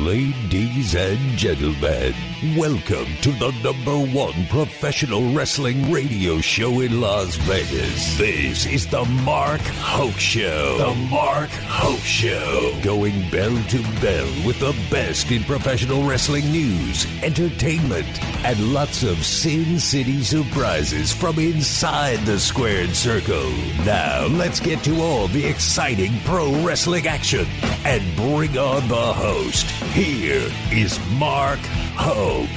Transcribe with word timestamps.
Ladies 0.00 0.94
and 0.94 1.18
gentlemen, 1.36 2.14
welcome 2.56 3.04
to 3.20 3.32
the 3.32 3.52
number 3.62 3.98
one 4.16 4.46
professional 4.46 5.30
wrestling 5.34 5.92
radio 5.92 6.40
show 6.40 6.80
in 6.80 7.02
Las 7.02 7.36
Vegas. 7.36 8.16
This 8.16 8.64
is 8.64 8.86
the 8.86 9.04
Mark 9.04 9.60
Hoke 9.60 10.18
Show. 10.18 10.78
The 10.78 10.94
Mark 11.10 11.50
Hoke 11.50 12.00
Show. 12.00 12.80
Going 12.82 13.28
bell 13.28 13.54
to 13.54 13.82
bell 14.00 14.46
with 14.46 14.58
the 14.60 14.74
best 14.90 15.30
in 15.32 15.44
professional 15.44 16.02
wrestling 16.08 16.50
news, 16.50 17.06
entertainment, 17.22 18.24
and 18.46 18.72
lots 18.72 19.02
of 19.02 19.18
Sin 19.18 19.78
City 19.78 20.22
surprises 20.22 21.12
from 21.12 21.38
inside 21.38 22.20
the 22.20 22.40
squared 22.40 22.96
circle. 22.96 23.50
Now, 23.84 24.28
let's 24.28 24.60
get 24.60 24.82
to 24.84 24.98
all 25.02 25.28
the 25.28 25.44
exciting 25.44 26.18
pro 26.20 26.50
wrestling 26.64 27.06
action 27.06 27.46
and 27.84 28.02
bring 28.16 28.56
on 28.56 28.88
the 28.88 29.12
host. 29.12 29.66
Here 29.92 30.48
is 30.70 31.00
Mark 31.18 31.58
Hoke. 31.96 32.48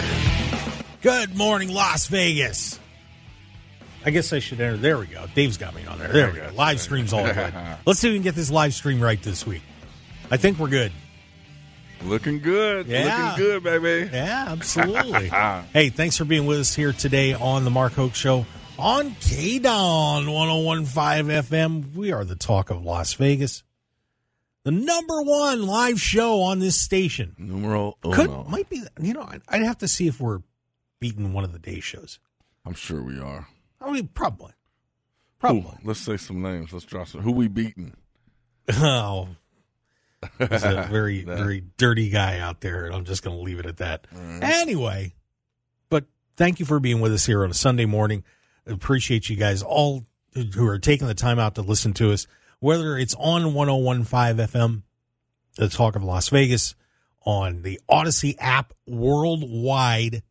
Good 1.01 1.35
morning, 1.35 1.69
Las 1.69 2.05
Vegas. 2.05 2.79
I 4.05 4.11
guess 4.11 4.31
I 4.33 4.37
should 4.37 4.61
enter. 4.61 4.77
There 4.77 4.99
we 4.99 5.07
go. 5.07 5.25
Dave's 5.33 5.57
got 5.57 5.73
me 5.73 5.83
on 5.85 5.97
there. 5.97 6.09
There 6.09 6.31
we 6.31 6.37
go. 6.37 6.51
Live 6.55 6.79
stream's 6.79 7.11
all 7.11 7.23
good. 7.23 7.53
Let's 7.87 7.99
see 7.99 8.09
if 8.09 8.11
we 8.11 8.17
can 8.17 8.23
get 8.23 8.35
this 8.35 8.51
live 8.51 8.75
stream 8.75 9.01
right 9.01 9.19
this 9.21 9.47
week. 9.47 9.63
I 10.29 10.37
think 10.37 10.59
we're 10.59 10.69
good. 10.69 10.91
Looking 12.03 12.39
good. 12.39 12.85
Yeah. 12.85 13.31
Looking 13.31 13.45
good, 13.45 13.63
baby. 13.63 14.11
Yeah, 14.13 14.45
absolutely. 14.49 15.29
hey, 15.73 15.89
thanks 15.89 16.15
for 16.17 16.25
being 16.25 16.45
with 16.45 16.59
us 16.59 16.75
here 16.75 16.93
today 16.93 17.33
on 17.33 17.63
the 17.63 17.71
Mark 17.71 17.93
Hoke 17.93 18.13
Show 18.13 18.45
on 18.77 19.09
KDAWN 19.11 20.31
1015 20.31 21.25
FM. 21.25 21.95
We 21.95 22.11
are 22.11 22.23
the 22.23 22.35
talk 22.35 22.69
of 22.69 22.85
Las 22.85 23.13
Vegas. 23.15 23.63
The 24.63 24.71
number 24.71 25.21
one 25.21 25.65
live 25.65 25.99
show 25.99 26.41
on 26.41 26.59
this 26.59 26.79
station. 26.79 27.35
Numero 27.37 27.97
uno. 28.03 28.15
Could 28.15 28.49
might 28.49 28.69
be 28.69 28.81
you 29.01 29.13
know, 29.13 29.23
I'd, 29.27 29.41
I'd 29.47 29.61
have 29.63 29.79
to 29.79 29.87
see 29.87 30.07
if 30.07 30.19
we're 30.21 30.39
beating 30.99 31.33
one 31.33 31.43
of 31.43 31.51
the 31.51 31.59
day 31.59 31.79
shows. 31.81 32.19
I'm 32.65 32.73
sure 32.73 33.03
we 33.03 33.19
are. 33.19 33.47
I 33.81 33.91
mean 33.91 34.07
probably. 34.07 34.53
Probably. 35.39 35.77
Who? 35.81 35.87
Let's 35.87 35.99
say 35.99 36.15
some 36.15 36.41
names. 36.41 36.71
Let's 36.71 36.85
drop 36.85 37.07
some. 37.07 37.21
Who 37.21 37.31
we 37.31 37.47
beating? 37.47 37.93
Oh, 38.75 39.27
he's 40.39 40.63
a 40.63 40.87
very, 40.89 41.21
very 41.25 41.65
dirty 41.75 42.09
guy 42.09 42.39
out 42.39 42.61
there, 42.61 42.85
and 42.85 42.95
I'm 42.95 43.03
just 43.03 43.23
going 43.23 43.35
to 43.35 43.43
leave 43.43 43.59
it 43.59 43.65
at 43.65 43.75
that. 43.77 44.07
Anyway, 44.41 45.15
but 45.89 46.05
thank 46.37 46.61
you 46.61 46.65
for 46.65 46.79
being 46.79 47.01
with 47.01 47.11
us 47.11 47.25
here 47.25 47.43
on 47.43 47.51
a 47.51 47.53
Sunday 47.53 47.85
morning. 47.85 48.23
Appreciate 48.65 49.29
you 49.29 49.35
guys 49.35 49.61
all 49.61 50.05
who 50.33 50.65
are 50.65 50.79
taking 50.79 51.07
the 51.07 51.13
time 51.13 51.39
out 51.39 51.55
to 51.55 51.61
listen 51.61 51.93
to 51.95 52.13
us, 52.13 52.25
whether 52.63 52.97
it's 52.97 53.13
on 53.15 53.53
1015 53.53 54.47
FM, 54.47 54.83
the 55.57 55.67
talk 55.67 55.97
of 55.97 56.03
Las 56.05 56.29
Vegas, 56.29 56.75
on 57.25 57.61
the 57.61 57.77
Audacy 57.89 58.35
app 58.39 58.71
worldwide. 58.87 60.23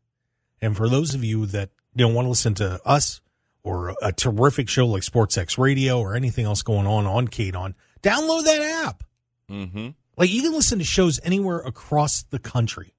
And 0.63 0.75
for 0.75 0.89
those 0.89 1.15
of 1.15 1.23
you 1.23 1.45
that 1.47 1.69
don't 1.95 2.15
want 2.15 2.25
to 2.25 2.31
listen 2.31 2.55
to 2.55 2.81
us 2.87 3.21
or 3.63 3.95
a 4.01 4.13
terrific 4.13 4.71
show 4.71 4.87
like 4.87 5.03
Sports 5.03 5.37
X 5.37 5.59
Radio 5.59 6.01
or 6.01 6.15
anything 6.15 6.47
else 6.47 6.63
going 6.63 6.87
on 6.87 7.05
on 7.05 7.29
KDAWN, 7.29 7.75
download 8.03 8.45
that 8.45 8.87
app. 8.87 9.05
Mm-hmm. 9.51 9.89
Like 10.17 10.31
you 10.31 10.41
can 10.41 10.53
listen 10.53 10.79
to 10.79 10.87
shows 10.87 11.21
anywhere 11.23 11.59
across 11.59 12.23
the 12.23 12.39
country 12.39 12.95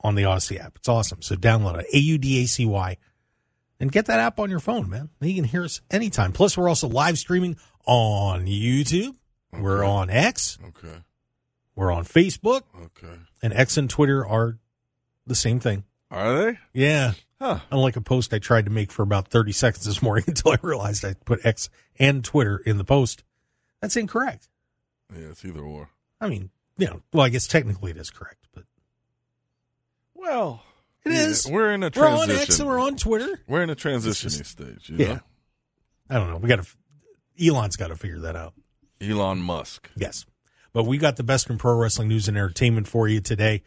on 0.00 0.16
the 0.16 0.22
Audacy 0.22 0.58
app. 0.58 0.72
It's 0.78 0.88
awesome. 0.88 1.22
So 1.22 1.36
download 1.36 1.78
it, 1.78 1.86
A 1.92 1.98
U 1.98 2.18
D 2.18 2.42
A 2.42 2.46
C 2.46 2.66
Y, 2.66 2.96
and 3.78 3.92
get 3.92 4.06
that 4.06 4.18
app 4.18 4.40
on 4.40 4.50
your 4.50 4.58
phone, 4.58 4.90
man. 4.90 5.10
You 5.20 5.34
can 5.36 5.44
hear 5.44 5.62
us 5.62 5.80
anytime. 5.92 6.32
Plus, 6.32 6.58
we're 6.58 6.68
also 6.68 6.88
live 6.88 7.18
streaming 7.18 7.56
on 7.86 8.46
YouTube. 8.46 9.14
We're 9.52 9.84
on 9.84 10.10
X. 10.10 10.58
Okay. 10.68 10.98
We're 11.74 11.90
on 11.92 12.04
Facebook. 12.04 12.62
Okay. 12.80 13.18
And 13.42 13.52
X 13.52 13.76
and 13.76 13.88
Twitter 13.90 14.26
are 14.26 14.58
the 15.26 15.34
same 15.34 15.60
thing. 15.60 15.84
Are 16.10 16.34
they? 16.52 16.58
Yeah. 16.72 17.12
Huh. 17.40 17.60
Unlike 17.70 17.96
a 17.96 18.00
post 18.00 18.34
I 18.34 18.38
tried 18.38 18.66
to 18.66 18.70
make 18.70 18.92
for 18.92 19.02
about 19.02 19.28
30 19.28 19.52
seconds 19.52 19.84
this 19.86 20.02
morning 20.02 20.24
until 20.28 20.52
I 20.52 20.58
realized 20.62 21.04
I 21.04 21.14
put 21.24 21.44
X 21.44 21.70
and 21.98 22.22
Twitter 22.24 22.58
in 22.58 22.76
the 22.78 22.84
post. 22.84 23.24
That's 23.80 23.96
incorrect. 23.96 24.48
Yeah, 25.14 25.28
it's 25.30 25.44
either 25.44 25.60
or. 25.60 25.88
I 26.20 26.28
mean, 26.28 26.50
you 26.76 26.86
know, 26.86 27.02
well, 27.12 27.24
I 27.24 27.28
guess 27.30 27.46
technically 27.46 27.90
it 27.92 27.96
is 27.96 28.10
correct, 28.10 28.46
but 28.54 28.64
Well, 30.14 30.62
It 31.04 31.12
it 31.12 31.14
is. 31.18 31.46
We're 31.50 31.72
in 31.72 31.82
a 31.82 31.90
transition. 31.90 32.28
we're 32.28 32.34
on. 32.36 32.42
X 32.42 32.58
and 32.60 32.68
we're 32.68 32.80
on 32.80 32.96
Twitter. 32.96 33.40
We're 33.48 33.62
in 33.62 33.70
a 33.70 33.76
transitioning 33.76 34.38
just- 34.38 34.44
stage. 34.50 34.90
You 34.90 34.96
Yeah. 34.98 35.18
I 36.10 36.14
don't 36.14 36.28
know. 36.28 36.36
We 36.38 36.48
got 36.48 36.62
to, 36.62 36.68
Elon's 37.40 37.76
got 37.76 37.88
to 37.88 37.96
figure 37.96 38.20
that 38.20 38.36
out. 38.36 38.54
Elon 39.00 39.38
Musk. 39.40 39.90
Yes. 39.96 40.26
But 40.72 40.84
we 40.84 40.98
got 40.98 41.16
the 41.16 41.22
best 41.22 41.50
in 41.50 41.58
pro 41.58 41.74
wrestling 41.74 42.08
news 42.08 42.28
and 42.28 42.36
entertainment 42.36 42.86
for 42.86 43.08
you 43.08 43.20
today. 43.20 43.62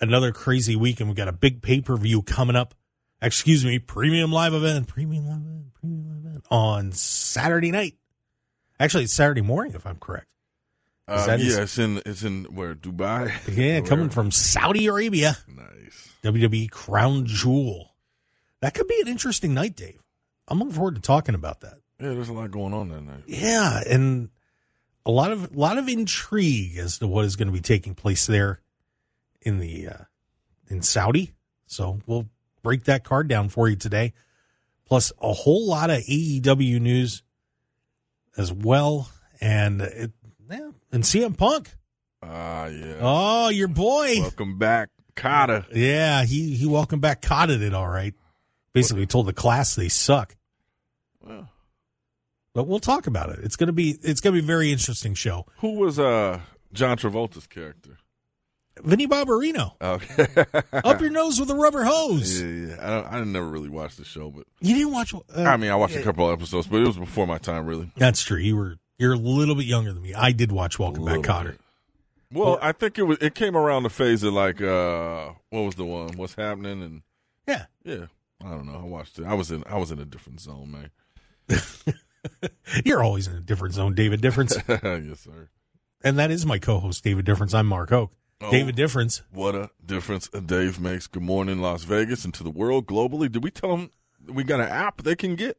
Another 0.00 0.32
crazy 0.32 0.74
week, 0.76 1.00
and 1.00 1.08
we 1.08 1.14
got 1.14 1.28
a 1.28 1.32
big 1.32 1.62
pay 1.62 1.80
per 1.80 1.96
view 1.96 2.22
coming 2.22 2.56
up. 2.56 2.74
Excuse 3.20 3.64
me, 3.64 3.78
premium 3.78 4.32
live 4.32 4.52
event, 4.52 4.88
premium 4.88 5.26
live 5.26 5.36
event, 5.40 5.74
premium 5.74 6.08
live 6.08 6.26
event 6.26 6.44
on 6.50 6.92
Saturday 6.92 7.70
night. 7.70 7.94
Actually, 8.80 9.04
it's 9.04 9.12
Saturday 9.12 9.42
morning, 9.42 9.74
if 9.74 9.86
I'm 9.86 9.96
correct. 9.96 10.26
Uh, 11.06 11.36
yeah, 11.38 11.60
it's 11.62 11.78
in 11.78 12.02
it's 12.04 12.22
in 12.24 12.44
where 12.44 12.74
Dubai. 12.74 13.32
Yeah, 13.56 13.80
coming 13.80 14.08
from 14.08 14.30
Saudi 14.30 14.86
Arabia, 14.86 15.36
Nice. 15.48 16.10
WWE 16.24 16.70
Crown 16.70 17.26
Jewel. 17.26 17.94
That 18.60 18.74
could 18.74 18.88
be 18.88 19.00
an 19.00 19.08
interesting 19.08 19.54
night, 19.54 19.76
Dave. 19.76 20.00
I'm 20.48 20.58
looking 20.58 20.74
forward 20.74 20.94
to 20.96 21.00
talking 21.00 21.34
about 21.34 21.60
that. 21.60 21.74
Yeah, 22.02 22.14
there's 22.14 22.28
a 22.28 22.32
lot 22.32 22.50
going 22.50 22.74
on 22.74 22.88
that 22.88 23.02
night. 23.02 23.22
Yeah, 23.26 23.80
and 23.88 24.28
a 25.06 25.12
lot 25.12 25.30
of 25.30 25.54
a 25.54 25.58
lot 25.58 25.78
of 25.78 25.88
intrigue 25.88 26.76
as 26.76 26.98
to 26.98 27.06
what 27.06 27.24
is 27.24 27.36
going 27.36 27.46
to 27.46 27.52
be 27.52 27.60
taking 27.60 27.94
place 27.94 28.26
there 28.26 28.60
in 29.40 29.60
the 29.60 29.86
uh, 29.86 30.04
in 30.68 30.82
Saudi. 30.82 31.32
So 31.66 32.00
we'll 32.06 32.26
break 32.64 32.84
that 32.84 33.04
card 33.04 33.28
down 33.28 33.50
for 33.50 33.68
you 33.68 33.76
today, 33.76 34.14
plus 34.84 35.12
a 35.22 35.32
whole 35.32 35.68
lot 35.68 35.90
of 35.90 35.98
AEW 35.98 36.80
news 36.80 37.22
as 38.36 38.52
well, 38.52 39.08
and 39.40 39.80
it, 39.80 40.10
yeah, 40.50 40.70
and 40.90 41.04
CM 41.04 41.38
Punk. 41.38 41.70
Ah, 42.20 42.66
yeah. 42.66 42.96
Oh, 43.00 43.48
your 43.48 43.68
boy. 43.68 44.16
Welcome 44.18 44.58
back, 44.58 44.88
Kotter. 45.14 45.66
Yeah, 45.72 46.24
he 46.24 46.56
he 46.56 46.66
welcome 46.66 46.98
back 46.98 47.22
Kotter 47.22 47.60
it 47.60 47.74
all 47.74 47.88
right. 47.88 48.14
Basically 48.72 49.06
told 49.06 49.26
the 49.26 49.32
class 49.32 49.76
they 49.76 49.88
suck. 49.88 50.34
Well, 51.20 51.48
But 52.54 52.64
we'll 52.66 52.80
talk 52.80 53.06
about 53.06 53.30
it. 53.30 53.38
It's 53.42 53.56
gonna 53.56 53.72
be 53.72 53.98
it's 54.02 54.20
gonna 54.20 54.34
be 54.34 54.40
a 54.40 54.42
very 54.42 54.72
interesting 54.72 55.14
show. 55.14 55.46
who 55.58 55.74
was 55.78 55.98
uh 55.98 56.40
John 56.72 56.96
Travolta's 56.96 57.46
character? 57.46 57.98
Vinny 58.82 59.06
Barbarino. 59.06 59.72
Okay. 59.80 60.26
Up 60.72 61.00
your 61.00 61.10
nose 61.10 61.38
with 61.38 61.50
a 61.50 61.54
rubber 61.54 61.84
hose. 61.84 62.40
Yeah, 62.40 62.48
yeah. 62.48 62.76
I, 62.80 62.90
don't, 62.90 63.12
I 63.12 63.24
never 63.24 63.46
really 63.46 63.68
watched 63.68 63.98
the 63.98 64.04
show, 64.04 64.30
but 64.30 64.46
You 64.60 64.74
didn't 64.74 64.92
watch. 64.92 65.12
Uh, 65.14 65.42
I 65.42 65.58
mean, 65.58 65.70
I 65.70 65.74
watched 65.76 65.94
a 65.96 66.02
couple 66.02 66.26
of 66.28 66.32
episodes, 66.38 66.66
but 66.68 66.78
it 66.80 66.86
was 66.86 66.96
before 66.96 67.26
my 67.26 67.36
time, 67.38 67.66
really. 67.66 67.90
That's 67.96 68.22
true. 68.22 68.38
You 68.38 68.56
were 68.56 68.76
you're 68.98 69.12
a 69.12 69.16
little 69.18 69.54
bit 69.54 69.66
younger 69.66 69.92
than 69.92 70.02
me. 70.02 70.14
I 70.14 70.32
did 70.32 70.52
watch 70.52 70.78
Welcome 70.78 71.04
Back, 71.04 71.18
Kotter. 71.20 71.52
bit. 71.52 71.60
Well, 72.32 72.58
I 72.62 72.72
think 72.72 72.98
it 72.98 73.02
was. 73.02 73.18
It 73.20 73.34
came 73.34 73.56
around 73.56 73.82
the 73.82 73.90
phase 73.90 74.22
of 74.22 74.32
like, 74.32 74.60
uh 74.62 75.32
what 75.50 75.60
was 75.62 75.74
the 75.74 75.84
one? 75.84 76.16
What's 76.16 76.34
happening? 76.34 76.82
And 76.82 77.02
Yeah, 77.46 77.66
yeah, 77.84 78.06
I 78.42 78.50
don't 78.50 78.66
know. 78.66 78.78
I 78.78 78.84
watched 78.84 79.18
it. 79.18 79.26
I 79.26 79.34
was 79.34 79.50
in. 79.50 79.64
I 79.66 79.76
was 79.76 79.90
in 79.90 79.98
a 79.98 80.06
different 80.06 80.40
zone, 80.40 80.70
man. 80.70 80.90
you're 82.84 83.02
always 83.02 83.26
in 83.26 83.34
a 83.36 83.40
different 83.40 83.74
zone, 83.74 83.94
David 83.94 84.20
Difference, 84.20 84.56
yes, 84.68 85.20
sir. 85.20 85.48
and 86.04 86.18
that 86.18 86.30
is 86.30 86.46
my 86.46 86.58
co-host, 86.58 87.02
David 87.04 87.24
Difference. 87.24 87.54
I'm 87.54 87.66
Mark 87.66 87.90
Hoke. 87.90 88.12
Oh. 88.40 88.50
David 88.50 88.74
Difference. 88.76 89.22
What 89.32 89.54
a 89.54 89.70
difference 89.84 90.28
a 90.32 90.40
Dave 90.40 90.80
makes. 90.80 91.06
Good 91.06 91.22
morning, 91.22 91.60
Las 91.60 91.84
Vegas, 91.84 92.24
and 92.24 92.34
to 92.34 92.42
the 92.42 92.50
world 92.50 92.86
globally. 92.86 93.30
Did 93.30 93.42
we 93.44 93.50
tell 93.50 93.76
them 93.76 93.90
we 94.26 94.42
got 94.44 94.60
an 94.60 94.68
app 94.68 95.02
they 95.02 95.14
can 95.16 95.36
get? 95.36 95.58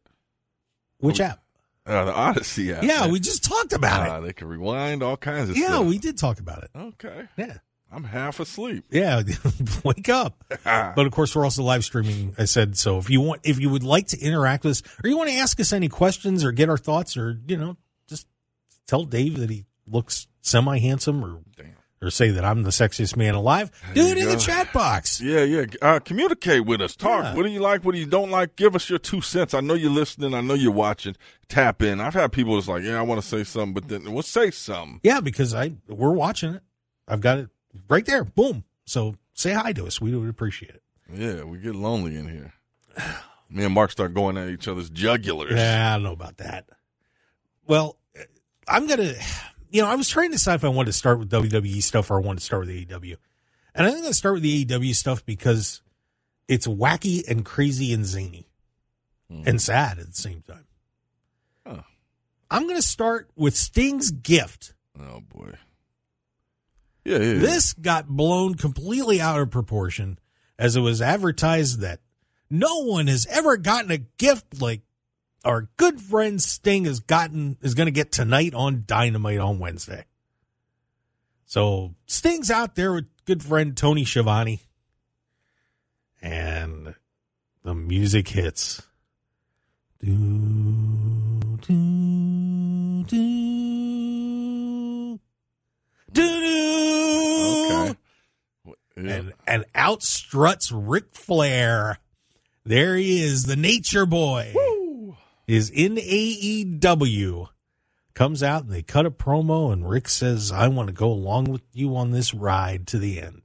Which 1.00 1.20
app? 1.22 1.40
Uh, 1.86 2.06
the 2.06 2.12
Audacy 2.14 2.74
app. 2.74 2.84
Yeah, 2.84 3.02
man. 3.02 3.12
we 3.12 3.20
just 3.20 3.44
talked 3.44 3.74
about 3.74 4.10
Uh, 4.10 4.20
it. 4.22 4.28
they 4.28 4.34
can 4.34 4.48
rewind 4.48 5.04
all 5.04 5.18
kinds 5.18 5.50
of 5.50 5.58
Yeah, 5.58 5.68
stuff. 5.68 5.86
we 5.86 5.98
did 5.98 6.18
talk 6.18 6.40
about 6.40 6.64
it. 6.64 6.70
Okay, 6.76 7.28
Yeah, 7.38 7.58
I'm 7.94 8.04
half 8.04 8.40
asleep. 8.40 8.86
yeah. 8.90 9.22
Wake 9.84 10.10
up. 10.10 10.44
But 10.64 11.06
of 11.06 11.12
course, 11.12 11.36
we're 11.36 11.44
also 11.44 11.64
live 11.64 11.84
streaming. 11.84 12.36
I 12.38 12.46
said 12.46 12.78
so. 12.78 12.98
If 12.98 13.10
you 13.10 13.22
want, 13.22 13.42
if 13.44 13.60
you 13.60 13.70
would 13.70 13.84
like 13.84 14.08
to 14.08 14.20
interact 14.20 14.64
with 14.64 14.72
us, 14.72 14.84
or 15.04 15.10
you 15.10 15.18
want 15.18 15.30
to 15.30 15.36
ask 15.36 15.60
us 15.60 15.74
any 15.74 15.90
questions, 15.90 16.44
or 16.44 16.52
get 16.52 16.70
our 16.70 16.78
thoughts, 16.78 17.18
or 17.18 17.38
you 17.48 17.58
know, 17.58 17.78
just 18.08 18.28
tell 18.88 19.04
Dave 19.04 19.38
that 19.40 19.50
he 19.50 19.66
looks 19.88 20.28
semi 20.42 20.80
handsome, 20.80 21.24
or 21.24 21.40
Damn. 21.58 21.76
or 22.02 22.10
say 22.12 22.30
that 22.32 22.46
I'm 22.46 22.64
the 22.64 22.70
sexiest 22.70 23.18
man 23.18 23.36
alive, 23.36 23.72
do 23.94 24.06
it 24.08 24.18
in 24.18 24.30
the 24.30 24.38
chat 24.38 24.72
box. 24.74 25.20
Yeah, 25.22 25.44
yeah. 25.44 25.66
Uh, 25.82 26.00
communicate 26.00 26.66
with 26.66 26.82
us. 26.82 26.96
Talk. 26.96 27.24
Yeah. 27.24 27.36
What 27.36 27.44
do 27.44 27.50
you 27.50 27.60
like? 27.60 27.84
What 27.84 27.94
do 27.94 28.00
you 28.00 28.06
don't 28.08 28.32
like? 28.32 28.56
Give 28.56 28.76
us 28.76 28.90
your 28.90 29.00
two 29.00 29.22
cents. 29.22 29.54
I 29.54 29.60
know 29.60 29.74
you're 29.74 29.92
listening. 29.92 30.34
I 30.34 30.42
know 30.42 30.54
you're 30.54 30.72
watching. 30.72 31.16
Tap 31.50 31.82
in. 31.82 32.00
I've 32.00 32.14
had 32.14 32.32
people 32.32 32.56
that's 32.56 32.68
like, 32.68 32.84
yeah, 32.84 32.98
I 33.00 33.02
want 33.02 33.22
to 33.22 33.28
say 33.28 33.44
something, 33.44 33.74
but 33.74 33.88
then 33.90 34.12
we'll 34.14 34.24
say 34.24 34.50
something. 34.52 35.00
Yeah, 35.04 35.20
because 35.20 35.54
I 35.54 35.74
we're 35.88 36.12
watching 36.14 36.54
it. 36.56 36.62
I've 37.08 37.22
got 37.22 37.38
it 37.40 37.50
right 37.90 38.06
there. 38.06 38.24
Boom. 38.24 38.64
So 38.86 39.16
say 39.34 39.52
hi 39.52 39.74
to 39.74 39.86
us. 39.86 40.02
We 40.02 40.16
would 40.16 40.30
appreciate 40.30 40.76
it. 40.76 40.84
Yeah, 41.14 41.44
we 41.44 41.58
get 41.58 41.76
lonely 41.76 42.16
in 42.18 42.28
here. 42.28 42.54
Me 43.50 43.66
and 43.66 43.74
Mark 43.74 43.92
start 43.92 44.14
going 44.14 44.38
at 44.38 44.50
each 44.50 44.68
other's 44.68 44.90
jugulars. 44.90 45.52
Yeah, 45.52 45.92
I 45.92 45.96
don't 45.96 46.04
know 46.04 46.14
about 46.14 46.38
that. 46.38 46.66
Well, 47.68 47.98
I'm 48.68 48.88
gonna. 48.88 49.14
you 49.70 49.82
know, 49.82 49.88
I 49.88 49.96
was 49.96 50.10
trying 50.10 50.30
to 50.30 50.38
decide 50.38 50.56
if 50.56 50.64
I 50.64 50.70
wanted 50.70 50.88
to 50.88 50.94
start 50.94 51.20
with 51.20 51.30
WWE 51.30 51.84
stuff 51.84 52.10
or 52.10 52.18
I 52.18 52.22
wanted 52.22 52.40
to 52.40 52.46
start 52.46 52.66
with 52.66 52.70
AEW. 52.70 53.18
And 53.76 53.88
I 53.88 53.92
think 53.92 54.06
I'll 54.06 54.14
start 54.14 54.36
with 54.36 54.44
the 54.44 54.66
AEW 54.66 54.96
stuff 54.96 55.26
because 55.26 55.82
it's 56.48 56.68
wacky 56.68 57.28
and 57.28 57.44
crazy 57.44 57.94
and 57.94 58.06
zany 58.06 58.48
hmm. 59.30 59.44
and 59.46 59.62
sad 59.62 60.00
at 60.00 60.08
the 60.08 60.14
same 60.14 60.42
time. 60.42 60.66
Huh. 61.66 61.82
I'm 62.52 62.64
going 62.64 62.76
to 62.76 62.88
start 62.88 63.30
with 63.36 63.56
Sting's 63.56 64.12
gift. 64.12 64.74
Oh 65.00 65.22
boy. 65.22 65.54
Yeah, 67.06 67.18
yeah. 67.18 67.40
This 67.40 67.74
got 67.74 68.08
blown 68.08 68.56
completely 68.56 69.20
out 69.20 69.40
of 69.40 69.52
proportion 69.52 70.20
as 70.58 70.76
it 70.76 70.82
was 70.82 71.02
advertised 71.02 71.82
that 71.82 72.00
no 72.50 72.84
one 72.84 73.08
has 73.08 73.26
ever 73.30 73.58
gotten 73.58 73.92
a 73.92 73.98
gift 73.98 74.62
like 74.62 74.82
our 75.44 75.70
good 75.78 76.00
friend 76.00 76.42
Sting 76.42 76.86
has 76.86 77.00
gotten 77.02 77.58
is 77.62 77.74
going 77.74 77.88
to 77.88 77.92
get 77.92 78.12
tonight 78.12 78.54
on 78.54 78.84
Dynamite 78.88 79.40
on 79.40 79.60
Wednesday. 79.60 80.06
So 81.46 81.96
Sting's 82.06 82.50
out 82.50 82.76
there 82.76 82.94
with 82.94 83.06
good 83.26 83.44
friend 83.44 83.76
Tony 83.76 84.06
Schiavone, 84.06 84.62
and 86.22 86.96
the 87.64 87.76
music 87.76 88.30
hits. 88.30 88.82
Yeah. 98.96 99.12
And 99.12 99.34
and 99.48 99.66
out 99.76 100.04
struts 100.04 100.72
Ric 100.72 101.16
Flair. 101.16 102.00
There 102.66 102.96
he 102.96 103.24
is, 103.24 103.44
the 103.44 103.56
Nature 103.56 104.06
Boy. 104.06 104.54
Is 105.46 105.70
in 105.70 105.96
AEW. 105.96 107.50
Comes 108.14 108.44
out 108.44 108.64
and 108.64 108.72
they 108.72 108.84
cut 108.84 109.06
a 109.06 109.12
promo, 109.12 109.74
and 109.74 109.90
Rick 109.90 110.08
says, 110.08 110.52
I 110.52 110.68
want 110.68 110.88
to 110.88 110.94
go 110.94 111.12
along 111.12 111.46
with 111.46 111.64
you 111.74 111.96
on 111.96 112.12
this 112.12 112.34
ride 112.34 112.88
to 112.88 113.00
the 113.00 113.20
end. 113.20 113.42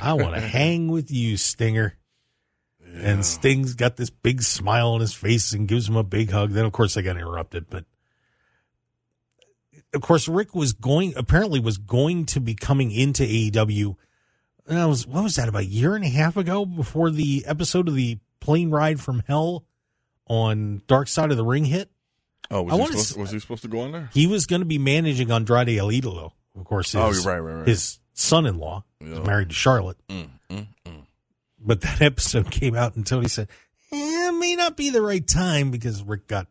I 0.00 0.12
want 0.14 0.34
to 0.34 0.40
hang 0.40 0.88
with 0.88 1.10
you, 1.10 1.36
Stinger. 1.36 1.96
And 2.94 3.24
Sting's 3.24 3.74
got 3.74 3.96
this 3.96 4.10
big 4.10 4.42
smile 4.42 4.90
on 4.90 5.00
his 5.00 5.12
face 5.12 5.52
and 5.52 5.68
gives 5.68 5.88
him 5.88 5.96
a 5.96 6.02
big 6.02 6.30
hug. 6.30 6.50
Then, 6.50 6.64
of 6.64 6.72
course, 6.72 6.94
they 6.94 7.02
got 7.02 7.16
interrupted. 7.16 7.66
But 7.68 7.84
of 9.94 10.00
course, 10.00 10.28
Rick 10.28 10.54
was 10.54 10.72
going, 10.72 11.14
apparently, 11.16 11.60
was 11.60 11.78
going 11.78 12.26
to 12.26 12.40
be 12.40 12.54
coming 12.54 12.90
into 12.90 13.22
AEW. 13.22 13.96
I 14.68 14.86
was, 14.86 15.06
what 15.06 15.22
was 15.22 15.36
that, 15.36 15.48
about 15.48 15.62
a 15.62 15.66
year 15.66 15.94
and 15.94 16.04
a 16.04 16.08
half 16.08 16.36
ago 16.36 16.64
before 16.66 17.10
the 17.10 17.44
episode 17.46 17.88
of 17.88 17.94
the 17.94 18.18
plane 18.40 18.70
ride 18.70 19.00
from 19.00 19.22
hell 19.26 19.64
on 20.26 20.82
Dark 20.88 21.08
Side 21.08 21.30
of 21.30 21.36
the 21.36 21.44
Ring 21.44 21.64
hit? 21.66 21.90
Oh, 22.50 22.58
I 22.58 22.60
was 22.62 22.72
he, 22.74 22.78
wanna 22.80 22.86
supposed, 22.92 23.16
was 23.18 23.30
he 23.30 23.38
supposed 23.40 23.62
to 23.62 23.68
go 23.68 23.80
on 23.80 23.92
there? 23.92 24.10
He 24.12 24.26
was 24.26 24.46
going 24.46 24.60
to 24.60 24.66
be 24.66 24.78
managing 24.78 25.30
Andrade 25.30 25.68
El 25.78 25.88
Idolo, 25.88 26.32
of 26.56 26.64
course. 26.64 26.92
His, 26.92 27.00
Oh, 27.00 27.10
you're 27.12 27.22
right, 27.22 27.38
right, 27.40 27.58
right. 27.60 27.68
His 27.68 27.98
son-in-law 28.14 28.84
Yeah. 29.00 29.06
is 29.08 29.18
married 29.26 29.48
to 29.50 29.54
Charlotte. 29.54 29.98
Mm, 30.08 30.28
mm, 30.50 30.66
mm. 30.84 31.06
But 31.60 31.80
that 31.82 32.00
episode 32.02 32.50
came 32.50 32.74
out 32.76 32.96
and 32.96 33.06
Tony 33.06 33.28
said, 33.28 33.48
eh, 33.92 34.28
it 34.28 34.32
may 34.34 34.54
not 34.56 34.76
be 34.76 34.90
the 34.90 35.02
right 35.02 35.26
time 35.26 35.70
because 35.70 36.02
Rick 36.02 36.26
got 36.28 36.46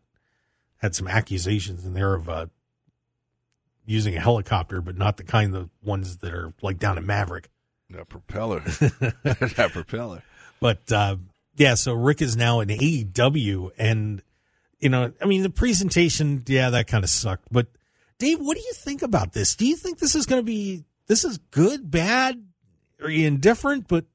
had 0.78 0.94
some 0.94 1.08
accusations 1.08 1.84
in 1.86 1.94
there 1.94 2.14
of 2.14 2.28
uh, 2.28 2.46
using 3.86 4.16
a 4.16 4.20
helicopter, 4.20 4.80
but 4.80 4.96
not 4.98 5.16
the 5.16 5.24
kind 5.24 5.54
of 5.54 5.70
ones 5.82 6.18
that 6.18 6.34
are 6.34 6.52
like 6.62 6.78
down 6.78 6.98
in 6.98 7.06
Maverick. 7.06 7.48
That 7.90 8.08
propeller. 8.08 8.60
that 8.60 9.70
propeller. 9.72 10.22
But 10.60 10.90
uh, 10.90 11.16
yeah, 11.56 11.74
so 11.74 11.92
Rick 11.94 12.22
is 12.22 12.36
now 12.36 12.60
in 12.60 12.68
AEW, 12.68 13.70
and 13.78 14.22
you 14.80 14.88
know, 14.88 15.12
I 15.20 15.24
mean, 15.24 15.42
the 15.42 15.50
presentation, 15.50 16.42
yeah, 16.46 16.70
that 16.70 16.86
kind 16.86 17.04
of 17.04 17.10
sucked. 17.10 17.48
But 17.50 17.68
Dave, 18.18 18.40
what 18.40 18.56
do 18.56 18.62
you 18.62 18.72
think 18.72 19.02
about 19.02 19.32
this? 19.32 19.54
Do 19.54 19.66
you 19.66 19.76
think 19.76 19.98
this 19.98 20.14
is 20.14 20.26
going 20.26 20.40
to 20.40 20.46
be 20.46 20.84
this 21.06 21.24
is 21.24 21.38
good, 21.50 21.90
bad, 21.90 22.44
or 23.00 23.08
indifferent? 23.08 23.88
But 23.88 24.06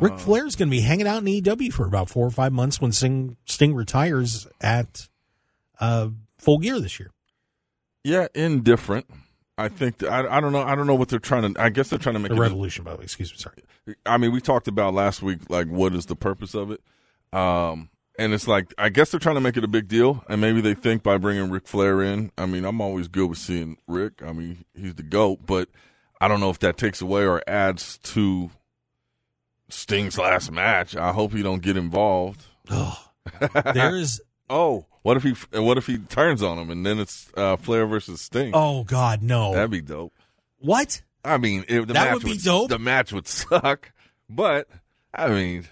Rick 0.00 0.14
Uh, 0.14 0.18
Flair's 0.18 0.56
going 0.56 0.68
to 0.68 0.76
be 0.76 0.80
hanging 0.80 1.06
out 1.06 1.18
in 1.18 1.24
AEW 1.24 1.72
for 1.72 1.86
about 1.86 2.08
four 2.10 2.26
or 2.26 2.30
five 2.30 2.52
months 2.52 2.80
when 2.80 2.92
Sting, 2.92 3.36
Sting 3.46 3.74
retires 3.74 4.46
at 4.60 5.08
uh, 5.80 6.08
Full 6.38 6.58
Gear 6.58 6.80
this 6.80 6.98
year. 6.98 7.10
Yeah, 8.04 8.28
indifferent. 8.34 9.06
I 9.58 9.68
think 9.68 9.98
that, 9.98 10.10
I 10.10 10.38
I 10.38 10.40
don't 10.40 10.52
know 10.52 10.62
I 10.62 10.74
don't 10.74 10.86
know 10.86 10.94
what 10.94 11.08
they're 11.08 11.18
trying 11.18 11.52
to 11.52 11.60
I 11.60 11.68
guess 11.68 11.90
they're 11.90 11.98
trying 11.98 12.14
to 12.14 12.20
make 12.20 12.30
The 12.30 12.36
it 12.36 12.40
Revolution, 12.40 12.84
by 12.84 12.92
the 12.92 12.98
way. 12.98 13.04
Excuse 13.04 13.32
me, 13.32 13.38
sorry. 13.38 13.96
I 14.06 14.16
mean, 14.16 14.32
we 14.32 14.40
talked 14.40 14.68
about 14.68 14.94
last 14.94 15.22
week, 15.22 15.40
like, 15.50 15.66
what 15.66 15.94
is 15.94 16.06
the 16.06 16.16
purpose 16.16 16.54
of 16.54 16.70
it? 16.70 16.80
Um, 17.32 17.90
and 18.18 18.32
it's 18.32 18.46
like, 18.48 18.72
I 18.78 18.88
guess 18.88 19.10
they're 19.10 19.20
trying 19.20 19.36
to 19.36 19.40
make 19.40 19.56
it 19.56 19.64
a 19.64 19.68
big 19.68 19.88
deal, 19.88 20.24
and 20.28 20.40
maybe 20.40 20.60
they 20.60 20.74
think 20.74 21.02
by 21.02 21.18
bringing 21.18 21.50
Ric 21.50 21.66
Flair 21.66 22.02
in. 22.02 22.30
I 22.36 22.46
mean, 22.46 22.64
I'm 22.64 22.80
always 22.80 23.08
good 23.08 23.28
with 23.28 23.38
seeing 23.38 23.78
Rick. 23.86 24.22
I 24.22 24.32
mean, 24.32 24.64
he's 24.74 24.94
the 24.94 25.02
goat, 25.02 25.40
but 25.46 25.68
I 26.20 26.28
don't 26.28 26.40
know 26.40 26.50
if 26.50 26.58
that 26.60 26.76
takes 26.76 27.00
away 27.00 27.24
or 27.26 27.42
adds 27.46 27.98
to 27.98 28.50
Sting's 29.68 30.18
last 30.18 30.50
match. 30.50 30.96
I 30.96 31.12
hope 31.12 31.32
he 31.32 31.42
don't 31.42 31.62
get 31.62 31.76
involved. 31.76 32.44
There 33.74 33.96
is 33.96 34.20
Oh, 34.50 34.86
what 35.02 35.16
if 35.16 35.22
he? 35.22 35.34
What 35.58 35.78
if 35.78 35.86
he 35.86 35.98
turns 35.98 36.42
on 36.42 36.58
him, 36.58 36.70
and 36.70 36.84
then 36.84 36.98
it's 36.98 37.30
uh, 37.36 37.56
Flair 37.56 37.86
versus 37.86 38.20
Sting? 38.20 38.52
oh 38.54 38.84
God, 38.84 39.22
no. 39.22 39.52
That'd 39.54 39.70
be 39.70 39.80
dope. 39.82 40.12
what? 40.58 41.02
I 41.24 41.36
mean, 41.36 41.64
if 41.68 41.86
the 41.86 41.92
That 41.94 42.04
match 42.12 42.14
would 42.14 42.22
be 42.32 42.38
dope. 42.38 42.68
The 42.70 42.78
match 42.78 43.12
would 43.12 43.26
suck, 43.26 43.92
but 44.30 44.68
I 45.12 45.28
mean, 45.28 45.66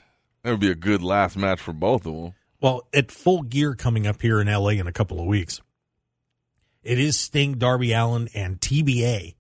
it 0.45 0.51
would 0.51 0.61
be 0.61 0.71
a 0.71 0.75
good 0.75 1.03
last 1.03 1.37
match 1.37 1.61
for 1.61 1.73
both 1.73 2.05
of 2.07 2.15
them. 2.15 2.35
Well, 2.61 2.87
at 2.93 3.11
full 3.11 3.43
gear 3.43 3.75
coming 3.75 4.07
up 4.07 4.21
here 4.23 4.41
in 4.41 4.49
LA 4.49 4.71
in 4.71 4.87
a 4.87 4.93
couple 4.93 5.21
of 5.21 5.27
weeks, 5.27 5.61
it 6.83 6.99
is 6.99 7.19
Sting, 7.19 7.55
Darby 7.59 7.93
Allin, 7.93 8.29
and 8.35 8.61
TBA. 8.61 9.35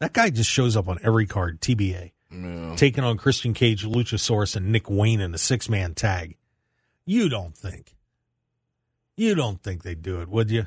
That 0.00 0.12
guy 0.12 0.30
just 0.30 0.50
shows 0.50 0.76
up 0.76 0.88
on 0.88 0.98
every 1.02 1.26
card, 1.26 1.60
TBA, 1.60 2.12
Yeah. 2.32 2.74
taking 2.76 3.04
on 3.04 3.16
Christian 3.16 3.54
Cage, 3.54 3.84
Luchasaurus, 3.84 4.56
and 4.56 4.72
Nick 4.72 4.90
Wayne 4.90 5.20
in 5.20 5.34
a 5.34 5.38
six 5.38 5.68
man 5.68 5.94
tag. 5.94 6.36
You 7.06 7.28
don't 7.28 7.56
think. 7.56 7.94
You 9.16 9.34
don't 9.34 9.62
think 9.62 9.82
they'd 9.82 10.02
do 10.02 10.20
it, 10.20 10.28
would 10.28 10.50
you? 10.50 10.66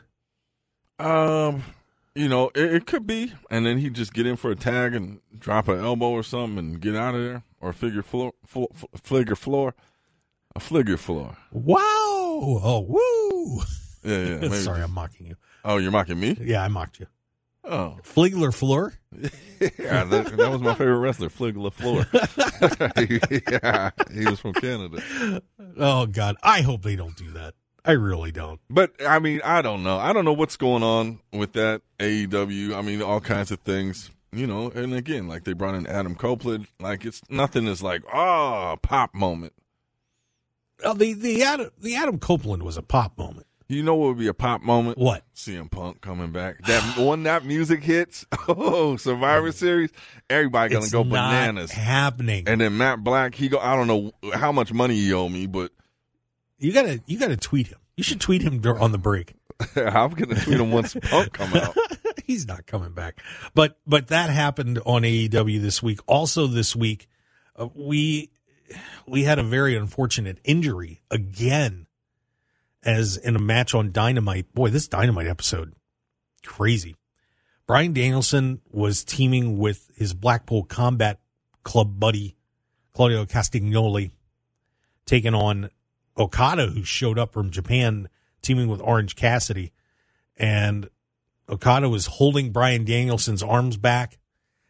Um, 1.00 1.64
you 2.16 2.28
know, 2.28 2.50
it, 2.56 2.74
it 2.76 2.86
could 2.88 3.06
be, 3.06 3.34
and 3.52 3.66
then 3.66 3.78
he'd 3.78 3.94
just 3.94 4.14
get 4.14 4.26
in 4.26 4.36
for 4.38 4.52
a 4.52 4.56
tag 4.56 4.96
and 4.96 5.20
drop 5.38 5.68
an 5.68 5.80
elbow 5.80 6.10
or 6.10 6.24
something 6.24 6.58
and 6.58 6.80
get 6.80 6.96
out 6.96 7.14
of 7.14 7.22
there, 7.22 7.44
or 7.60 7.74
figure 7.74 8.02
floor, 8.02 8.34
fl- 8.46 8.66
fl- 8.74 8.86
figure 9.04 9.36
floor, 9.36 9.76
a 10.56 10.60
figure 10.60 10.98
floor. 10.98 11.38
Wow. 11.52 11.80
Oh, 11.80 12.86
woo. 12.88 13.62
Yeah, 14.04 14.18
yeah. 14.18 14.38
maybe 14.42 14.56
Sorry, 14.56 14.82
I'm 14.82 14.92
mocking 14.94 15.28
you. 15.28 15.36
oh, 15.66 15.78
you're 15.78 15.92
mocking 15.92 16.20
me? 16.20 16.38
Yeah, 16.40 16.64
I 16.64 16.68
mocked 16.70 17.00
you. 17.00 17.08
Oh, 17.70 17.98
Fligler 18.02 18.54
Floor? 18.54 18.94
yeah. 19.60 20.06
That, 20.06 20.38
that 20.38 20.52
was 20.52 20.62
my 20.62 20.74
favorite 20.74 21.00
wrestler, 21.00 21.30
Flig 21.30 21.56
Floor. 21.74 22.08
yeah, 23.52 23.90
he 24.14 24.26
was 24.26 24.40
from 24.40 24.54
Canada. 24.54 25.42
Oh, 25.78 26.06
God. 26.06 26.38
I 26.42 26.62
hope 26.62 26.84
they 26.84 26.96
don't 26.96 27.18
do 27.18 27.32
that. 27.32 27.56
I 27.88 27.94
really 27.94 28.34
don't. 28.34 28.60
But 28.70 28.92
I 29.08 29.20
mean, 29.20 29.40
I 29.46 29.62
don't 29.62 29.82
know. 29.82 29.98
I 29.98 30.12
don't 30.12 30.26
know 30.26 30.34
what's 30.34 30.58
going 30.58 30.84
on 30.84 31.20
with 31.32 31.54
that 31.54 31.82
AEW. 32.00 32.76
I 32.76 32.82
mean, 32.82 33.02
all 33.02 33.22
kinds 33.22 33.50
of 33.50 33.60
things, 33.62 34.12
you 34.34 34.46
know. 34.46 34.70
And 34.70 34.94
again, 34.94 35.30
like 35.30 35.46
they 35.46 35.54
brought 35.54 35.76
in 35.76 35.88
Adam 35.88 36.14
Copeland. 36.14 36.68
Like 36.82 37.06
it's 37.06 37.22
nothing 37.30 37.66
is 37.66 37.82
like 37.82 38.04
oh 38.14 38.76
pop 38.82 39.16
moment. 39.16 39.54
Oh, 40.84 40.94
the, 40.94 41.14
the, 41.14 41.42
Adam, 41.42 41.72
the 41.82 41.96
Adam 41.96 42.20
Copeland 42.20 42.62
was 42.62 42.78
a 42.78 42.84
pop 42.84 43.18
moment. 43.18 43.48
You 43.70 43.84
know 43.84 43.96
what 43.96 44.10
would 44.10 44.20
be 44.20 44.28
a 44.28 44.34
pop 44.34 44.62
moment? 44.62 44.98
What? 44.98 45.24
CM 45.36 45.70
Punk 45.70 46.00
coming 46.02 46.32
back. 46.32 46.64
That 46.68 46.98
when 46.98 47.24
that 47.24 47.46
music 47.46 47.84
hits, 47.84 48.26
oh 48.48 48.98
Survivor 48.98 49.50
mm. 49.50 49.54
Series, 49.54 49.92
everybody 50.30 50.74
gonna 50.74 50.84
it's 50.84 50.94
go 50.94 51.04
bananas. 51.04 51.72
happening. 51.72 52.44
And 52.48 52.62
then 52.62 52.78
Matt 52.78 53.04
Black, 53.04 53.34
he 53.34 53.50
go. 53.50 53.60
I 53.60 53.76
don't 53.76 53.88
know 53.88 54.12
how 54.34 54.52
much 54.52 54.74
money 54.74 54.96
he 54.96 55.14
owe 55.14 55.28
me, 55.30 55.48
but 55.48 55.72
You 56.60 56.74
gotta 56.74 57.02
you 57.06 57.20
gotta 57.20 57.38
tweet 57.38 57.68
him. 57.68 57.80
You 57.96 58.04
should 58.04 58.22
tweet 58.22 58.42
him 58.42 58.62
on 58.66 58.92
the 58.92 58.98
break. 58.98 59.34
I'm 59.76 60.12
gonna 60.12 60.36
tweet 60.36 60.60
him 60.60 60.72
once 60.72 60.96
Punk 60.96 61.34
come 61.34 61.54
out. 61.54 61.76
He's 62.26 62.48
not 62.48 62.66
coming 62.66 62.92
back. 62.92 63.22
But 63.54 63.78
but 63.86 64.08
that 64.08 64.30
happened 64.30 64.80
on 64.86 65.04
AEW 65.04 65.62
this 65.62 65.82
week. 65.82 66.00
Also 66.08 66.48
this 66.48 66.76
week, 66.76 67.08
uh, 67.56 67.68
we 67.74 68.32
we 69.06 69.24
had 69.24 69.40
a 69.40 69.44
very 69.44 69.76
unfortunate 69.76 70.40
injury 70.44 71.02
again, 71.10 71.88
as 72.84 73.18
in 73.18 73.36
a 73.36 73.40
match 73.40 73.74
on 73.74 73.92
Dynamite. 73.92 74.54
Boy, 74.54 74.70
this 74.70 74.88
Dynamite 74.88 75.28
episode, 75.28 75.74
crazy. 76.46 76.96
Bryan 77.66 77.94
Danielson 77.94 78.62
was 78.72 79.04
teaming 79.04 79.58
with 79.58 79.92
his 79.96 80.14
Blackpool 80.14 80.64
Combat 80.64 81.20
Club 81.64 82.00
buddy 82.00 82.38
Claudio 82.94 83.26
Castagnoli, 83.26 84.12
taking 85.06 85.36
on 85.36 85.70
Okada, 86.18 86.68
who 86.68 86.84
showed 86.84 87.20
up 87.20 87.34
from 87.34 87.52
Japan, 87.52 88.10
teaming 88.42 88.68
with 88.68 88.82
Orange 88.82 89.16
Cassidy, 89.16 89.72
and 90.36 90.90
Okada 91.50 91.90
was 91.90 92.06
holding 92.06 92.52
Bryan 92.52 92.86
Danielson's 92.86 93.44
arms 93.44 93.78
back. 93.78 94.18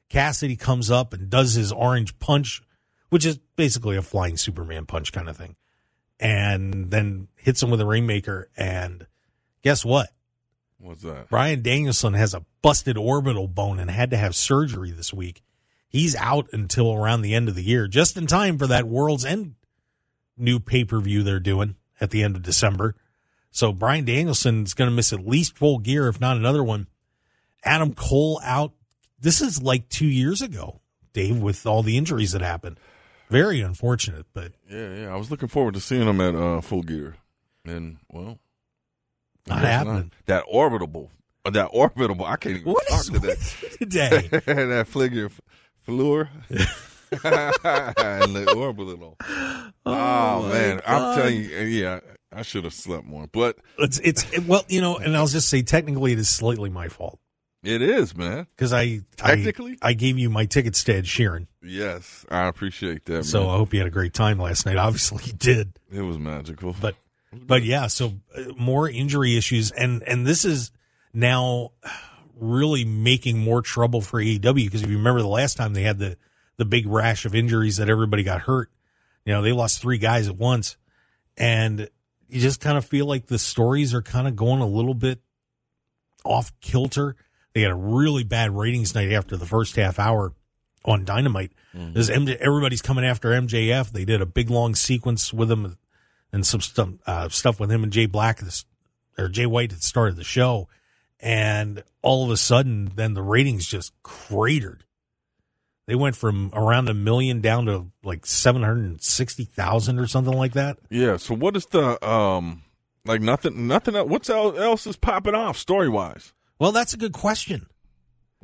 Cassidy 0.09 0.55
comes 0.55 0.89
up 0.91 1.13
and 1.13 1.29
does 1.29 1.53
his 1.53 1.71
orange 1.71 2.17
punch, 2.19 2.61
which 3.09 3.25
is 3.25 3.39
basically 3.55 3.97
a 3.97 4.01
flying 4.01 4.37
Superman 4.37 4.85
punch 4.85 5.11
kind 5.11 5.29
of 5.29 5.35
thing, 5.35 5.55
and 6.19 6.89
then 6.89 7.27
hits 7.35 7.61
him 7.61 7.69
with 7.69 7.81
a 7.81 7.85
rainmaker. 7.85 8.49
And 8.55 9.05
guess 9.63 9.83
what? 9.83 10.09
What's 10.79 11.01
that? 11.01 11.29
Brian 11.29 11.61
Danielson 11.61 12.13
has 12.13 12.33
a 12.33 12.45
busted 12.61 12.97
orbital 12.97 13.47
bone 13.47 13.79
and 13.79 13.89
had 13.89 14.11
to 14.11 14.17
have 14.17 14.35
surgery 14.35 14.91
this 14.91 15.13
week. 15.13 15.41
He's 15.89 16.15
out 16.15 16.47
until 16.53 16.93
around 16.93 17.21
the 17.21 17.33
end 17.33 17.49
of 17.49 17.55
the 17.55 17.63
year, 17.63 17.87
just 17.87 18.17
in 18.17 18.27
time 18.27 18.57
for 18.57 18.67
that 18.67 18.87
World's 18.87 19.25
End 19.25 19.55
new 20.37 20.59
pay 20.59 20.83
per 20.85 20.99
view 20.99 21.23
they're 21.23 21.39
doing 21.39 21.75
at 21.99 22.11
the 22.11 22.23
end 22.23 22.35
of 22.35 22.43
December. 22.43 22.95
So 23.51 23.71
Bryan 23.71 24.05
Danielson 24.05 24.63
is 24.63 24.73
going 24.73 24.89
to 24.89 24.95
miss 24.95 25.11
at 25.13 25.25
least 25.25 25.57
full 25.57 25.79
gear, 25.79 26.07
if 26.07 26.19
not 26.21 26.37
another 26.37 26.63
one. 26.63 26.87
Adam 27.63 27.93
Cole 27.93 28.39
out. 28.43 28.73
This 29.19 29.41
is 29.41 29.61
like 29.61 29.89
two 29.89 30.05
years 30.05 30.41
ago, 30.43 30.81
Dave, 31.13 31.39
with 31.39 31.65
all 31.65 31.81
the 31.81 31.97
injuries 31.97 32.33
that 32.33 32.41
happened. 32.41 32.79
Very 33.29 33.61
unfortunate, 33.61 34.27
but 34.33 34.53
Yeah, 34.69 34.93
yeah. 34.95 35.13
I 35.13 35.17
was 35.17 35.31
looking 35.31 35.47
forward 35.49 35.73
to 35.73 35.79
seeing 35.79 36.07
him 36.07 36.21
at 36.21 36.35
uh, 36.35 36.61
Full 36.61 36.83
Gear, 36.83 37.15
and 37.65 37.97
well, 38.09 38.37
not 39.47 39.59
happening. 39.59 40.11
That 40.27 40.45
orbitable, 40.45 41.09
uh, 41.43 41.49
that 41.49 41.71
orbitable. 41.71 42.25
I 42.25 42.35
can't 42.37 42.57
even 42.57 42.71
What 42.71 42.87
talk 42.87 42.99
is 43.01 43.09
to 43.09 43.19
that. 43.19 43.77
today? 43.79 44.27
that 44.45 44.87
figure 44.87 45.29
fleur 45.81 46.29
and 47.23 48.35
the 48.35 48.53
orbital. 48.57 49.17
Oh, 49.85 50.43
my 50.43 50.49
man, 50.53 50.81
I'm 50.85 51.15
telling 51.17 51.35
you, 51.37 51.49
yeah, 51.63 51.99
I 52.33 52.41
should 52.41 52.63
have 52.65 52.73
slept 52.73 53.05
more, 53.05 53.27
but 53.31 53.57
It's 53.79 53.99
it's 53.99 54.29
it- 54.33 54.45
well, 54.45 54.63
you 54.67 54.81
know, 54.81 54.97
and 54.97 55.15
I'll 55.15 55.27
just 55.27 55.49
say 55.49 55.61
technically 55.61 56.11
it 56.13 56.19
is 56.19 56.29
slightly 56.29 56.69
my 56.69 56.87
fault 56.87 57.19
it 57.63 57.81
is, 57.81 58.15
man. 58.15 58.47
because 58.55 58.71
I 58.71 59.01
Technically? 59.17 59.77
I, 59.81 59.89
I 59.89 59.93
gave 59.93 60.17
you 60.17 60.29
my 60.29 60.45
tickets 60.45 60.83
to 60.85 60.95
Ed 60.95 61.05
Sheeran, 61.05 61.47
Yes, 61.61 62.25
I 62.29 62.47
appreciate 62.47 63.05
that. 63.05 63.25
so 63.25 63.41
man. 63.43 63.49
I 63.49 63.57
hope 63.57 63.73
you 63.73 63.79
had 63.79 63.87
a 63.87 63.91
great 63.91 64.13
time 64.13 64.39
last 64.39 64.65
night. 64.65 64.77
Obviously, 64.77 65.23
you 65.25 65.33
did, 65.33 65.73
it 65.91 66.01
was 66.01 66.17
magical. 66.19 66.75
but 66.79 66.95
but 67.33 67.63
yeah, 67.63 67.87
so 67.87 68.13
uh, 68.37 68.41
more 68.57 68.89
injury 68.89 69.37
issues, 69.37 69.71
and 69.71 70.01
and 70.03 70.25
this 70.25 70.45
is 70.45 70.71
now 71.13 71.71
really 72.39 72.85
making 72.85 73.39
more 73.39 73.61
trouble 73.63 73.99
for 74.01 74.21
AEW 74.21 74.65
because 74.65 74.83
if 74.83 74.89
you 74.89 74.97
remember 74.97 75.21
the 75.21 75.27
last 75.27 75.57
time 75.57 75.73
they 75.73 75.81
had 75.83 75.97
the 75.99 76.17
the 76.57 76.65
big 76.65 76.87
rash 76.87 77.25
of 77.25 77.35
injuries 77.35 77.77
that 77.77 77.89
everybody 77.89 78.23
got 78.23 78.41
hurt, 78.41 78.69
you 79.25 79.33
know 79.33 79.41
they 79.41 79.51
lost 79.51 79.81
three 79.81 79.97
guys 79.97 80.27
at 80.27 80.35
once, 80.37 80.77
and 81.37 81.89
you 82.27 82.41
just 82.41 82.59
kind 82.59 82.77
of 82.77 82.85
feel 82.85 83.05
like 83.05 83.27
the 83.27 83.39
stories 83.39 83.93
are 83.93 84.01
kind 84.01 84.27
of 84.27 84.35
going 84.35 84.61
a 84.61 84.67
little 84.67 84.93
bit 84.93 85.19
off 86.23 86.51
kilter. 86.59 87.15
They 87.53 87.61
had 87.61 87.71
a 87.71 87.75
really 87.75 88.23
bad 88.23 88.55
ratings 88.55 88.93
night 88.93 89.11
after 89.11 89.37
the 89.37 89.45
first 89.45 89.75
half 89.75 89.97
hour 89.99 90.33
on 90.85 91.05
Dynamite. 91.05 91.51
There's 91.93 92.09
MJ, 92.09 92.35
everybody's 92.37 92.81
coming 92.81 93.05
after 93.05 93.29
MJF. 93.29 93.91
They 93.91 94.05
did 94.05 94.21
a 94.21 94.25
big 94.25 94.49
long 94.49 94.75
sequence 94.75 95.33
with 95.33 95.51
him 95.51 95.77
and 96.31 96.45
some 96.45 96.61
stuff, 96.61 96.89
uh, 97.05 97.29
stuff 97.29 97.59
with 97.59 97.71
him 97.71 97.83
and 97.83 97.91
Jay 97.91 98.05
Black 98.05 98.39
this, 98.39 98.65
or 99.17 99.27
Jay 99.27 99.45
White 99.45 99.71
that 99.71 99.83
started 99.83 100.15
the 100.15 100.23
show. 100.23 100.69
And 101.19 101.83
all 102.01 102.23
of 102.23 102.29
a 102.29 102.37
sudden, 102.37 102.91
then 102.95 103.13
the 103.13 103.23
ratings 103.23 103.65
just 103.65 103.91
cratered. 104.03 104.83
They 105.87 105.95
went 105.95 106.15
from 106.15 106.51
around 106.53 106.89
a 106.89 106.93
million 106.93 107.39
down 107.41 107.65
to 107.65 107.87
like 108.03 108.25
760,000 108.25 109.99
or 109.99 110.07
something 110.07 110.33
like 110.33 110.53
that. 110.53 110.77
yeah. 110.89 111.17
So 111.17 111.33
what 111.33 111.55
is 111.55 111.65
the 111.67 112.05
um 112.07 112.63
like 113.05 113.21
nothing 113.21 113.67
nothing 113.67 113.95
else, 113.95 114.09
what's 114.09 114.29
else 114.29 114.85
is 114.85 114.97
popping 114.97 115.33
off 115.35 115.57
story 115.57 115.89
wise? 115.89 116.33
Well, 116.59 116.71
that's 116.71 116.93
a 116.93 116.97
good 116.97 117.13
question. 117.13 117.67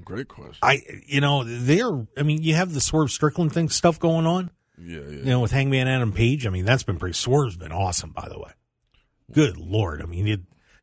Great 0.03 0.27
question. 0.27 0.57
I, 0.61 0.81
you 1.05 1.21
know, 1.21 1.43
they're, 1.43 2.07
I 2.17 2.23
mean, 2.23 2.41
you 2.41 2.55
have 2.55 2.73
the 2.73 2.81
Swerve 2.81 3.11
Strickland 3.11 3.53
thing 3.53 3.69
stuff 3.69 3.99
going 3.99 4.25
on, 4.25 4.49
yeah, 4.77 5.01
yeah. 5.01 5.09
you 5.09 5.25
know, 5.25 5.39
with 5.39 5.51
Hangman 5.51 5.87
Adam 5.87 6.11
Page. 6.11 6.47
I 6.47 6.49
mean, 6.49 6.65
that's 6.65 6.83
been 6.83 6.97
pretty, 6.97 7.13
Swerve's 7.13 7.57
been 7.57 7.71
awesome, 7.71 8.11
by 8.11 8.27
the 8.27 8.39
way. 8.39 8.51
Good 9.31 9.57
Lord. 9.57 10.01
I 10.01 10.05
mean, 10.05 10.25
he 10.25 10.37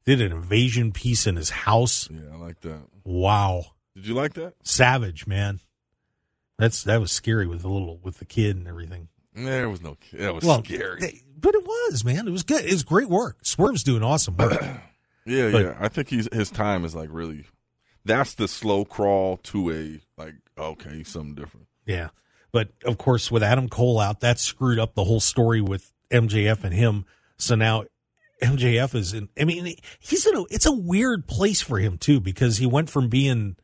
did 0.05 0.21
an 0.21 0.33
invasion 0.33 0.93
piece 0.93 1.27
in 1.27 1.37
his 1.37 1.51
house. 1.51 2.09
Yeah, 2.11 2.35
I 2.35 2.37
like 2.37 2.61
that. 2.61 2.83
Wow. 3.05 3.65
Did 3.95 4.07
you 4.07 4.15
like 4.15 4.35
that? 4.35 4.55
Savage, 4.63 5.27
man. 5.27 5.61
That's, 6.61 6.85
that 6.85 7.01
was 7.01 7.11
scary 7.11 7.47
with 7.47 7.63
the 7.63 7.69
little, 7.69 7.99
with 8.03 8.19
the 8.19 8.25
kid 8.25 8.57
and 8.57 8.69
everything. 8.69 9.09
There 9.35 9.69
was 9.69 9.81
no. 9.81 9.97
kid. 10.01 10.21
That 10.21 10.35
was 10.35 10.45
well, 10.45 10.63
scary. 10.63 11.01
they- 11.01 11.23
but 11.39 11.55
it 11.55 11.65
was, 11.65 12.05
man. 12.05 12.29
It 12.29 12.31
was 12.31 12.43
good. 12.43 12.65
It 12.65 12.73
was 12.73 12.83
great 12.83 13.09
work. 13.09 13.39
Swerve's 13.43 13.83
doing 13.83 14.03
awesome 14.03 14.37
work. 14.37 14.61
yeah, 15.27 15.51
but- 15.51 15.63
yeah. 15.63 15.77
I 15.81 15.89
think 15.89 16.09
he's 16.09 16.29
his 16.33 16.51
time 16.51 16.85
is 16.85 16.95
like 16.95 17.09
really. 17.11 17.47
That's 18.05 18.35
the 18.35 18.47
slow 18.49 18.85
crawl 18.85 19.39
to 19.39 19.71
a 19.71 20.01
like 20.21 20.35
okay 20.59 21.03
something 21.03 21.35
different. 21.35 21.67
Yeah. 21.87 22.09
But 22.53 22.71
of 22.85 22.99
course, 22.99 23.31
with 23.31 23.43
Adam 23.43 23.69
Cole 23.69 24.01
out, 24.01 24.21
that 24.21 24.39
screwed 24.39 24.79
up 24.79 24.95
the 24.95 25.05
whole 25.05 25.21
story 25.21 25.61
with 25.61 25.93
MJF 26.11 26.65
and 26.65 26.75
him. 26.75 27.05
So 27.39 27.55
now 27.55 27.85
MJF 28.43 28.95
is 28.95 29.13
in, 29.13 29.29
I 29.39 29.45
mean, 29.45 29.75
he's 29.99 30.27
in 30.27 30.37
a, 30.37 30.43
it's 30.51 30.67
a 30.67 30.73
weird 30.73 31.27
place 31.27 31.61
for 31.61 31.79
him 31.79 31.97
too, 31.99 32.21
because 32.21 32.59
he 32.59 32.67
went 32.67 32.91
from 32.91 33.09
being, 33.09 33.57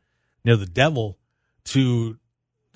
you 0.43 0.51
know, 0.51 0.55
the 0.55 0.65
devil 0.65 1.17
to 1.65 2.17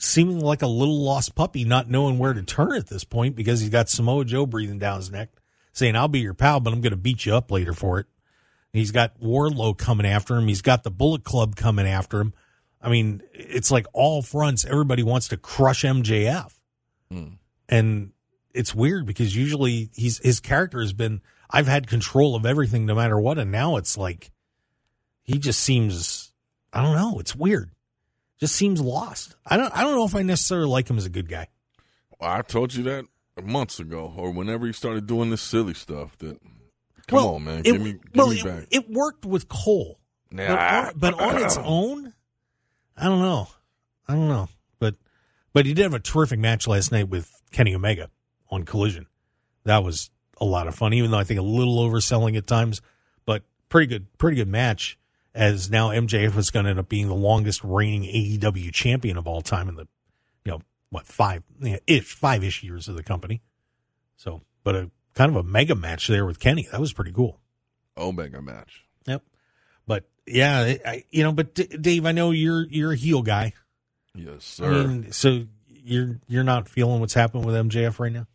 seeming 0.01 0.39
like 0.39 0.61
a 0.63 0.67
little 0.67 0.99
lost 1.03 1.35
puppy, 1.35 1.63
not 1.63 1.89
knowing 1.89 2.17
where 2.17 2.33
to 2.33 2.41
turn 2.41 2.73
at 2.73 2.87
this 2.87 3.03
point 3.03 3.35
because 3.35 3.59
he's 3.59 3.69
got 3.69 3.87
Samoa 3.87 4.25
Joe 4.25 4.45
breathing 4.45 4.79
down 4.79 4.97
his 4.97 5.11
neck 5.11 5.29
saying, 5.73 5.95
I'll 5.95 6.07
be 6.07 6.19
your 6.19 6.33
pal, 6.33 6.59
but 6.59 6.73
I'm 6.73 6.81
going 6.81 6.91
to 6.91 6.97
beat 6.97 7.25
you 7.25 7.35
up 7.35 7.51
later 7.51 7.73
for 7.73 7.99
it. 7.99 8.07
He's 8.73 8.91
got 8.91 9.19
Wardlow 9.21 9.77
coming 9.77 10.05
after 10.07 10.35
him. 10.37 10.47
He's 10.47 10.61
got 10.61 10.83
the 10.83 10.91
Bullet 10.91 11.23
Club 11.23 11.55
coming 11.55 11.85
after 11.87 12.19
him. 12.19 12.33
I 12.81 12.89
mean, 12.89 13.21
it's 13.33 13.69
like 13.69 13.85
all 13.93 14.21
fronts. 14.21 14.65
Everybody 14.65 15.03
wants 15.03 15.27
to 15.29 15.37
crush 15.37 15.83
MJF, 15.83 16.51
Hmm. 17.11 17.33
and 17.69 18.11
it's 18.53 18.73
weird 18.73 19.05
because 19.05 19.35
usually 19.35 19.91
he's 19.93 20.17
his 20.19 20.39
character 20.39 20.79
has 20.81 20.93
been 20.93 21.21
I've 21.49 21.67
had 21.67 21.85
control 21.87 22.35
of 22.35 22.45
everything 22.45 22.85
no 22.85 22.95
matter 22.95 23.19
what, 23.19 23.37
and 23.37 23.51
now 23.51 23.75
it's 23.75 23.97
like 23.97 24.31
he 25.21 25.37
just 25.37 25.59
seems 25.59 26.31
I 26.73 26.81
don't 26.81 26.95
know. 26.95 27.19
It's 27.19 27.35
weird. 27.35 27.71
Just 28.41 28.55
seems 28.55 28.81
lost. 28.81 29.35
I 29.45 29.55
don't. 29.55 29.71
I 29.75 29.83
don't 29.83 29.95
know 29.95 30.05
if 30.05 30.15
I 30.15 30.23
necessarily 30.23 30.67
like 30.67 30.89
him 30.89 30.97
as 30.97 31.05
a 31.05 31.09
good 31.09 31.29
guy. 31.29 31.47
I 32.19 32.41
told 32.41 32.73
you 32.73 32.83
that 32.83 33.05
months 33.43 33.79
ago, 33.79 34.11
or 34.17 34.31
whenever 34.31 34.65
he 34.67 34.73
started 34.73 35.07
doing 35.07 35.29
this 35.29 35.41
silly 35.41 35.73
stuff. 35.75 36.17
That 36.17 36.39
come 37.07 37.17
well, 37.17 37.35
on, 37.35 37.43
man, 37.43 37.59
it, 37.59 37.63
give 37.65 37.81
me, 37.81 37.91
give 37.93 38.01
well, 38.15 38.29
me 38.29 38.39
it, 38.39 38.43
back. 38.45 38.63
it 38.71 38.89
worked 38.89 39.25
with 39.25 39.47
Cole. 39.47 39.99
But 40.31 40.37
Nah. 40.37 40.87
on, 40.87 40.93
but 40.95 41.13
on 41.19 41.37
its 41.41 41.57
own, 41.63 42.13
I 42.97 43.05
don't 43.05 43.21
know. 43.21 43.47
I 44.07 44.15
don't 44.15 44.27
know. 44.27 44.49
But 44.79 44.95
but 45.53 45.65
he 45.67 45.73
did 45.75 45.83
have 45.83 45.93
a 45.93 45.99
terrific 45.99 46.39
match 46.39 46.67
last 46.67 46.91
night 46.91 47.09
with 47.09 47.31
Kenny 47.51 47.75
Omega 47.75 48.09
on 48.49 48.63
Collision. 48.63 49.05
That 49.65 49.83
was 49.83 50.09
a 50.39 50.45
lot 50.45 50.67
of 50.67 50.73
fun, 50.73 50.93
even 50.93 51.11
though 51.11 51.19
I 51.19 51.23
think 51.25 51.39
a 51.39 51.43
little 51.43 51.77
overselling 51.87 52.35
at 52.37 52.47
times, 52.47 52.81
but 53.25 53.43
pretty 53.69 53.85
good, 53.87 54.07
pretty 54.17 54.37
good 54.37 54.47
match. 54.47 54.97
As 55.33 55.69
now 55.71 55.89
MJF 55.89 56.35
is 56.37 56.51
going 56.51 56.65
to 56.65 56.71
end 56.71 56.79
up 56.79 56.89
being 56.89 57.07
the 57.07 57.15
longest 57.15 57.63
reigning 57.63 58.03
AEW 58.03 58.73
champion 58.73 59.15
of 59.17 59.27
all 59.27 59.41
time 59.41 59.69
in 59.69 59.75
the, 59.75 59.87
you 60.43 60.51
know, 60.51 60.61
what 60.89 61.05
five 61.07 61.43
yeah, 61.61 61.77
ish 61.87 62.13
five 62.13 62.43
ish 62.43 62.63
years 62.63 62.87
of 62.89 62.95
the 62.95 63.03
company. 63.03 63.41
So, 64.17 64.41
but 64.63 64.75
a 64.75 64.91
kind 65.13 65.29
of 65.29 65.37
a 65.37 65.43
mega 65.43 65.73
match 65.75 66.07
there 66.07 66.25
with 66.25 66.39
Kenny. 66.39 66.67
That 66.71 66.81
was 66.81 66.91
pretty 66.91 67.13
cool. 67.13 67.39
Oh, 67.95 68.09
Omega 68.09 68.41
match. 68.41 68.83
Yep. 69.07 69.23
But 69.87 70.03
yeah, 70.27 70.59
I, 70.59 70.79
I- 70.85 71.03
you 71.11 71.23
know, 71.23 71.31
but 71.31 71.55
D- 71.55 71.65
Dave, 71.79 72.05
I 72.05 72.11
know 72.11 72.31
you're 72.31 72.67
you're 72.69 72.91
a 72.91 72.97
heel 72.97 73.21
guy. 73.21 73.53
Yes, 74.13 74.59
I 74.61 74.63
sir. 74.63 74.87
mean, 74.87 75.11
so 75.13 75.45
you're 75.69 76.19
you're 76.27 76.43
not 76.43 76.67
feeling 76.67 76.99
what's 76.99 77.13
happening 77.13 77.45
with 77.45 77.55
MJF 77.55 77.99
right 77.99 78.11
now. 78.11 78.27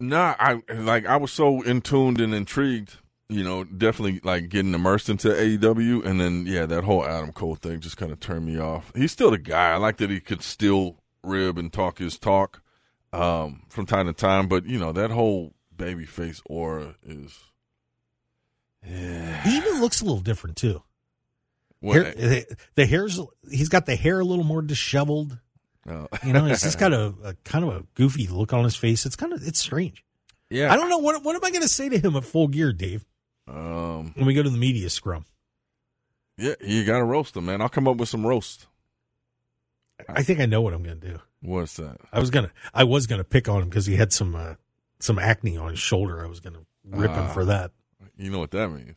Nah, 0.00 0.34
I 0.38 0.60
like 0.74 1.06
I 1.06 1.16
was 1.16 1.32
so 1.32 1.62
in 1.62 1.80
tuned 1.80 2.20
and 2.20 2.34
intrigued, 2.34 2.98
you 3.28 3.42
know, 3.42 3.64
definitely 3.64 4.20
like 4.22 4.48
getting 4.48 4.74
immersed 4.74 5.08
into 5.08 5.28
AEW 5.28 6.04
and 6.04 6.20
then 6.20 6.44
yeah, 6.46 6.66
that 6.66 6.84
whole 6.84 7.04
Adam 7.04 7.32
Cole 7.32 7.54
thing 7.56 7.80
just 7.80 7.96
kind 7.96 8.12
of 8.12 8.20
turned 8.20 8.46
me 8.46 8.58
off. 8.58 8.92
He's 8.94 9.12
still 9.12 9.30
the 9.30 9.38
guy. 9.38 9.72
I 9.72 9.76
like 9.76 9.96
that 9.98 10.10
he 10.10 10.20
could 10.20 10.42
still 10.42 10.96
rib 11.22 11.56
and 11.58 11.72
talk 11.72 11.98
his 11.98 12.18
talk 12.18 12.60
um 13.12 13.62
from 13.70 13.86
time 13.86 14.06
to 14.06 14.12
time, 14.12 14.48
but 14.48 14.66
you 14.66 14.78
know, 14.78 14.92
that 14.92 15.10
whole 15.10 15.54
babyface 15.76 16.40
aura 16.46 16.96
is 17.04 17.38
yeah. 18.86 19.42
He 19.42 19.56
even 19.56 19.80
looks 19.80 20.00
a 20.00 20.04
little 20.04 20.20
different 20.20 20.56
too. 20.56 20.82
Hair, 21.82 22.44
the 22.76 22.86
hair's 22.86 23.20
he's 23.50 23.68
got 23.68 23.86
the 23.86 23.96
hair 23.96 24.20
a 24.20 24.24
little 24.24 24.44
more 24.44 24.62
disheveled. 24.62 25.38
uh, 25.88 26.06
You 26.24 26.32
know, 26.32 26.46
he's 26.46 26.62
just 26.62 26.78
got 26.78 26.92
a, 26.92 27.14
a 27.24 27.34
kind 27.44 27.64
of 27.64 27.70
a 27.76 27.84
goofy 27.94 28.26
look 28.26 28.52
on 28.52 28.64
his 28.64 28.76
face. 28.76 29.04
It's 29.06 29.16
kind 29.16 29.32
of 29.32 29.46
it's 29.46 29.58
strange. 29.58 30.04
yeah. 30.50 30.72
I 30.72 30.76
don't 30.76 30.88
know 30.88 30.98
what 30.98 31.22
what 31.24 31.36
am 31.36 31.44
I 31.44 31.50
going 31.50 31.62
to 31.62 31.68
say 31.68 31.88
to 31.90 31.98
him 31.98 32.16
at 32.16 32.24
full 32.24 32.48
gear, 32.48 32.72
Dave, 32.72 33.04
um 33.48 34.12
when 34.16 34.26
we 34.26 34.34
go 34.34 34.42
to 34.42 34.50
the 34.50 34.58
media 34.58 34.88
scrum. 34.90 35.24
yeah, 36.38 36.54
you 36.60 36.84
got 36.84 36.98
to 36.98 37.04
roast 37.04 37.34
them, 37.34 37.46
man. 37.46 37.60
I'll 37.60 37.68
come 37.68 37.86
up 37.88 37.96
with 37.96 38.08
some 38.08 38.26
roast. 38.26 38.66
I 40.08 40.22
think 40.22 40.40
I 40.40 40.46
know 40.46 40.60
what 40.60 40.74
I'm 40.74 40.82
going 40.82 41.00
to 41.00 41.08
do. 41.12 41.18
What's 41.40 41.76
that? 41.76 41.98
I 42.12 42.20
was 42.20 42.30
gonna 42.30 42.50
I 42.72 42.84
was 42.84 43.06
gonna 43.06 43.22
pick 43.24 43.48
on 43.50 43.62
him 43.62 43.68
because 43.68 43.84
he 43.86 43.96
had 43.96 44.12
some 44.14 44.34
uh, 44.34 44.54
some 44.98 45.18
acne 45.18 45.58
on 45.58 45.70
his 45.70 45.78
shoulder. 45.78 46.24
I 46.24 46.26
was 46.26 46.40
gonna 46.40 46.60
rip 46.88 47.10
him 47.10 47.24
Ah. 47.24 47.32
for 47.34 47.44
that. 47.44 47.70
You 48.16 48.30
know 48.30 48.38
what 48.38 48.50
that 48.52 48.70
means. 48.70 48.96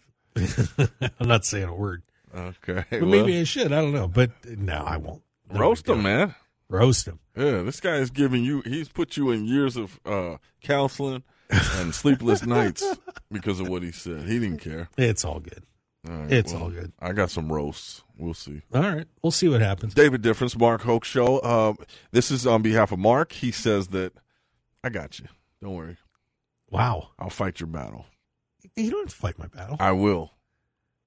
I'm 1.20 1.28
not 1.28 1.44
saying 1.44 1.66
a 1.68 1.76
word, 1.76 2.04
Okay. 2.34 2.86
but 2.90 3.02
well, 3.02 3.10
maybe 3.10 3.38
I 3.40 3.44
should. 3.44 3.74
I 3.74 3.82
don't 3.82 3.92
know, 3.94 4.08
but 4.08 4.32
no, 4.46 4.76
I 4.76 4.96
won't. 4.98 5.24
No 5.52 5.60
roast 5.60 5.90
him, 5.90 6.04
man. 6.04 6.36
Roast 6.70 7.06
him. 7.08 7.20
Yeah, 7.36 7.64
this 7.64 7.80
guy 7.82 7.96
is 7.96 8.12
giving 8.12 8.44
you. 8.46 8.62
He's 8.62 8.88
put 8.88 9.18
you 9.18 9.30
in 9.32 9.46
years 9.46 9.76
of 9.76 10.00
uh, 10.06 10.38
counseling 10.62 11.24
and 11.50 11.94
sleepless 11.94 12.46
nights 12.46 12.84
because 13.32 13.60
of 13.60 13.68
what 13.70 13.84
he 13.84 13.92
said. 13.92 14.28
He 14.28 14.40
didn't 14.40 14.60
care. 14.60 14.90
It's 14.98 15.24
all 15.26 15.40
good. 15.40 15.64
All 16.10 16.16
right, 16.16 16.32
It's 16.32 16.54
well, 16.54 16.64
all 16.64 16.70
good. 16.70 16.94
I 17.00 17.12
got 17.14 17.30
some 17.32 17.52
roasts. 17.52 18.04
We'll 18.18 18.34
see. 18.34 18.62
All 18.74 18.82
right, 18.82 19.06
we'll 19.22 19.32
see 19.32 19.48
what 19.50 19.62
happens. 19.62 19.94
David 19.94 20.22
Difference, 20.22 20.58
Mark 20.58 20.82
Hoke 20.82 21.04
Show. 21.04 21.40
Uh, 21.40 21.74
this 22.12 22.32
is 22.32 22.48
on 22.48 22.62
behalf 22.62 22.92
of 22.92 23.00
Mark. 23.00 23.32
He 23.32 23.52
says 23.52 23.88
that 23.90 24.14
I 24.84 24.90
got 24.90 25.20
you. 25.20 25.26
Don't 25.62 25.76
worry. 25.76 25.98
Wow, 26.70 27.10
I'll 27.20 27.30
fight 27.30 27.60
your 27.60 27.68
battle. 27.68 28.06
you 28.76 28.92
don't 28.92 29.02
have 29.02 29.10
to 29.10 29.16
fight 29.16 29.40
my 29.40 29.48
battle. 29.48 29.78
I 29.80 29.92
will. 29.92 30.32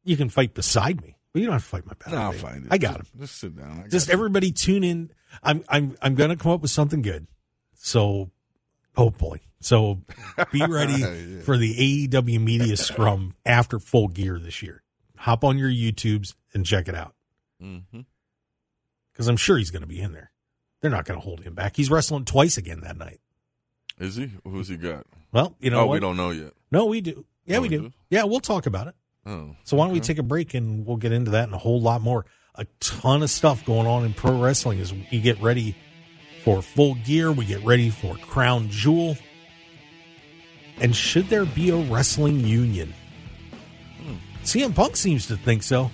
You 0.05 0.17
can 0.17 0.29
fight 0.29 0.55
beside 0.55 1.01
me, 1.03 1.17
but 1.33 1.41
you 1.41 1.47
don't 1.47 1.53
have 1.55 1.63
to 1.65 1.69
fight 1.69 1.87
my 1.87 1.93
battle. 1.95 2.19
I'll 2.19 2.33
fight 2.33 2.57
it. 2.59 2.69
I 2.71 2.79
got 2.79 2.97
him. 2.97 3.07
Just, 3.19 3.19
just 3.19 3.39
sit 3.41 3.57
down. 3.57 3.85
Just 3.91 4.09
you. 4.09 4.15
everybody 4.15 4.53
tune 4.53 4.85
in. 4.85 5.11
I'm 5.43 5.63
I'm 5.69 5.97
I'm 6.03 6.15
gonna 6.15 6.37
come 6.37 6.53
up 6.53 6.63
with 6.63 6.71
something 6.71 7.03
good. 7.03 7.27
So 7.75 8.31
hopefully. 9.01 9.41
So 9.61 10.01
be 10.53 10.65
ready 10.69 11.01
Yeah. 11.01 11.41
for 11.43 11.57
the 11.57 12.07
AEW 12.09 12.41
media 12.41 12.77
scrum 12.77 13.35
after 13.47 13.79
full 13.79 14.09
gear 14.09 14.39
this 14.39 14.63
year. 14.63 14.83
Hop 15.17 15.43
on 15.45 15.57
your 15.59 15.71
YouTubes 15.71 16.35
and 16.55 16.65
check 16.67 16.87
it 16.89 16.95
out. 16.95 17.15
mm-hmm 17.63 18.01
Because 19.13 19.29
I'm 19.29 19.37
sure 19.37 19.57
he's 19.59 19.71
gonna 19.71 19.87
be 19.87 20.01
in 20.01 20.13
there. 20.13 20.31
They're 20.81 20.91
not 20.91 21.05
gonna 21.05 21.21
hold 21.21 21.41
him 21.43 21.55
back. 21.55 21.77
He's 21.77 21.91
wrestling 21.91 22.25
twice 22.25 22.57
again 22.57 22.81
that 22.81 22.97
night. 22.97 23.21
Is 23.99 24.17
he? 24.17 24.31
Who's 24.45 24.69
he 24.69 24.77
got? 24.77 25.07
Well, 25.33 25.57
you 25.61 25.71
know 25.71 25.81
oh, 25.81 25.87
what? 25.87 25.95
we 25.95 26.01
don't 26.01 26.17
know 26.17 26.31
yet. 26.31 26.53
No, 26.73 26.87
we 26.87 27.01
do. 27.01 27.25
Yeah, 27.47 27.59
Oh, 27.59 27.61
we 27.63 27.69
we 27.69 27.77
do. 27.77 27.83
do? 27.83 27.93
Yeah, 28.11 28.25
we'll 28.25 28.41
talk 28.41 28.67
about 28.67 28.87
it. 28.89 28.95
Oh, 29.27 29.55
So 29.65 29.77
why 29.77 29.85
don't 29.85 29.93
we 29.93 30.01
take 30.01 30.19
a 30.19 30.23
break 30.23 30.55
and 30.55 30.87
we'll 30.87 30.97
get 30.97 31.13
into 31.13 31.33
that 31.33 31.45
and 31.45 31.55
a 31.55 31.59
whole 31.59 31.81
lot 31.81 32.01
more. 32.01 32.25
A 32.55 32.65
ton 32.81 33.23
of 33.23 33.31
stuff 33.31 33.65
going 33.65 33.87
on 33.87 34.05
in 34.05 34.15
pro 34.15 34.41
wrestling 34.41 34.81
as 34.81 34.93
we 34.93 35.21
get 35.21 35.41
ready 35.43 35.77
for 36.45 36.63
full 36.63 36.95
gear. 36.97 37.33
We 37.33 37.45
get 37.45 37.65
ready 37.65 37.91
for 37.91 38.17
Crown 38.17 38.69
Jewel. 38.71 39.17
And 40.81 40.97
should 40.97 41.29
there 41.29 41.45
be 41.45 41.71
a 41.71 41.77
wrestling 41.77 42.41
union? 42.41 42.95
CM 44.45 44.75
Punk 44.75 44.97
seems 44.97 45.27
to 45.27 45.37
think 45.37 45.63
so, 45.63 45.91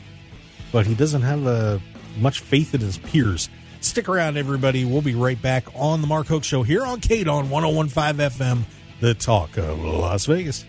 but 0.71 0.87
he 0.87 0.95
doesn't 0.95 1.23
have 1.23 1.47
uh, 1.47 1.79
much 2.19 2.41
faith 2.41 2.75
in 2.75 2.81
his 2.81 2.99
peers. 2.99 3.49
Stick 3.81 4.09
around, 4.09 4.37
everybody. 4.37 4.85
We'll 4.85 5.03
be 5.03 5.15
right 5.15 5.41
back 5.41 5.67
on 5.75 6.01
the 6.01 6.07
Mark 6.07 6.29
Hoke 6.29 6.45
Show 6.45 6.63
here 6.63 6.85
on 6.85 7.01
KDAWN 7.01 7.51
1015 7.51 8.31
FM, 8.31 8.63
the 9.01 9.15
talk 9.15 9.57
of 9.57 9.81
Las 9.81 10.27
Vegas. 10.27 10.65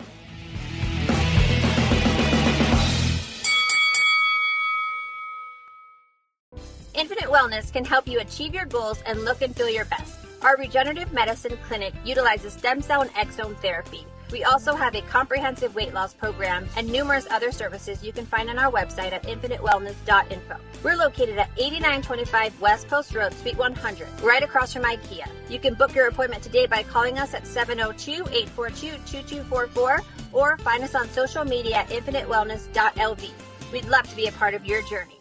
Wellness 7.57 7.73
can 7.73 7.85
help 7.85 8.07
you 8.07 8.19
achieve 8.19 8.53
your 8.53 8.65
goals 8.65 9.01
and 9.05 9.23
look 9.25 9.41
and 9.41 9.55
feel 9.55 9.69
your 9.69 9.85
best. 9.85 10.19
Our 10.41 10.57
regenerative 10.57 11.13
medicine 11.13 11.57
clinic 11.67 11.93
utilizes 12.05 12.53
stem 12.53 12.81
cell 12.81 13.01
and 13.01 13.11
exome 13.13 13.57
therapy. 13.57 14.05
We 14.31 14.43
also 14.43 14.75
have 14.75 14.93
a 14.93 15.01
comprehensive 15.03 15.73
weight 15.73 15.93
loss 15.93 16.13
program 16.13 16.67
and 16.75 16.91
numerous 16.91 17.25
other 17.31 17.49
services 17.51 18.03
you 18.03 18.11
can 18.11 18.25
find 18.25 18.49
on 18.49 18.59
our 18.59 18.69
website 18.71 19.13
at 19.13 19.23
infinitewellness.info. 19.23 20.57
We're 20.83 20.97
located 20.97 21.37
at 21.37 21.49
8925 21.57 22.59
West 22.61 22.89
Post 22.89 23.15
Road, 23.15 23.33
Suite 23.33 23.57
100, 23.57 24.07
right 24.21 24.43
across 24.43 24.73
from 24.73 24.83
IKEA. 24.83 25.29
You 25.49 25.59
can 25.59 25.75
book 25.75 25.95
your 25.95 26.09
appointment 26.09 26.43
today 26.43 26.67
by 26.67 26.83
calling 26.83 27.17
us 27.17 27.33
at 27.33 27.45
702-842-2244 27.45 30.03
or 30.33 30.57
find 30.57 30.83
us 30.83 30.93
on 30.93 31.07
social 31.09 31.45
media 31.45 31.77
at 31.77 31.87
infinitewellness.lv. 31.89 33.31
We'd 33.71 33.85
love 33.85 34.09
to 34.09 34.15
be 34.15 34.27
a 34.27 34.31
part 34.33 34.53
of 34.53 34.65
your 34.65 34.81
journey. 34.83 35.16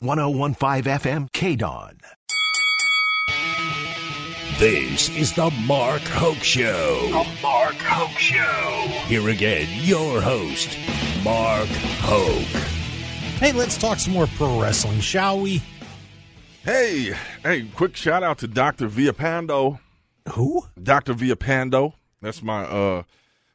1015 0.00 0.82
FM 0.92 1.30
KDAWN. 1.30 2.00
This 4.58 5.08
is 5.16 5.32
the 5.32 5.50
Mark 5.66 6.02
Hoke 6.02 6.42
Show. 6.42 7.06
The 7.08 7.26
Mark 7.42 7.74
Hoke 7.76 8.18
Show. 8.18 8.88
Here 9.06 9.28
again, 9.28 9.66
your 9.82 10.20
host, 10.20 10.76
Mark 11.24 11.68
Hoke. 12.02 12.62
Hey, 13.40 13.52
let's 13.52 13.78
talk 13.78 13.98
some 13.98 14.12
more 14.12 14.26
pro 14.36 14.60
wrestling, 14.60 15.00
shall 15.00 15.40
we? 15.40 15.62
Hey, 16.64 17.14
hey! 17.42 17.66
Quick 17.74 17.96
shout 17.96 18.22
out 18.22 18.38
to 18.38 18.46
Doctor 18.46 18.88
Viapando. 18.88 19.78
Who? 20.30 20.66
Doctor 20.82 21.14
Viapando. 21.14 21.94
That's 22.20 22.42
my 22.42 22.64
uh, 22.64 23.02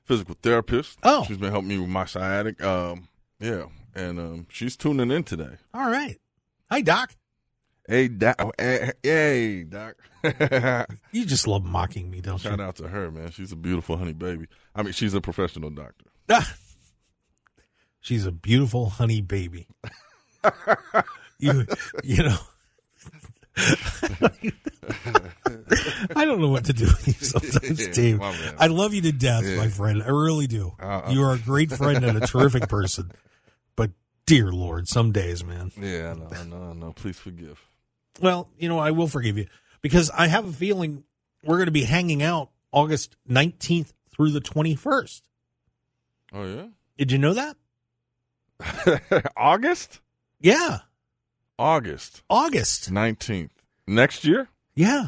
physical 0.06 0.36
therapist. 0.42 1.00
Oh. 1.04 1.24
she's 1.26 1.38
been 1.38 1.52
helping 1.52 1.70
me 1.70 1.80
with 1.80 1.90
my 1.90 2.06
sciatic. 2.06 2.62
Um, 2.64 3.08
yeah, 3.40 3.66
and 3.96 4.20
um, 4.20 4.48
she's 4.50 4.76
tuning 4.76 5.12
in 5.12 5.24
today. 5.24 5.58
All 5.74 5.90
right. 5.90 6.18
Hi, 6.72 6.82
Doc. 6.82 7.16
Hey, 7.88 8.08
doc. 8.08 8.36
Oh, 8.38 8.52
hey, 8.60 8.92
hey, 9.02 9.64
doc. 9.64 9.96
You 11.12 11.26
just 11.26 11.48
love 11.48 11.64
mocking 11.66 12.12
me, 12.12 12.22
don't 12.22 12.38
Shout 12.38 12.52
you? 12.52 12.58
Shout 12.58 12.68
out 12.68 12.76
to 12.76 12.88
her, 12.88 13.10
man. 13.10 13.32
She's 13.32 13.52
a 13.52 13.56
beautiful 13.56 13.98
honey 13.98 14.14
baby. 14.14 14.46
I 14.76 14.84
mean, 14.84 14.94
she's 14.94 15.16
a 15.16 15.22
professional 15.22 15.72
doctor. 15.72 16.06
She's 18.02 18.26
a 18.26 18.32
beautiful 18.32 18.90
honey 18.90 19.20
baby. 19.22 19.68
you, 21.40 21.66
you 22.04 22.24
know. 22.24 22.38
I 26.16 26.24
don't 26.26 26.40
know 26.40 26.48
what 26.50 26.66
to 26.66 26.74
do 26.74 26.86
with 26.86 27.08
you 27.08 27.14
sometimes, 27.14 27.88
Yeah, 27.88 27.92
Dave. 27.94 28.20
my. 28.20 28.54
I 28.58 28.68
love 28.68 28.94
you 28.94 29.02
to 29.02 29.12
death, 29.12 29.44
Yeah. 29.46 29.58
my 29.58 29.68
friend. 29.68 30.02
I 30.02 30.08
really 30.10 30.48
do. 30.48 30.74
Uh-uh. 30.80 31.10
You 31.12 31.24
are 31.24 31.34
a 31.34 31.38
great 31.40 31.72
friend 31.72 32.06
and 32.06 32.24
a 32.24 32.26
terrific 32.28 32.70
person. 32.70 33.12
But 33.76 33.92
dear 34.30 34.52
Lord, 34.52 34.88
some 34.88 35.12
days, 35.12 35.44
man. 35.44 35.72
Yeah, 35.80 36.12
I 36.12 36.14
know, 36.20 36.30
I 36.32 36.44
know, 36.46 36.70
I 36.70 36.74
know. 36.74 36.94
Please 36.94 37.18
forgive. 37.18 37.60
Well, 38.22 38.48
you 38.58 38.70
know, 38.70 38.78
I 38.80 38.92
will 38.92 39.08
forgive 39.08 39.38
you 39.38 39.48
because 39.82 40.10
I 40.12 40.28
have 40.28 40.48
a 40.48 40.52
feeling 40.52 41.04
we're 41.44 41.58
going 41.58 41.66
to 41.66 41.72
be 41.72 41.84
hanging 41.84 42.22
out 42.22 42.50
August 42.72 43.16
19th 43.30 43.92
through 44.12 44.32
the 44.32 44.42
21st. 44.42 45.22
Oh 46.32 46.44
yeah, 46.46 46.68
Did 46.98 47.12
you 47.12 47.18
know 47.18 47.34
that? 47.34 47.58
August, 49.36 50.00
Yeah, 50.40 50.80
August 51.58 52.22
August. 52.30 52.92
nineteenth 52.92 53.52
next 53.88 54.26
year. 54.26 54.48
Yeah. 54.76 55.08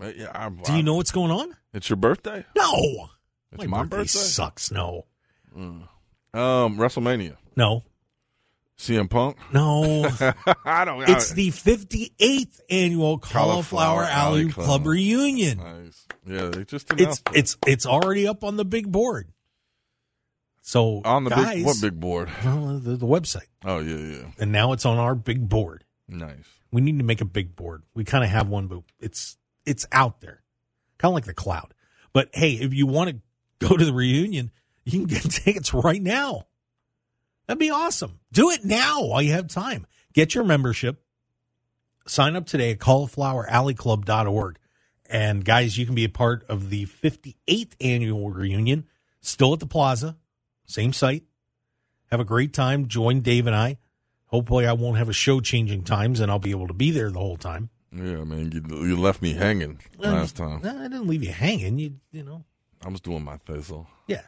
Yeah, 0.00 0.30
I, 0.34 0.48
Do 0.48 0.76
you 0.76 0.82
know 0.82 0.94
what's 0.94 1.10
going 1.12 1.30
on? 1.30 1.56
it's 1.74 1.88
your 1.88 1.96
birthday? 1.98 2.44
No. 2.56 3.10
It's 3.52 3.66
my, 3.66 3.84
birthday. 3.84 4.06
sucks. 4.06 4.70
No. 4.70 5.06
Um, 5.56 5.88
WrestleMania. 6.34 7.36
No. 7.56 7.82
CM 8.78 9.10
Punk. 9.10 9.36
No. 9.52 10.04
I 10.64 10.84
don't. 10.84 11.02
it's 11.08 11.32
I, 11.32 11.34
the 11.34 11.48
58th 11.50 12.60
annual 12.70 13.18
Cauliflower 13.18 14.02
Cauliflower 14.02 14.02
Alley 14.04 14.40
Alley 14.42 14.52
Club, 14.52 14.66
Club. 14.66 14.86
reunion. 14.86 15.58
nice. 15.58 16.06
Yeah, 16.26 16.46
they 16.48 16.64
just 16.64 16.92
It's 16.96 17.18
it. 17.18 17.22
it's 17.34 17.56
it's 17.66 17.86
already 17.86 18.28
up 18.28 18.44
on 18.44 18.56
the 18.56 18.64
big 18.64 18.90
board. 18.92 19.32
So 20.62 21.00
on 21.04 21.24
the 21.24 21.30
guys, 21.30 21.54
big 21.56 21.64
what 21.66 21.80
big 21.80 21.98
board? 21.98 22.30
Well, 22.44 22.78
the, 22.78 22.96
the 22.96 23.06
website, 23.06 23.46
Oh 23.64 23.78
yeah, 23.78 23.96
yeah. 23.96 24.26
and 24.38 24.52
now 24.52 24.72
it's 24.72 24.84
on 24.84 24.98
our 24.98 25.14
big 25.14 25.48
board. 25.48 25.84
Nice. 26.08 26.44
We 26.70 26.82
need 26.82 26.98
to 26.98 27.04
make 27.04 27.20
a 27.22 27.24
big 27.24 27.56
board. 27.56 27.82
We 27.94 28.04
kind 28.04 28.22
of 28.22 28.30
have 28.30 28.48
one, 28.48 28.66
but 28.66 28.82
it's 29.00 29.38
it's 29.64 29.86
out 29.92 30.20
there, 30.20 30.42
kind 30.98 31.10
of 31.10 31.14
like 31.14 31.24
the 31.24 31.32
cloud. 31.34 31.72
But 32.12 32.28
hey, 32.34 32.52
if 32.52 32.74
you 32.74 32.86
want 32.86 33.10
to 33.10 33.66
go 33.66 33.76
to 33.76 33.84
the 33.84 33.94
reunion, 33.94 34.50
you 34.84 34.92
can 34.92 35.04
get 35.06 35.22
tickets 35.30 35.72
right 35.72 36.02
now. 36.02 36.47
That'd 37.48 37.58
be 37.58 37.70
awesome. 37.70 38.20
Do 38.30 38.50
it 38.50 38.64
now 38.64 39.04
while 39.04 39.22
you 39.22 39.32
have 39.32 39.48
time. 39.48 39.86
Get 40.12 40.34
your 40.34 40.44
membership. 40.44 41.02
Sign 42.06 42.36
up 42.36 42.46
today 42.46 42.72
at 42.72 42.78
caulifloweralleyclub.org. 42.78 44.58
And 45.06 45.44
guys, 45.44 45.78
you 45.78 45.86
can 45.86 45.94
be 45.94 46.04
a 46.04 46.10
part 46.10 46.44
of 46.50 46.68
the 46.68 46.84
58th 46.84 47.72
annual 47.80 48.30
reunion, 48.30 48.86
still 49.22 49.54
at 49.54 49.60
the 49.60 49.66
plaza, 49.66 50.16
same 50.66 50.92
site. 50.92 51.24
Have 52.10 52.20
a 52.20 52.24
great 52.24 52.52
time. 52.52 52.88
Join 52.88 53.22
Dave 53.22 53.46
and 53.46 53.56
I. 53.56 53.78
Hopefully, 54.26 54.66
I 54.66 54.74
won't 54.74 54.98
have 54.98 55.08
a 55.08 55.14
show 55.14 55.40
changing 55.40 55.84
times 55.84 56.20
and 56.20 56.30
I'll 56.30 56.38
be 56.38 56.50
able 56.50 56.66
to 56.66 56.74
be 56.74 56.90
there 56.90 57.10
the 57.10 57.18
whole 57.18 57.38
time. 57.38 57.70
Yeah, 57.90 58.24
man. 58.24 58.52
You, 58.52 58.84
you 58.84 58.96
left 58.96 59.22
me 59.22 59.32
hanging 59.32 59.80
last 59.96 60.36
time. 60.36 60.60
I 60.62 60.82
didn't 60.82 61.06
leave 61.06 61.24
you 61.24 61.32
hanging. 61.32 61.78
You, 61.78 61.94
you 62.12 62.22
know, 62.22 62.44
I 62.84 62.88
was 62.88 63.00
doing 63.00 63.24
my 63.24 63.38
thing. 63.38 63.62
So 63.62 63.86
yeah. 64.06 64.22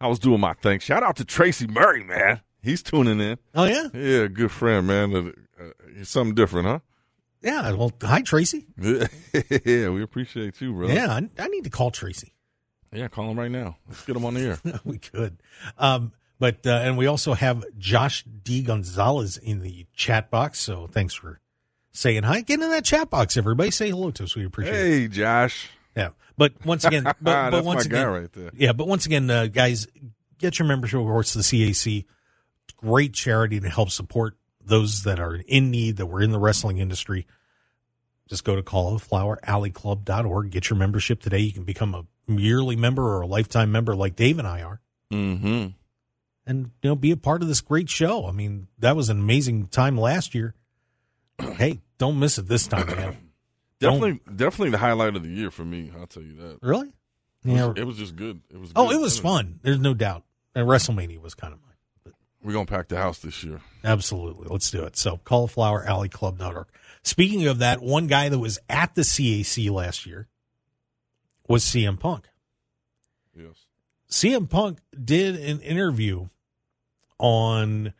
I 0.00 0.06
was 0.06 0.20
doing 0.20 0.40
my 0.40 0.54
thing. 0.54 0.78
Shout 0.78 1.02
out 1.02 1.16
to 1.16 1.24
Tracy 1.24 1.66
Murray, 1.66 2.04
man. 2.04 2.40
He's 2.62 2.82
tuning 2.82 3.20
in. 3.20 3.38
Oh, 3.54 3.64
yeah? 3.64 3.88
Yeah, 3.94 4.26
good 4.26 4.50
friend, 4.50 4.86
man. 4.86 5.14
Uh, 5.14 5.62
uh, 5.62 6.04
something 6.04 6.34
different, 6.34 6.66
huh? 6.66 6.78
Yeah. 7.42 7.72
Well, 7.72 7.92
hi, 8.02 8.22
Tracy. 8.22 8.66
yeah, 8.78 9.88
we 9.88 10.02
appreciate 10.02 10.60
you, 10.60 10.72
bro. 10.72 10.88
Yeah, 10.88 11.08
I, 11.10 11.28
I 11.38 11.48
need 11.48 11.64
to 11.64 11.70
call 11.70 11.90
Tracy. 11.90 12.34
yeah. 12.92 13.08
Call 13.08 13.30
him 13.30 13.38
right 13.38 13.50
now. 13.50 13.76
Let's 13.88 14.04
get 14.04 14.16
him 14.16 14.24
on 14.24 14.34
the 14.34 14.40
air. 14.40 14.80
we 14.84 14.98
could. 14.98 15.42
Um, 15.78 16.12
but, 16.38 16.66
uh, 16.66 16.70
and 16.70 16.98
we 16.98 17.06
also 17.06 17.34
have 17.34 17.64
Josh 17.78 18.24
D. 18.24 18.62
Gonzalez 18.62 19.36
in 19.36 19.60
the 19.60 19.86
chat 19.94 20.30
box. 20.30 20.58
So 20.60 20.86
thanks 20.86 21.14
for 21.14 21.40
saying 21.92 22.22
hi. 22.24 22.42
Get 22.42 22.60
in 22.60 22.70
that 22.70 22.84
chat 22.84 23.10
box, 23.10 23.36
everybody. 23.36 23.70
Say 23.70 23.90
hello 23.90 24.10
to 24.12 24.24
us. 24.24 24.36
We 24.36 24.44
appreciate 24.44 24.74
it. 24.74 24.78
hey, 24.78 25.08
Josh. 25.08 25.68
Yeah. 25.96 26.10
But 26.36 26.64
once 26.64 26.84
again, 26.84 27.04
but, 27.20 27.50
but 27.50 27.64
once 27.64 27.84
again, 27.84 28.06
right 28.06 28.32
there. 28.32 28.50
yeah, 28.54 28.72
but 28.72 28.86
once 28.86 29.06
again, 29.06 29.28
uh, 29.30 29.46
guys, 29.46 29.86
get 30.38 30.58
your 30.58 30.66
membership, 30.68 31.00
of 31.00 31.06
course, 31.06 31.32
to 31.32 31.38
the 31.38 31.44
CAC. 31.44 32.04
Great 32.76 33.12
charity 33.14 33.60
to 33.60 33.68
help 33.68 33.90
support 33.90 34.36
those 34.64 35.02
that 35.04 35.18
are 35.18 35.34
in 35.36 35.70
need, 35.70 35.96
that 35.96 36.06
were 36.06 36.20
in 36.22 36.30
the 36.32 36.38
wrestling 36.38 36.78
industry. 36.78 37.26
Just 38.28 38.44
go 38.44 38.54
to 38.56 38.62
caulifloweralleyclub.org. 38.62 40.50
Get 40.50 40.70
your 40.70 40.78
membership 40.78 41.20
today. 41.20 41.38
You 41.38 41.52
can 41.52 41.64
become 41.64 41.94
a 41.94 42.04
yearly 42.30 42.76
member 42.76 43.02
or 43.02 43.22
a 43.22 43.26
lifetime 43.26 43.72
member 43.72 43.94
like 43.96 44.16
Dave 44.16 44.38
and 44.38 44.46
I 44.46 44.62
are. 44.62 44.80
Mm-hmm. 45.12 45.66
and 46.46 46.70
you 46.82 46.88
know 46.88 46.94
be 46.94 47.10
a 47.10 47.16
part 47.16 47.42
of 47.42 47.48
this 47.48 47.60
great 47.60 47.90
show. 47.90 48.26
I 48.26 48.30
mean, 48.32 48.68
that 48.78 48.94
was 48.94 49.08
an 49.08 49.18
amazing 49.18 49.66
time 49.66 49.98
last 49.98 50.36
year. 50.36 50.54
hey, 51.56 51.80
don't 51.98 52.20
miss 52.20 52.38
it 52.38 52.46
this 52.46 52.68
time, 52.68 52.86
man. 52.86 53.16
Definitely, 53.80 54.20
definitely 54.36 54.70
the 54.72 54.78
highlight 54.78 55.16
of 55.16 55.22
the 55.22 55.30
year 55.30 55.50
for 55.50 55.64
me. 55.64 55.90
I'll 55.98 56.06
tell 56.06 56.22
you 56.22 56.34
that. 56.34 56.58
Really? 56.60 56.88
It 56.88 57.48
was, 57.50 57.56
Yeah. 57.56 57.72
it 57.74 57.84
was 57.86 57.96
just 57.96 58.14
good. 58.14 58.42
It 58.52 58.60
was. 58.60 58.72
Oh, 58.76 58.88
good. 58.88 58.96
it 58.96 59.00
was 59.00 59.18
fun. 59.18 59.58
There's 59.62 59.78
no 59.80 59.94
doubt. 59.94 60.22
And 60.54 60.68
WrestleMania 60.68 61.18
was 61.18 61.34
kind 61.34 61.54
of 61.54 61.60
We're 62.42 62.52
gonna 62.52 62.66
pack 62.66 62.88
the 62.88 62.96
house 62.96 63.18
this 63.18 63.42
year. 63.44 63.60
absolutely, 63.84 64.48
let's 64.48 64.70
do 64.70 64.82
it. 64.84 64.96
So, 64.96 65.18
caulifloweralleyclub.org. 65.24 66.66
Speaking 67.02 67.46
of 67.46 67.58
that, 67.58 67.82
one 67.82 68.06
guy 68.06 68.28
that 68.28 68.38
was 68.38 68.58
at 68.68 68.94
the 68.94 69.02
CAC 69.02 69.70
last 69.70 70.06
year 70.06 70.28
was 71.48 71.64
CM 71.64 71.98
Punk. 71.98 72.28
Yes. 73.36 73.66
CM 74.10 74.48
Punk 74.48 74.78
did 75.02 75.36
an 75.36 75.60
interview 75.60 76.28
on, 77.18 77.92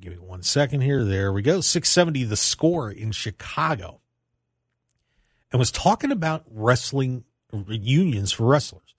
give 0.00 0.12
me 0.12 0.18
one 0.18 0.42
second 0.42 0.80
here. 0.80 1.04
There 1.04 1.32
we 1.32 1.42
go. 1.42 1.60
670 1.60 2.24
The 2.24 2.36
Score 2.36 2.90
in 2.90 3.12
Chicago. 3.12 4.00
And 5.52 5.58
was 5.58 5.70
talking 5.70 6.10
about 6.10 6.44
wrestling 6.50 7.24
reunions 7.52 8.32
for 8.32 8.44
wrestlers. 8.46 8.94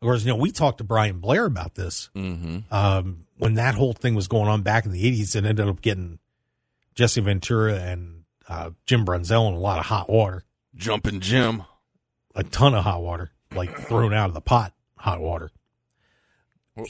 Of 0.00 0.06
course, 0.06 0.22
you 0.24 0.28
know, 0.28 0.36
we 0.36 0.50
talked 0.52 0.78
to 0.78 0.84
Brian 0.84 1.18
Blair 1.20 1.44
about 1.46 1.74
this 1.74 2.10
Mm-hmm. 2.14 2.72
um, 2.72 3.24
when 3.38 3.54
that 3.54 3.74
whole 3.74 3.92
thing 3.92 4.14
was 4.14 4.28
going 4.28 4.48
on 4.48 4.62
back 4.62 4.84
in 4.84 4.92
the 4.92 5.02
80s. 5.02 5.34
It 5.36 5.44
ended 5.44 5.68
up 5.68 5.80
getting 5.80 6.18
Jesse 6.94 7.20
Ventura 7.20 7.74
and 7.74 8.24
uh, 8.48 8.70
Jim 8.86 9.04
Brunzell 9.04 9.48
in 9.48 9.54
a 9.54 9.58
lot 9.58 9.78
of 9.78 9.86
hot 9.86 10.08
water, 10.10 10.44
Jumping 10.74 11.20
Jim. 11.20 11.62
a 12.34 12.42
ton 12.42 12.74
of 12.74 12.84
hot 12.84 13.02
water, 13.02 13.30
like 13.54 13.76
thrown 13.78 14.12
out 14.12 14.28
of 14.28 14.34
the 14.34 14.40
pot 14.40 14.72
hot 14.96 15.20
water. 15.20 15.50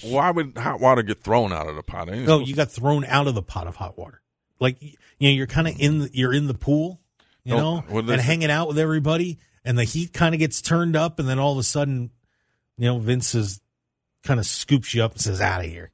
Why 0.02 0.30
would 0.30 0.56
hot 0.56 0.80
water 0.80 1.02
get 1.02 1.22
thrown 1.22 1.52
out 1.52 1.66
of 1.66 1.76
the 1.76 1.82
pot? 1.82 2.10
Ain't 2.10 2.26
No, 2.26 2.40
you 2.40 2.54
got 2.54 2.70
thrown 2.70 3.04
out 3.04 3.26
of 3.26 3.34
the 3.34 3.42
pot 3.42 3.66
of 3.66 3.76
hot 3.76 3.96
water. 3.98 4.20
Like 4.60 4.82
you 4.82 4.90
know, 5.20 5.28
you're 5.30 5.46
kind 5.46 5.68
of 5.68 5.74
in 5.78 6.00
the, 6.00 6.10
you're 6.12 6.34
in 6.34 6.46
the 6.46 6.54
pool, 6.54 7.00
you 7.44 7.54
know, 7.54 7.84
what 7.88 8.08
and 8.08 8.20
hanging 8.20 8.50
out 8.50 8.68
with 8.68 8.78
everybody, 8.78 9.38
and 9.64 9.78
the 9.78 9.84
heat 9.84 10.12
kind 10.12 10.34
of 10.34 10.38
gets 10.40 10.60
turned 10.60 10.96
up, 10.96 11.18
and 11.18 11.28
then 11.28 11.38
all 11.38 11.52
of 11.52 11.58
a 11.58 11.62
sudden, 11.62 12.10
you 12.76 12.86
know, 12.86 12.98
Vince 12.98 13.34
is 13.34 13.60
kind 14.24 14.38
of 14.40 14.46
scoops 14.46 14.94
you 14.94 15.02
up 15.02 15.12
and 15.12 15.20
says, 15.20 15.40
"Out 15.40 15.64
of 15.64 15.70
here, 15.70 15.90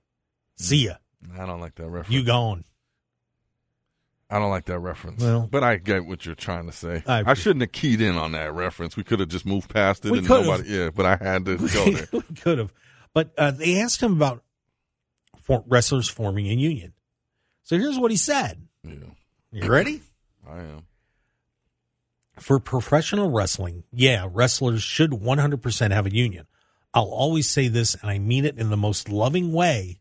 see 0.57 0.87
ya, 0.87 0.95
I 1.39 1.47
don't 1.47 1.61
like 1.61 1.75
that 1.77 1.89
reference. 1.89 2.15
you 2.15 2.25
gone." 2.25 2.65
I 4.31 4.39
don't 4.39 4.51
like 4.51 4.65
that 4.65 4.79
reference. 4.79 5.23
Well- 5.23 5.47
but 5.51 5.63
I 5.63 5.77
get 5.77 6.07
what 6.07 6.25
you're 6.27 6.35
trying 6.35 6.67
to 6.67 6.73
say. 6.73 7.05
I 7.07 7.23
I, 7.31 7.35
shouldn't 7.35 7.61
have 7.61 7.73
keyed 7.73 8.01
in 8.01 8.17
on 8.17 8.33
that 8.33 8.53
reference. 8.55 8.97
We 8.97 9.05
could 9.05 9.21
have 9.21 9.29
just 9.29 9.45
moved 9.47 9.69
past 9.73 10.05
it 10.07 10.13
and 10.13 10.27
could've. 10.27 10.47
nobody. 10.47 10.69
Yeah, 10.71 10.91
but 10.91 11.07
I 11.07 11.17
had 11.23 11.45
to 11.45 11.57
go 11.73 11.91
there. 11.91 12.09
we 12.13 12.23
could 12.41 12.59
have, 12.59 12.73
but 13.13 13.33
uh, 13.39 13.51
they 13.53 13.81
asked 13.81 14.03
him 14.03 14.13
about 14.15 14.43
for 15.43 15.63
wrestlers 15.69 16.09
forming 16.09 16.47
a 16.49 16.55
union. 16.55 16.95
So 17.63 17.77
here's 17.79 17.99
what 17.99 18.11
he 18.11 18.17
said. 18.17 18.67
yeah, 18.83 18.95
You 19.53 19.71
ready? 19.71 20.01
I 20.51 20.59
am. 20.61 20.83
for 22.41 22.59
professional 22.59 23.31
wrestling, 23.31 23.85
yeah, 23.93 24.27
wrestlers 24.31 24.83
should 24.83 25.11
100% 25.13 25.91
have 25.93 26.07
a 26.07 26.15
union. 26.15 26.47
I'll 26.93 27.05
always 27.05 27.49
say 27.49 27.69
this, 27.69 27.95
and 27.95 28.11
I 28.11 28.19
mean 28.19 28.45
it 28.47 28.59
in 28.59 28.71
the 28.71 28.77
most 28.77 29.09
loving 29.09 29.53
way, 29.53 30.01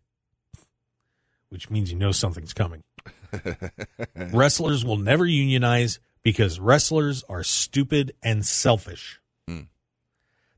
which 1.53 1.69
means 1.69 1.91
you 1.91 1.97
know 1.97 2.11
something's 2.11 2.53
coming. 2.53 2.83
wrestlers 4.33 4.83
will 4.83 4.97
never 4.97 5.25
unionize 5.25 5.99
because 6.23 6.59
wrestlers 6.59 7.23
are 7.29 7.43
stupid 7.43 8.13
and 8.21 8.45
selfish. 8.45 9.21
Hmm. 9.47 9.61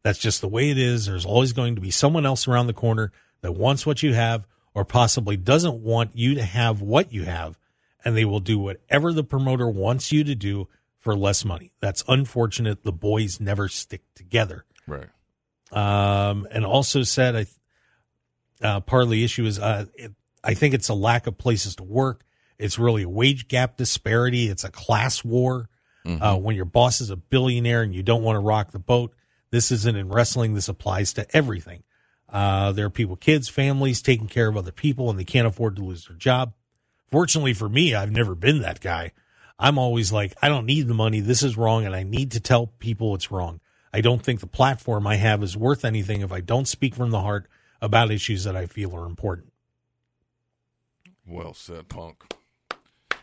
That's 0.02 0.20
just 0.20 0.42
the 0.42 0.48
way 0.48 0.70
it 0.70 0.78
is. 0.78 1.06
There's 1.06 1.26
always 1.26 1.54
going 1.54 1.76
to 1.76 1.82
be 1.82 1.92
someone 1.92 2.26
else 2.26 2.48
around 2.48 2.68
the 2.68 2.74
corner 2.74 3.12
that 3.42 3.52
wants 3.52 3.86
what 3.86 4.02
you 4.02 4.14
have 4.14 4.48
or 4.74 4.86
possibly 4.86 5.38
doesn't 5.38 5.84
want 5.84 6.12
you 6.16 6.36
to 6.36 6.44
have 6.44 6.82
what 6.82 7.12
you 7.12 7.24
have, 7.24 7.58
and 8.04 8.16
they 8.16 8.26
will 8.26 8.40
do 8.40 8.58
whatever 8.58 9.14
the 9.14 9.24
promoter 9.24 9.68
wants 9.68 10.12
you 10.12 10.24
to 10.24 10.36
do 10.36 10.68
for 11.00 11.16
less 11.16 11.46
money. 11.46 11.72
That's 11.82 12.04
unfortunate. 12.08 12.84
The 12.84 12.92
boys 12.92 13.40
never 13.40 13.68
stick 13.68 14.02
together. 14.16 14.66
Right. 14.88 15.08
Um, 15.72 16.48
and 16.52 16.66
also 16.66 17.04
said, 17.04 17.36
I, 17.36 17.46
uh, 18.62 18.80
part 18.82 19.04
of 19.04 19.10
the 19.10 19.24
issue 19.24 19.46
is, 19.46 19.60
uh, 19.60 19.86
it, 19.96 20.14
I 20.46 20.54
think 20.54 20.74
it's 20.74 20.90
a 20.90 20.94
lack 20.94 21.28
of 21.28 21.38
places 21.38 21.76
to 21.78 21.84
work. 21.84 22.24
It's 22.58 22.80
really 22.80 23.04
a 23.04 23.10
wage 23.10 23.48
gap 23.48 23.78
disparity. 23.78 24.48
It's 24.48 24.64
a 24.64 24.72
class 24.72 25.24
war. 25.24 25.70
Uh, 26.22 26.38
when 26.38 26.56
your 26.56 26.66
boss 26.66 27.02
is 27.02 27.10
a 27.10 27.16
billionaire 27.16 27.82
and 27.82 27.94
you 27.94 28.04
don't 28.04 28.22
want 28.22 28.36
to 28.36 28.40
rock 28.40 28.72
the 28.72 28.80
boat, 28.80 29.16
this 29.50 29.72
isn't 29.72 29.98
in 29.98 30.10
wrestling. 30.10 30.54
This 30.54 30.70
applies 30.70 31.14
to 31.14 31.26
everything. 31.36 31.84
Uh, 32.30 32.72
there 32.74 32.86
are 32.86 32.92
people, 32.92 33.16
kids, 33.16 33.50
families 33.50 34.02
taking 34.02 34.28
care 34.28 34.48
of 34.48 34.56
other 34.56 34.72
people 34.72 35.10
and 35.10 35.18
they 35.18 35.24
can't 35.24 35.48
afford 35.48 35.76
to 35.76 35.84
lose 35.84 36.06
their 36.06 36.18
job. 36.18 36.54
Fortunately 37.10 37.54
for 37.54 37.68
me, 37.68 37.96
I've 37.96 38.12
never 38.12 38.36
been 38.36 38.62
that 38.62 38.82
guy. 38.82 39.14
I'm 39.58 39.78
always 39.78 40.12
like, 40.12 40.36
I 40.42 40.50
don't 40.50 40.66
need 40.66 40.88
the 40.88 40.94
money. 40.94 41.22
This 41.22 41.42
is 41.42 41.58
wrong. 41.58 41.86
And 41.86 41.96
I 41.96 42.04
need 42.04 42.32
to 42.32 42.40
tell 42.40 42.68
people 42.68 43.16
it's 43.16 43.32
wrong. 43.32 43.62
I 43.94 44.02
don't 44.02 44.22
think 44.22 44.42
the 44.42 44.48
platform 44.48 45.08
I 45.08 45.16
have 45.16 45.42
is 45.42 45.56
worth 45.56 45.86
anything 45.86 46.22
if 46.22 46.32
I 46.32 46.42
don't 46.42 46.68
speak 46.68 46.94
from 46.94 47.12
the 47.12 47.22
heart 47.22 47.48
about 47.82 48.12
issues 48.12 48.44
that 48.44 48.56
I 48.56 48.66
feel 48.66 48.94
are 48.96 49.06
important. 49.06 49.54
Well 51.26 51.54
said, 51.54 51.90
Punk. 51.90 52.24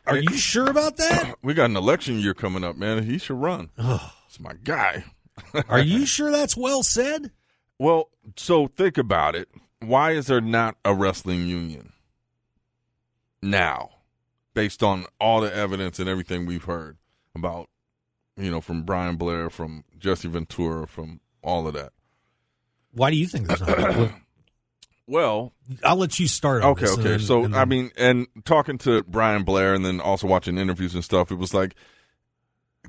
Are 0.06 0.18
you 0.18 0.36
sure 0.36 0.68
about 0.68 0.96
that? 0.96 1.36
We 1.42 1.54
got 1.54 1.70
an 1.70 1.76
election 1.76 2.18
year 2.18 2.34
coming 2.34 2.64
up, 2.64 2.76
man. 2.76 3.04
He 3.04 3.18
should 3.18 3.40
run. 3.40 3.70
It's 3.78 4.40
my 4.40 4.54
guy. 4.64 5.04
Are 5.68 5.80
you 5.80 6.06
sure 6.06 6.30
that's 6.30 6.56
well 6.56 6.82
said? 6.82 7.30
Well, 7.78 8.10
so 8.36 8.68
think 8.68 8.96
about 8.98 9.34
it. 9.34 9.48
Why 9.80 10.12
is 10.12 10.26
there 10.26 10.40
not 10.40 10.76
a 10.84 10.94
wrestling 10.94 11.46
union 11.46 11.92
now, 13.42 13.90
based 14.54 14.82
on 14.82 15.06
all 15.20 15.40
the 15.40 15.52
evidence 15.54 15.98
and 15.98 16.08
everything 16.08 16.46
we've 16.46 16.64
heard 16.64 16.96
about, 17.34 17.68
you 18.36 18.50
know, 18.50 18.60
from 18.60 18.82
Brian 18.84 19.16
Blair, 19.16 19.50
from 19.50 19.84
Jesse 19.98 20.28
Ventura, 20.28 20.86
from 20.86 21.20
all 21.42 21.66
of 21.66 21.74
that? 21.74 21.92
Why 22.92 23.10
do 23.10 23.16
you 23.16 23.26
think 23.26 23.48
there's 23.48 23.60
not? 23.62 24.12
Well, 25.12 25.53
I'll 25.85 25.96
let 25.96 26.18
you 26.18 26.27
start. 26.27 26.64
Okay, 26.64 26.87
and 26.87 26.94
okay. 26.98 27.09
then- 27.11 27.20
so 27.20 27.44
and 27.44 27.55
I 27.55 27.66
mean, 27.66 27.90
and 27.98 28.27
talking 28.46 28.79
to 28.79 29.03
Brian 29.05 29.44
Blair, 29.44 29.75
and 29.75 29.85
then 29.85 30.01
also 30.01 30.27
watching 30.27 30.57
interviews 30.57 30.94
and 30.94 31.05
stuff, 31.05 31.31
it 31.31 31.35
was 31.37 31.53
like 31.53 31.75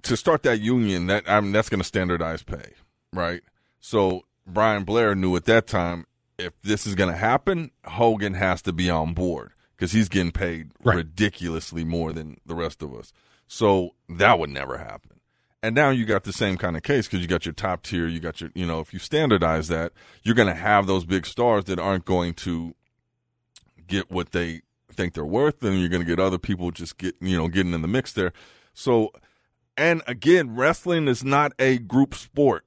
to 0.03 0.15
start 0.15 0.43
that 0.43 0.61
union. 0.61 1.07
That 1.07 1.29
I 1.29 1.41
mean, 1.41 1.51
that's 1.51 1.67
going 1.67 1.81
to 1.81 1.85
standardize 1.87 2.41
pay, 2.41 2.73
right? 3.11 3.41
So 3.81 4.21
Brian 4.47 4.85
Blair 4.85 5.15
knew 5.15 5.35
at 5.35 5.43
that 5.45 5.67
time 5.67 6.05
if 6.39 6.53
this 6.61 6.87
is 6.87 6.95
going 6.95 7.11
to 7.11 7.17
happen, 7.17 7.71
Hogan 7.85 8.33
has 8.35 8.61
to 8.63 8.71
be 8.73 8.89
on 8.89 9.13
board 9.13 9.51
because 9.75 9.91
he's 9.91 10.07
getting 10.09 10.31
paid 10.31 10.71
Right. 10.83 10.95
ridiculously 10.95 11.83
more 11.83 12.13
than 12.13 12.37
the 12.45 12.55
rest 12.55 12.81
of 12.81 12.93
us. 12.95 13.11
So 13.47 13.95
that 14.09 14.39
would 14.39 14.49
never 14.49 14.77
happen. 14.77 15.19
And 15.63 15.73
now 15.73 15.91
you 15.91 16.05
got 16.05 16.25
the 16.25 16.33
same 16.33 16.57
kind 16.57 16.75
of 16.75 16.83
case 16.83 17.07
because 17.07 17.21
you 17.21 17.27
got 17.27 17.45
your 17.45 17.53
top 17.53 17.83
tier, 17.83 18.05
you 18.05 18.19
got 18.19 18.41
your, 18.41 18.51
you 18.53 18.65
know, 18.65 18.81
if 18.81 18.91
you 18.91 18.99
standardize 18.99 19.69
that, 19.69 19.93
you're 20.21 20.35
going 20.35 20.49
to 20.49 20.53
have 20.53 20.87
those 20.87 21.05
big 21.05 21.25
stars 21.25 21.63
that 21.65 21.79
aren't 21.79 22.03
going 22.03 22.33
to 22.33 22.75
get 23.87 24.11
what 24.11 24.33
they 24.33 24.61
think 24.91 25.13
they're 25.13 25.23
worth, 25.23 25.63
and 25.63 25.79
you're 25.79 25.87
going 25.87 26.01
to 26.01 26.05
get 26.05 26.19
other 26.19 26.37
people 26.37 26.69
just 26.71 26.97
get, 26.97 27.15
you 27.21 27.37
know, 27.37 27.47
getting 27.47 27.73
in 27.73 27.81
the 27.81 27.87
mix 27.87 28.11
there. 28.11 28.33
So, 28.73 29.13
and 29.77 30.03
again, 30.05 30.53
wrestling 30.53 31.07
is 31.07 31.23
not 31.23 31.53
a 31.57 31.77
group 31.77 32.13
sport. 32.13 32.65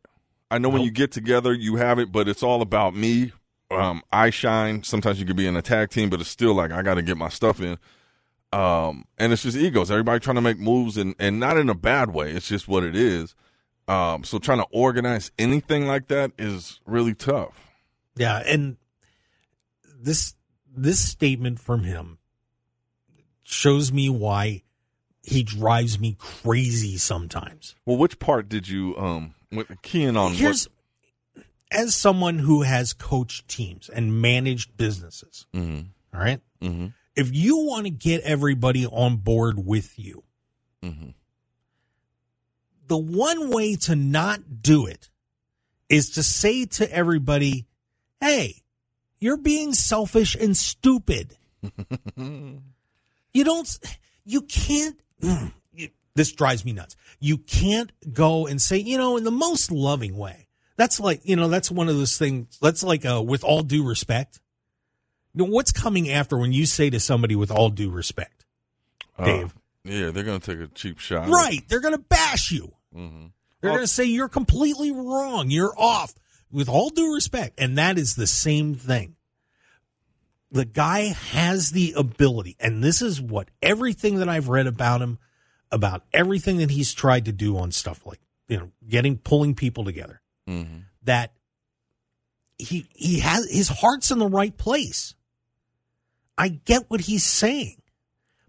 I 0.50 0.56
know 0.56 0.70
when 0.70 0.82
you 0.82 0.90
get 0.90 1.12
together, 1.12 1.52
you 1.52 1.76
have 1.76 1.98
it, 1.98 2.10
but 2.10 2.28
it's 2.28 2.42
all 2.42 2.62
about 2.62 2.96
me. 2.96 3.32
Um, 3.70 4.02
I 4.10 4.30
shine. 4.30 4.84
Sometimes 4.84 5.20
you 5.20 5.26
could 5.26 5.36
be 5.36 5.46
in 5.46 5.56
a 5.56 5.62
tag 5.62 5.90
team, 5.90 6.08
but 6.08 6.20
it's 6.20 6.30
still 6.30 6.54
like 6.54 6.70
I 6.70 6.80
got 6.80 6.94
to 6.94 7.02
get 7.02 7.18
my 7.18 7.28
stuff 7.28 7.60
in. 7.60 7.78
Um, 8.52 9.04
and 9.18 9.32
it's 9.32 9.42
just 9.42 9.56
egos. 9.56 9.90
Everybody 9.90 10.20
trying 10.20 10.36
to 10.36 10.40
make 10.40 10.58
moves, 10.58 10.96
and 10.96 11.14
and 11.18 11.38
not 11.40 11.56
in 11.58 11.68
a 11.68 11.74
bad 11.74 12.10
way. 12.14 12.30
It's 12.32 12.48
just 12.48 12.68
what 12.68 12.84
it 12.84 12.96
is. 12.96 13.34
Um, 13.88 14.24
so 14.24 14.38
trying 14.38 14.58
to 14.58 14.66
organize 14.72 15.30
anything 15.38 15.86
like 15.86 16.08
that 16.08 16.32
is 16.38 16.80
really 16.86 17.14
tough. 17.14 17.54
yeah, 18.16 18.42
and 18.46 18.76
this 19.98 20.34
this 20.74 21.00
statement 21.00 21.58
from 21.60 21.84
him 21.84 22.18
shows 23.42 23.92
me 23.92 24.08
why 24.08 24.62
he 25.22 25.42
drives 25.42 25.98
me 25.98 26.16
crazy 26.18 26.96
sometimes. 26.96 27.74
Well, 27.84 27.96
which 27.96 28.18
part 28.18 28.48
did 28.48 28.68
you 28.68 28.96
um 28.96 29.34
with 29.52 29.68
keying 29.82 30.16
on? 30.16 30.32
Here's 30.34 30.68
as 31.70 31.94
someone 31.94 32.38
who 32.38 32.62
has 32.62 32.92
coached 32.92 33.48
teams 33.48 33.88
and 33.88 34.20
managed 34.20 34.76
businesses. 34.76 35.46
what, 35.52 35.60
hmm 35.62 35.80
All 36.14 36.20
right. 36.20 36.40
hmm 36.62 36.86
If 37.16 37.34
you 37.34 37.58
want 37.58 37.84
to 37.86 37.90
get 37.90 38.22
everybody 38.22 38.86
on 38.86 39.16
board 39.16 39.64
with 39.64 39.98
you, 39.98 40.22
hmm 40.82 41.10
the 42.88 42.96
one 42.96 43.50
way 43.50 43.74
to 43.74 43.96
not 43.96 44.62
do 44.62 44.86
it 44.86 45.08
is 45.88 46.10
to 46.10 46.22
say 46.22 46.66
to 46.66 46.92
everybody, 46.92 47.66
Hey, 48.20 48.62
you're 49.18 49.36
being 49.36 49.72
selfish 49.72 50.34
and 50.34 50.56
stupid. 50.56 51.36
You 52.16 53.44
don't, 53.44 53.78
you 54.24 54.42
can't, 54.42 54.96
this 56.14 56.32
drives 56.32 56.64
me 56.64 56.72
nuts. 56.72 56.96
You 57.20 57.38
can't 57.38 57.92
go 58.12 58.46
and 58.46 58.60
say, 58.60 58.78
you 58.78 58.96
know, 58.96 59.16
in 59.16 59.24
the 59.24 59.30
most 59.30 59.70
loving 59.70 60.16
way. 60.16 60.48
That's 60.76 61.00
like, 61.00 61.20
you 61.24 61.36
know, 61.36 61.48
that's 61.48 61.70
one 61.70 61.88
of 61.88 61.96
those 61.96 62.16
things. 62.16 62.58
That's 62.60 62.82
like, 62.82 63.04
uh, 63.04 63.22
with 63.22 63.44
all 63.44 63.62
due 63.62 63.86
respect, 63.86 64.40
what's 65.44 65.72
coming 65.72 66.10
after 66.10 66.38
when 66.38 66.52
you 66.52 66.64
say 66.66 66.88
to 66.90 66.98
somebody 66.98 67.36
with 67.36 67.50
all 67.50 67.68
due 67.68 67.90
respect, 67.90 68.44
Uh, 69.18 69.24
Dave? 69.26 69.54
yeah, 69.84 70.10
they're 70.10 70.24
gonna 70.24 70.40
take 70.40 70.58
a 70.60 70.68
cheap 70.68 70.98
shot. 70.98 71.28
right? 71.28 71.62
They're 71.68 71.80
going 71.80 71.94
to 71.94 71.98
bash 72.08 72.50
you. 72.50 72.72
hmm 72.92 73.26
They're 73.60 73.70
Well- 73.70 73.78
going 73.78 73.86
to 73.86 73.92
say 73.92 74.04
you're 74.04 74.28
completely 74.28 74.90
wrong. 74.92 75.50
You're 75.50 75.78
off. 75.78 76.14
With 76.50 76.68
all 76.68 76.90
due 76.90 77.12
respect, 77.14 77.60
and 77.60 77.76
that 77.76 77.98
is 77.98 78.14
the 78.14 78.26
same 78.26 78.76
thing. 78.76 79.16
The 80.52 80.64
guy 80.64 81.06
has 81.08 81.72
the 81.72 81.92
ability, 81.96 82.56
and 82.60 82.82
this 82.82 83.02
is 83.02 83.20
what 83.20 83.48
everything 83.60 84.16
that 84.20 84.28
I've 84.28 84.48
read 84.48 84.66
about 84.68 85.02
him, 85.02 85.18
about 85.72 86.04
everything 86.12 86.58
that 86.58 86.70
he's 86.70 86.94
tried 86.94 87.24
to 87.24 87.32
do 87.32 87.58
on 87.58 87.72
stuff 87.72 88.06
like 88.06 88.20
you 88.48 88.58
know, 88.58 88.70
getting 88.88 89.18
pulling 89.18 89.54
people 89.56 89.84
together. 89.84 90.20
hmm 90.46 90.78
that 91.02 91.32
he 92.58 92.86
he 92.94 93.18
has 93.20 93.50
his 93.50 93.68
heart's 93.68 94.10
in 94.12 94.18
the 94.20 94.28
right 94.28 94.56
place. 94.56 95.14
I 96.38 96.48
get 96.48 96.90
what 96.90 97.00
he's 97.00 97.24
saying. 97.24 97.80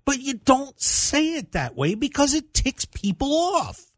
But 0.06 0.20
you 0.22 0.36
don't 0.36 0.80
say 0.80 1.34
it 1.34 1.52
that 1.52 1.76
way 1.76 1.96
because 1.96 2.34
it 2.34 2.54
ticks 2.54 2.86
people 2.86 3.34
off. 3.34 3.92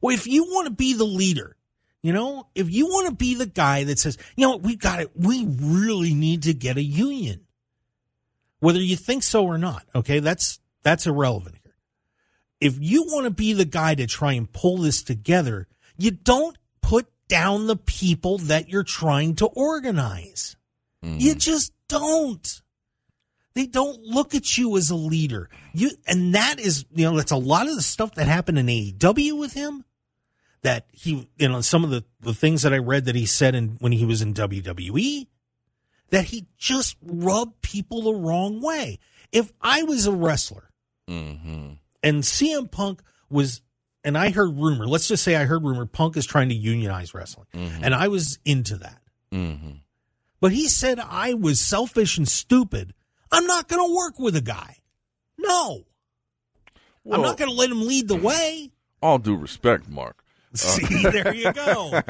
Well, 0.00 0.14
if 0.14 0.26
you 0.26 0.44
want 0.44 0.66
to 0.66 0.74
be 0.74 0.92
the 0.94 1.04
leader, 1.04 1.56
you 2.02 2.12
know, 2.12 2.48
if 2.54 2.70
you 2.70 2.86
want 2.86 3.08
to 3.08 3.14
be 3.14 3.34
the 3.34 3.46
guy 3.46 3.84
that 3.84 3.98
says, 3.98 4.18
you 4.36 4.46
know, 4.46 4.56
we 4.56 4.76
got 4.76 5.00
it, 5.00 5.12
we 5.14 5.46
really 5.46 6.14
need 6.14 6.42
to 6.42 6.52
get 6.52 6.76
a 6.76 6.82
union. 6.82 7.46
Whether 8.58 8.80
you 8.80 8.96
think 8.96 9.22
so 9.22 9.46
or 9.46 9.56
not, 9.56 9.86
okay, 9.94 10.18
that's 10.18 10.58
that's 10.82 11.06
irrelevant 11.06 11.56
here. 11.62 11.74
If 12.60 12.76
you 12.80 13.04
want 13.04 13.24
to 13.24 13.30
be 13.30 13.52
the 13.52 13.64
guy 13.64 13.94
to 13.94 14.06
try 14.06 14.32
and 14.32 14.52
pull 14.52 14.78
this 14.78 15.02
together, 15.02 15.68
you 15.96 16.10
don't 16.10 16.56
put 16.82 17.06
down 17.28 17.66
the 17.66 17.76
people 17.76 18.38
that 18.38 18.68
you're 18.68 18.82
trying 18.82 19.36
to 19.36 19.46
organize. 19.46 20.56
You 21.02 21.30
mm-hmm. 21.30 21.38
just 21.38 21.72
don't. 21.88 22.62
They 23.54 23.66
don't 23.66 24.02
look 24.02 24.34
at 24.34 24.58
you 24.58 24.76
as 24.76 24.90
a 24.90 24.96
leader. 24.96 25.48
You 25.72 25.90
and 26.06 26.34
that 26.34 26.58
is, 26.58 26.84
you 26.94 27.04
know, 27.04 27.16
that's 27.16 27.30
a 27.30 27.36
lot 27.36 27.68
of 27.68 27.76
the 27.76 27.82
stuff 27.82 28.14
that 28.16 28.26
happened 28.26 28.58
in 28.58 28.66
AEW 28.66 29.38
with 29.38 29.52
him. 29.52 29.84
That 30.62 30.86
he, 30.92 31.28
you 31.36 31.48
know, 31.48 31.60
some 31.60 31.84
of 31.84 31.90
the, 31.90 32.04
the 32.20 32.32
things 32.34 32.62
that 32.62 32.72
I 32.72 32.78
read 32.78 33.04
that 33.04 33.14
he 33.14 33.26
said 33.26 33.54
in 33.54 33.76
when 33.80 33.92
he 33.92 34.04
was 34.06 34.22
in 34.22 34.32
WWE, 34.32 35.26
that 36.10 36.24
he 36.26 36.46
just 36.56 36.96
rubbed 37.02 37.60
people 37.60 38.02
the 38.02 38.14
wrong 38.14 38.62
way. 38.62 38.98
If 39.30 39.52
I 39.60 39.82
was 39.82 40.06
a 40.06 40.12
wrestler 40.12 40.70
hmm 41.06 41.72
and 42.02 42.22
CM 42.22 42.70
Punk 42.70 43.02
was, 43.30 43.60
and 44.02 44.16
I 44.18 44.30
heard 44.30 44.56
rumor, 44.58 44.86
let's 44.86 45.06
just 45.08 45.22
say 45.22 45.36
I 45.36 45.44
heard 45.44 45.62
rumor 45.64 45.86
Punk 45.86 46.16
is 46.16 46.26
trying 46.26 46.48
to 46.48 46.54
unionize 46.54 47.14
wrestling, 47.14 47.46
and 47.52 47.94
I 47.94 48.08
was 48.08 48.38
into 48.44 48.76
that. 48.78 49.00
hmm 49.30 49.54
But 50.40 50.52
he 50.52 50.66
said 50.68 50.98
I 50.98 51.34
was 51.34 51.60
selfish 51.60 52.16
and 52.18 52.26
stupid. 52.28 52.94
I'm 53.34 53.46
not 53.46 53.68
going 53.68 53.86
to 53.86 53.94
work 53.94 54.18
with 54.18 54.36
a 54.36 54.40
guy. 54.40 54.76
No. 55.38 55.84
I'm 57.10 57.20
not 57.20 57.36
going 57.36 57.50
to 57.50 57.56
let 57.56 57.70
him 57.70 57.86
lead 57.86 58.08
the 58.08 58.16
way. 58.16 58.70
All 59.02 59.18
due 59.18 59.36
respect, 59.36 59.88
Mark. 59.88 60.24
See, 60.54 61.02
there 61.02 61.34
you 61.34 61.52
go. 61.52 62.00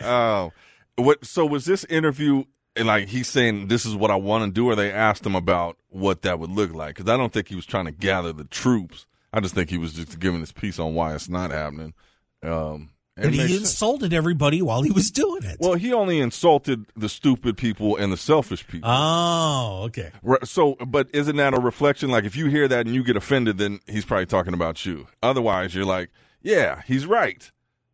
um, 0.00 0.50
what? 0.96 1.24
So 1.24 1.46
was 1.46 1.66
this 1.66 1.84
interview 1.84 2.44
and 2.76 2.86
like 2.86 3.08
he's 3.08 3.28
saying 3.28 3.68
this 3.68 3.86
is 3.86 3.94
what 3.94 4.10
I 4.10 4.16
want 4.16 4.44
to 4.44 4.50
do, 4.50 4.68
or 4.68 4.76
they 4.76 4.92
asked 4.92 5.24
him 5.24 5.34
about 5.34 5.76
what 5.88 6.22
that 6.22 6.38
would 6.38 6.50
look 6.50 6.72
like? 6.74 6.96
Because 6.96 7.10
I 7.10 7.16
don't 7.16 7.32
think 7.32 7.48
he 7.48 7.56
was 7.56 7.66
trying 7.66 7.86
to 7.86 7.92
gather 7.92 8.32
the 8.32 8.44
troops. 8.44 9.06
I 9.32 9.40
just 9.40 9.54
think 9.54 9.70
he 9.70 9.78
was 9.78 9.94
just 9.94 10.18
giving 10.20 10.40
his 10.40 10.52
piece 10.52 10.78
on 10.78 10.94
why 10.94 11.14
it's 11.14 11.28
not 11.28 11.50
happening. 11.50 11.94
Um, 12.42 12.90
it 13.16 13.24
and 13.24 13.34
he 13.34 13.40
sense. 13.40 13.60
insulted 13.60 14.12
everybody 14.12 14.60
while 14.60 14.82
he 14.82 14.90
was 14.90 15.10
doing 15.10 15.42
it. 15.44 15.56
Well, 15.58 15.74
he 15.74 15.92
only 15.92 16.20
insulted 16.20 16.86
the 16.96 17.08
stupid 17.08 17.56
people 17.56 17.96
and 17.96 18.12
the 18.12 18.16
selfish 18.16 18.66
people. 18.66 18.90
oh, 18.92 19.84
okay. 19.86 20.10
So, 20.44 20.74
but 20.74 21.08
isn't 21.14 21.36
that 21.36 21.54
a 21.54 21.60
reflection? 21.60 22.10
Like, 22.10 22.24
if 22.24 22.36
you 22.36 22.46
hear 22.46 22.68
that 22.68 22.86
and 22.86 22.94
you 22.94 23.02
get 23.02 23.16
offended, 23.16 23.58
then 23.58 23.80
he's 23.86 24.04
probably 24.04 24.26
talking 24.26 24.54
about 24.54 24.84
you. 24.84 25.06
Otherwise, 25.22 25.74
you're 25.74 25.86
like, 25.86 26.10
yeah, 26.42 26.82
he's 26.86 27.06
right. 27.06 27.50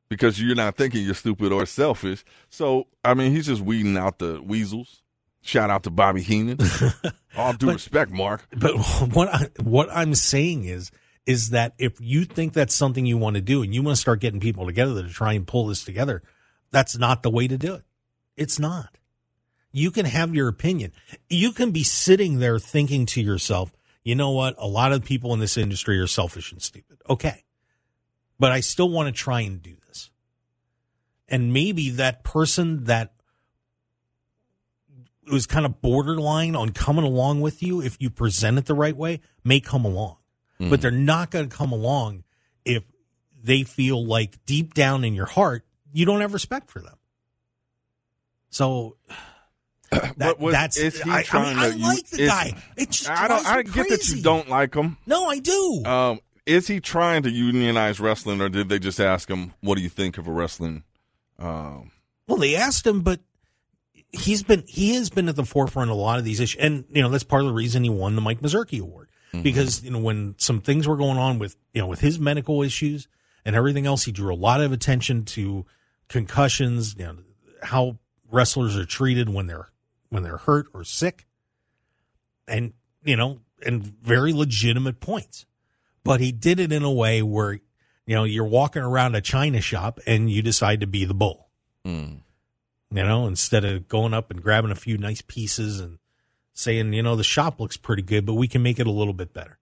Because 0.08 0.42
you're 0.42 0.54
not 0.54 0.76
thinking 0.76 1.04
you're 1.04 1.14
stupid 1.14 1.52
or 1.52 1.64
selfish. 1.64 2.22
So, 2.50 2.88
I 3.02 3.14
mean, 3.14 3.32
he's 3.32 3.46
just 3.46 3.62
weeding 3.62 3.96
out 3.96 4.18
the 4.18 4.42
weasels. 4.42 5.02
Shout 5.40 5.70
out 5.70 5.84
to 5.84 5.90
Bobby 5.90 6.22
Heenan. 6.22 6.58
All 7.36 7.52
due 7.54 7.72
respect, 7.72 8.10
Mark. 8.10 8.46
But 8.56 8.76
what 9.12 9.28
I, 9.28 9.48
what 9.62 9.88
I'm 9.90 10.14
saying 10.14 10.64
is 10.64 10.90
is 11.26 11.50
that 11.50 11.74
if 11.78 12.00
you 12.00 12.24
think 12.24 12.52
that's 12.52 12.74
something 12.74 13.06
you 13.06 13.16
want 13.16 13.36
to 13.36 13.42
do 13.42 13.62
and 13.62 13.74
you 13.74 13.82
want 13.82 13.96
to 13.96 14.00
start 14.00 14.20
getting 14.20 14.40
people 14.40 14.66
together 14.66 15.02
to 15.02 15.08
try 15.08 15.34
and 15.34 15.46
pull 15.46 15.66
this 15.66 15.84
together, 15.84 16.22
that's 16.70 16.98
not 16.98 17.22
the 17.22 17.30
way 17.30 17.46
to 17.46 17.56
do 17.56 17.74
it. 17.74 17.84
It's 18.36 18.58
not. 18.58 18.98
You 19.72 19.90
can 19.90 20.04
have 20.04 20.34
your 20.34 20.48
opinion. 20.48 20.92
You 21.30 21.52
can 21.52 21.70
be 21.70 21.84
sitting 21.84 22.38
there 22.38 22.58
thinking 22.58 23.06
to 23.06 23.22
yourself, 23.22 23.72
you 24.02 24.14
know 24.14 24.30
what? 24.30 24.56
A 24.58 24.66
lot 24.66 24.92
of 24.92 25.04
people 25.04 25.32
in 25.32 25.40
this 25.40 25.56
industry 25.56 25.98
are 25.98 26.06
selfish 26.06 26.52
and 26.52 26.60
stupid. 26.60 26.98
Okay. 27.08 27.44
But 28.38 28.52
I 28.52 28.60
still 28.60 28.88
want 28.88 29.06
to 29.06 29.12
try 29.12 29.42
and 29.42 29.62
do 29.62 29.76
this. 29.86 30.10
And 31.28 31.52
maybe 31.52 31.90
that 31.90 32.24
person 32.24 32.84
that 32.84 33.14
was 35.30 35.46
kind 35.46 35.64
of 35.64 35.80
borderline 35.80 36.56
on 36.56 36.70
coming 36.70 37.04
along 37.04 37.40
with 37.40 37.62
you 37.62 37.80
if 37.80 37.96
you 38.00 38.10
present 38.10 38.58
it 38.58 38.66
the 38.66 38.74
right 38.74 38.96
way 38.96 39.20
may 39.44 39.60
come 39.60 39.84
along 39.84 40.16
but 40.70 40.80
they're 40.80 40.90
not 40.90 41.30
going 41.30 41.48
to 41.48 41.56
come 41.56 41.72
along 41.72 42.24
if 42.64 42.82
they 43.42 43.62
feel 43.64 44.04
like 44.06 44.44
deep 44.46 44.74
down 44.74 45.04
in 45.04 45.14
your 45.14 45.26
heart 45.26 45.64
you 45.92 46.04
don't 46.06 46.20
have 46.20 46.32
respect 46.32 46.70
for 46.70 46.80
them 46.80 46.94
so 48.50 48.96
that, 50.16 50.38
was- 50.38 50.52
that's 50.52 50.76
is 50.76 51.00
he 51.00 51.10
I, 51.10 51.18
I, 51.18 51.22
trying 51.22 51.56
mean, 51.56 51.64
I 51.64 51.70
to- 51.70 51.78
you- 51.78 51.84
like 51.86 52.06
the 52.08 52.22
is- 52.22 52.28
guy 52.30 52.62
it 52.76 52.90
just 52.90 53.10
I 53.10 53.28
don't. 53.28 53.46
I 53.46 53.62
get 53.62 53.88
that 53.88 54.08
you 54.08 54.22
don't 54.22 54.48
like 54.48 54.74
him. 54.74 54.96
no 55.06 55.26
i 55.26 55.38
do 55.38 55.82
Um, 55.84 56.20
is 56.46 56.66
he 56.66 56.80
trying 56.80 57.22
to 57.22 57.30
unionize 57.30 58.00
wrestling, 58.00 58.40
or 58.40 58.48
did 58.48 58.68
they 58.68 58.80
just 58.80 58.98
ask 58.98 59.30
him, 59.30 59.54
"What 59.60 59.76
do 59.76 59.82
you 59.82 59.88
think 59.88 60.18
of 60.18 60.26
a 60.26 60.32
wrestling?" 60.32 60.82
Um, 61.38 61.92
Well, 62.26 62.38
they 62.38 62.56
asked 62.56 62.84
him, 62.84 63.02
but 63.02 63.20
he's 64.10 64.42
been 64.42 64.64
he 64.66 64.94
has 64.96 65.08
been 65.08 65.28
at 65.28 65.36
the 65.36 65.44
forefront 65.44 65.90
of 65.92 65.96
a 65.96 66.00
lot 66.00 66.18
of 66.18 66.24
these 66.24 66.40
issues, 66.40 66.60
and 66.60 66.84
you 66.92 67.00
know 67.00 67.10
that's 67.10 67.22
part 67.22 67.42
of 67.42 67.46
the 67.46 67.52
reason 67.54 67.84
he 67.84 67.90
won 67.90 68.16
the 68.16 68.20
Mike 68.20 68.40
Mazurki 68.40 68.80
Award 68.80 69.01
because 69.40 69.82
you 69.82 69.90
know 69.90 69.98
when 69.98 70.34
some 70.38 70.60
things 70.60 70.86
were 70.86 70.96
going 70.96 71.16
on 71.16 71.38
with 71.38 71.56
you 71.72 71.80
know 71.80 71.86
with 71.86 72.00
his 72.00 72.18
medical 72.18 72.62
issues 72.62 73.08
and 73.44 73.56
everything 73.56 73.86
else, 73.86 74.04
he 74.04 74.12
drew 74.12 74.32
a 74.32 74.36
lot 74.36 74.60
of 74.60 74.72
attention 74.72 75.24
to 75.24 75.64
concussions, 76.08 76.94
you 76.98 77.06
know 77.06 77.16
how 77.62 77.98
wrestlers 78.30 78.76
are 78.76 78.84
treated 78.84 79.28
when 79.28 79.46
they're 79.46 79.70
when 80.10 80.22
they're 80.22 80.38
hurt 80.38 80.66
or 80.74 80.84
sick, 80.84 81.26
and 82.46 82.74
you 83.02 83.16
know 83.16 83.40
and 83.64 83.84
very 83.84 84.32
legitimate 84.32 85.00
points, 85.00 85.46
but 86.04 86.20
he 86.20 86.32
did 86.32 86.60
it 86.60 86.72
in 86.72 86.82
a 86.82 86.92
way 86.92 87.22
where 87.22 87.54
you 88.06 88.14
know 88.14 88.24
you're 88.24 88.44
walking 88.44 88.82
around 88.82 89.14
a 89.14 89.20
china 89.20 89.60
shop 89.60 89.98
and 90.06 90.30
you 90.30 90.42
decide 90.42 90.80
to 90.80 90.86
be 90.86 91.04
the 91.04 91.14
bull. 91.14 91.48
Mm. 91.86 92.20
you 92.92 93.02
know, 93.02 93.26
instead 93.26 93.64
of 93.64 93.88
going 93.88 94.14
up 94.14 94.30
and 94.30 94.40
grabbing 94.40 94.70
a 94.70 94.76
few 94.76 94.96
nice 94.98 95.20
pieces 95.20 95.80
and 95.80 95.98
saying, 96.54 96.92
you 96.92 97.02
know, 97.02 97.16
the 97.16 97.24
shop 97.24 97.60
looks 97.60 97.76
pretty 97.76 98.02
good, 98.02 98.26
but 98.26 98.34
we 98.34 98.48
can 98.48 98.62
make 98.62 98.78
it 98.78 98.86
a 98.86 98.90
little 98.90 99.14
bit 99.14 99.32
better. 99.32 99.58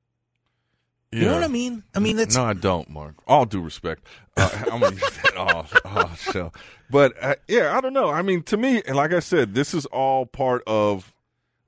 You 1.13 1.25
know 1.25 1.35
what 1.35 1.43
I 1.43 1.49
mean? 1.49 1.83
I 1.93 1.99
mean, 1.99 2.17
that's 2.17 2.37
no, 2.37 2.45
I 2.45 2.53
don't, 2.53 2.89
Mark. 2.89 3.17
All 3.27 3.45
due 3.45 3.61
respect, 3.61 4.07
uh, 4.37 4.49
I'm 4.71 4.79
gonna 4.79 4.95
use 4.95 5.19
that 5.25 5.37
all, 5.37 5.67
all 5.85 6.09
show. 6.15 6.53
But 6.89 7.15
uh, 7.21 7.35
yeah, 7.49 7.77
I 7.77 7.81
don't 7.81 7.93
know. 7.93 8.11
I 8.11 8.23
mean, 8.23 8.45
to 8.45 8.57
me, 8.57 8.81
and 8.87 8.97
like 8.97 9.13
I 9.13 9.19
said, 9.19 9.55
this 9.55 9.75
is 9.75 9.87
all 9.87 10.27
part 10.27 10.63
of. 10.69 11.13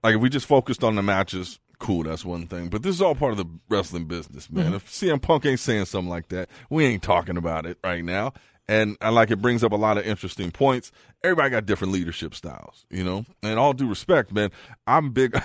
Like, 0.05 0.17
if 0.17 0.21
we 0.21 0.29
just 0.29 0.47
focused 0.47 0.83
on 0.85 0.95
the 0.95 1.03
matches, 1.03 1.59
cool. 1.81 2.05
That's 2.05 2.25
one 2.25 2.47
thing. 2.47 2.69
But 2.69 2.83
this 2.83 2.95
is 2.95 3.03
all 3.03 3.17
part 3.17 3.33
of 3.33 3.39
the 3.39 3.47
wrestling 3.69 4.07
business, 4.07 4.51
man. 4.51 4.67
Mm-hmm. 4.67 4.75
If 4.75 4.91
CM 4.91 5.21
Punk 5.21 5.45
ain't 5.45 5.61
saying 5.61 5.87
something 5.87 6.11
like 6.11 6.29
that, 6.29 6.49
we 6.71 6.85
ain't 6.85 7.03
talking 7.03 7.37
about 7.37 7.67
it 7.67 7.79
right 7.83 8.05
now. 8.05 8.33
And 8.69 8.97
I 9.01 9.09
like 9.11 9.31
it 9.31 9.43
brings 9.43 9.65
up 9.65 9.73
a 9.73 9.77
lot 9.77 9.99
of 9.99 10.07
interesting 10.07 10.51
points. 10.53 10.93
Everybody 11.25 11.51
got 11.51 11.67
different 11.67 11.93
leadership 11.93 12.35
styles, 12.35 12.87
you 12.91 13.03
know. 13.03 13.25
And 13.43 13.59
all 13.59 13.73
due 13.73 13.89
respect, 13.89 14.33
man, 14.33 14.51
I'm 14.87 15.11
big. 15.11 15.39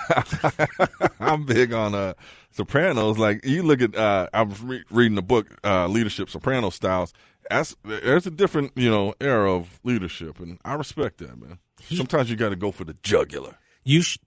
I'm 1.20 1.44
big 1.44 1.72
on 1.72 1.94
uh, 1.94 2.14
Sopranos. 2.52 3.18
Like 3.18 3.44
you 3.44 3.62
look 3.64 3.82
at, 3.82 3.96
uh, 3.96 4.28
I 4.32 4.42
was 4.42 4.60
re- 4.62 4.84
reading 4.90 5.16
the 5.16 5.22
book 5.22 5.48
uh, 5.64 5.88
Leadership 5.88 6.30
Soprano 6.30 6.70
Styles. 6.70 7.12
That's 7.50 7.76
there's 7.84 8.26
a 8.26 8.30
different, 8.30 8.72
you 8.76 8.90
know, 8.90 9.14
era 9.20 9.52
of 9.52 9.80
leadership, 9.82 10.38
and 10.38 10.58
I 10.64 10.74
respect 10.74 11.18
that, 11.18 11.40
man. 11.40 11.58
Sometimes 11.90 12.30
you 12.30 12.36
got 12.36 12.50
to 12.50 12.56
go 12.56 12.70
for 12.72 12.84
the 12.84 12.94
jugular. 13.02 13.56
you, 13.84 14.02
sh- 14.02 14.18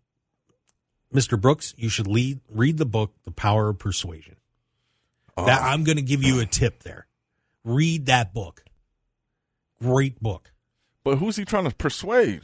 Mr. 1.13 1.39
Brooks, 1.39 1.73
you 1.77 1.89
should 1.89 2.07
lead, 2.07 2.39
read 2.49 2.77
the 2.77 2.85
book, 2.85 3.13
The 3.25 3.31
Power 3.31 3.69
of 3.69 3.79
Persuasion. 3.79 4.37
That 5.37 5.61
I'm 5.61 5.83
going 5.83 5.97
to 5.97 6.03
give 6.03 6.23
you 6.23 6.39
a 6.39 6.45
tip 6.45 6.83
there. 6.83 7.07
Read 7.63 8.05
that 8.07 8.33
book. 8.33 8.63
Great 9.81 10.21
book. 10.21 10.51
But 11.03 11.17
who's 11.17 11.35
he 11.35 11.45
trying 11.45 11.63
to 11.69 11.75
persuade? 11.75 12.41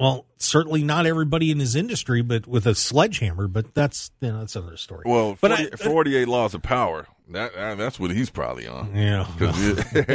Well, 0.00 0.26
certainly 0.38 0.82
not 0.82 1.06
everybody 1.06 1.52
in 1.52 1.60
his 1.60 1.76
industry, 1.76 2.22
but 2.22 2.46
with 2.48 2.66
a 2.66 2.74
sledgehammer. 2.74 3.46
But 3.46 3.74
that's 3.74 4.10
you 4.20 4.32
know, 4.32 4.40
that's 4.40 4.56
another 4.56 4.76
story. 4.76 5.04
Well, 5.06 5.38
but 5.40 5.52
I, 5.52 5.66
48 5.66 6.26
laws 6.26 6.54
of 6.54 6.62
power. 6.62 7.06
That 7.28 7.54
uh, 7.54 7.74
that's 7.76 8.00
what 8.00 8.10
he's 8.10 8.28
probably 8.28 8.66
on. 8.66 8.94
yeah. 8.96 9.26
Because 9.38 9.56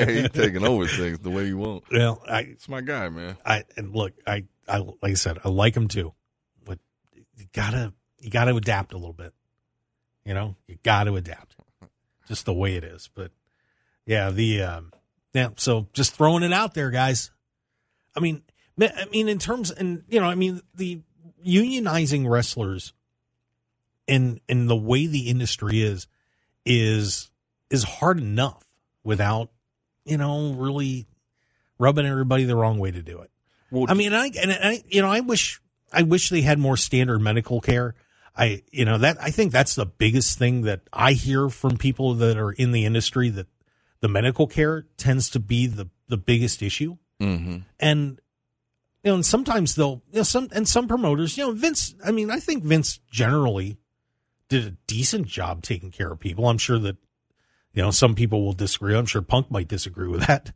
he's 0.07 0.29
taking 0.31 0.65
over 0.65 0.87
things 0.87 1.19
the 1.19 1.29
way 1.29 1.45
he 1.45 1.53
wants. 1.53 1.87
Well, 1.91 2.21
I 2.27 2.41
It's 2.41 2.67
my 2.67 2.81
guy, 2.81 3.07
man. 3.09 3.37
I 3.45 3.63
and 3.77 3.95
look, 3.95 4.13
I, 4.27 4.43
I 4.67 4.79
like 4.79 5.11
I 5.11 5.13
said, 5.13 5.37
I 5.45 5.49
like 5.49 5.75
him 5.75 5.87
too. 5.87 6.13
But 6.65 6.79
you 7.37 7.45
gotta 7.53 7.93
you 8.19 8.29
gotta 8.29 8.53
adapt 8.55 8.91
a 8.91 8.97
little 8.97 9.13
bit. 9.13 9.33
You 10.25 10.33
know, 10.33 10.55
you 10.67 10.77
gotta 10.83 11.13
adapt. 11.13 11.55
Just 12.27 12.45
the 12.45 12.53
way 12.53 12.75
it 12.75 12.83
is. 12.83 13.09
But 13.15 13.31
yeah, 14.05 14.31
the 14.31 14.63
um 14.63 14.91
yeah, 15.37 15.49
so 15.55 15.87
just 15.93 16.15
throwing 16.15 16.41
it 16.41 16.51
out 16.51 16.73
there, 16.73 16.89
guys. 16.89 17.29
I 18.15 18.21
mean, 18.21 18.41
I 18.81 19.05
mean, 19.11 19.29
in 19.29 19.37
terms, 19.37 19.69
and 19.69 20.03
you 20.09 20.19
know, 20.19 20.25
I 20.25 20.33
mean, 20.33 20.61
the 20.73 21.01
unionizing 21.45 22.27
wrestlers 22.27 22.93
and 24.07 24.41
in 24.49 24.65
the 24.65 24.75
way 24.75 25.05
the 25.05 25.29
industry 25.29 25.83
is 25.83 26.07
is 26.65 27.29
is 27.69 27.83
hard 27.83 28.17
enough 28.17 28.63
without 29.03 29.51
you 30.05 30.17
know 30.17 30.53
really 30.53 31.05
rubbing 31.77 32.07
everybody 32.07 32.45
the 32.45 32.55
wrong 32.55 32.79
way 32.79 32.89
to 32.89 33.03
do 33.03 33.19
it. 33.19 33.29
Well, 33.69 33.85
I 33.87 33.93
mean, 33.93 34.15
I 34.15 34.31
and 34.41 34.51
I 34.51 34.83
you 34.87 35.03
know 35.03 35.09
I 35.09 35.19
wish 35.19 35.61
I 35.93 36.01
wish 36.01 36.31
they 36.31 36.41
had 36.41 36.57
more 36.57 36.77
standard 36.77 37.21
medical 37.21 37.61
care. 37.61 37.93
I 38.35 38.63
you 38.71 38.85
know 38.85 38.97
that 38.97 39.17
I 39.21 39.29
think 39.29 39.51
that's 39.51 39.75
the 39.75 39.85
biggest 39.85 40.39
thing 40.39 40.63
that 40.63 40.81
I 40.91 41.13
hear 41.13 41.47
from 41.49 41.77
people 41.77 42.15
that 42.15 42.37
are 42.37 42.51
in 42.51 42.71
the 42.71 42.85
industry 42.85 43.29
that 43.29 43.45
the 43.99 44.07
medical 44.07 44.47
care 44.47 44.85
tends 44.97 45.29
to 45.31 45.39
be 45.39 45.67
the 45.67 45.89
the 46.07 46.17
biggest 46.17 46.61
issue. 46.61 46.97
Mm-hmm. 47.21 47.57
And 47.79 48.19
you 49.03 49.11
know, 49.11 49.15
and 49.15 49.25
sometimes 49.25 49.75
they'll 49.75 50.01
you 50.11 50.17
know 50.17 50.23
some 50.23 50.49
and 50.51 50.67
some 50.67 50.87
promoters, 50.87 51.37
you 51.37 51.45
know, 51.45 51.53
Vince. 51.53 51.95
I 52.03 52.11
mean, 52.11 52.31
I 52.31 52.39
think 52.39 52.63
Vince 52.63 52.99
generally 53.09 53.77
did 54.49 54.65
a 54.65 54.71
decent 54.87 55.27
job 55.27 55.63
taking 55.63 55.91
care 55.91 56.11
of 56.11 56.19
people. 56.19 56.47
I'm 56.47 56.57
sure 56.57 56.79
that 56.79 56.97
you 57.73 57.81
know 57.81 57.91
some 57.91 58.15
people 58.15 58.43
will 58.43 58.53
disagree. 58.53 58.95
I'm 58.95 59.05
sure 59.05 59.21
Punk 59.21 59.51
might 59.51 59.67
disagree 59.67 60.07
with 60.07 60.27
that. 60.27 60.51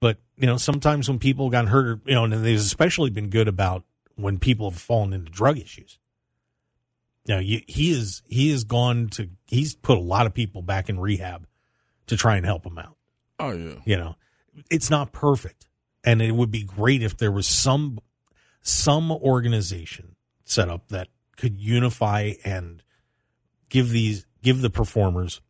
But 0.00 0.18
you 0.36 0.46
know, 0.46 0.56
sometimes 0.56 1.08
when 1.08 1.18
people 1.18 1.50
got 1.50 1.68
hurt, 1.68 2.00
you 2.04 2.14
know, 2.14 2.24
and 2.24 2.32
they've 2.32 2.58
especially 2.58 3.10
been 3.10 3.30
good 3.30 3.48
about 3.48 3.84
when 4.16 4.38
people 4.38 4.70
have 4.70 4.78
fallen 4.78 5.12
into 5.12 5.30
drug 5.30 5.58
issues. 5.58 5.98
You 7.26 7.62
he 7.66 7.90
is 7.90 8.22
he 8.26 8.50
has 8.50 8.64
gone 8.64 9.08
to 9.12 9.30
he's 9.46 9.74
put 9.74 9.96
a 9.96 10.00
lot 10.02 10.26
of 10.26 10.34
people 10.34 10.60
back 10.60 10.90
in 10.90 11.00
rehab 11.00 11.46
to 12.06 12.16
try 12.16 12.36
and 12.36 12.46
help 12.46 12.64
them 12.64 12.78
out. 12.78 12.96
Oh 13.38 13.52
yeah, 13.52 13.74
you 13.84 13.96
know, 13.96 14.16
it's 14.70 14.90
not 14.90 15.12
perfect, 15.12 15.66
and 16.04 16.22
it 16.22 16.32
would 16.32 16.50
be 16.50 16.64
great 16.64 17.02
if 17.02 17.16
there 17.16 17.32
was 17.32 17.46
some 17.46 17.98
some 18.62 19.10
organization 19.12 20.16
set 20.44 20.68
up 20.68 20.88
that 20.88 21.08
could 21.36 21.60
unify 21.60 22.32
and 22.44 22.82
give 23.68 23.90
these 23.90 24.24
give 24.42 24.60
the 24.60 24.70
performers 24.70 25.40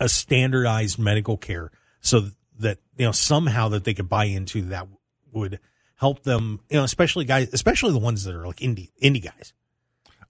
a 0.00 0.08
standardized 0.08 0.98
medical 0.98 1.36
care 1.36 1.70
so 2.00 2.28
that 2.58 2.78
you 2.96 3.04
know 3.04 3.12
somehow 3.12 3.68
that 3.68 3.84
they 3.84 3.94
could 3.94 4.08
buy 4.08 4.24
into 4.24 4.62
that 4.62 4.88
would 5.32 5.60
help 5.96 6.22
them 6.22 6.60
you 6.70 6.76
know 6.76 6.84
especially 6.84 7.24
guys 7.24 7.48
especially 7.52 7.92
the 7.92 7.98
ones 7.98 8.24
that 8.24 8.34
are 8.34 8.46
like 8.46 8.58
indie 8.58 8.90
indie 9.02 9.22
guys 9.22 9.52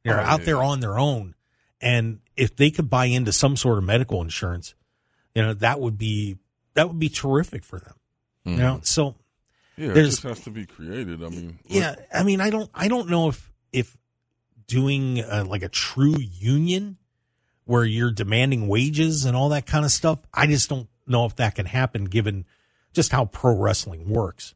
they're 0.05 0.21
oh, 0.21 0.25
out 0.25 0.41
yeah. 0.41 0.47
there 0.47 0.63
on 0.63 0.81
their 0.81 0.99
own 0.99 1.35
and 1.81 2.21
if 2.37 2.57
they 2.57 2.71
could 2.71 2.89
buy 2.91 3.07
into 3.07 3.33
some 3.33 3.57
sort 3.57 3.79
of 3.79 3.85
medical 3.85 4.23
insurance 4.23 4.75
you 5.37 5.43
know 5.43 5.55
that 5.55 5.81
would 5.81 5.97
be 5.97 6.37
that 6.75 6.89
would 6.89 6.99
be 6.99 7.09
terrific 7.09 7.65
for 7.65 7.79
them 7.79 7.95
mm-hmm. 8.47 8.59
you 8.59 8.65
know 8.65 8.81
so 8.83 9.15
yeah 9.77 9.91
it 9.91 10.05
just 10.05 10.23
has 10.23 10.41
to 10.41 10.51
be 10.51 10.67
created 10.67 11.23
i 11.23 11.29
mean 11.29 11.59
yeah 11.67 11.95
i 12.13 12.23
mean 12.23 12.41
i 12.41 12.51
don't 12.51 12.71
i 12.75 12.89
don't 12.89 13.09
know 13.09 13.29
if 13.29 13.53
if 13.73 13.97
doing 14.67 15.21
a, 15.21 15.45
like 15.45 15.63
a 15.63 15.69
true 15.69 16.17
union 16.19 16.97
where 17.65 17.85
you're 17.85 18.13
demanding 18.13 18.69
wages 18.69 19.25
and 19.25 19.37
all 19.37 19.51
that 19.51 19.67
kind 19.67 19.85
of 19.85 19.91
stuff. 19.91 20.21
I 20.33 20.47
just 20.47 20.69
don't 20.71 20.89
know 21.07 21.27
if 21.27 21.37
that 21.37 21.55
can 21.55 21.67
happen 21.67 22.05
given 22.05 22.47
just 22.93 23.13
how 23.13 23.27
pro 23.27 23.55
wrestling 23.55 24.09
works. 24.09 24.55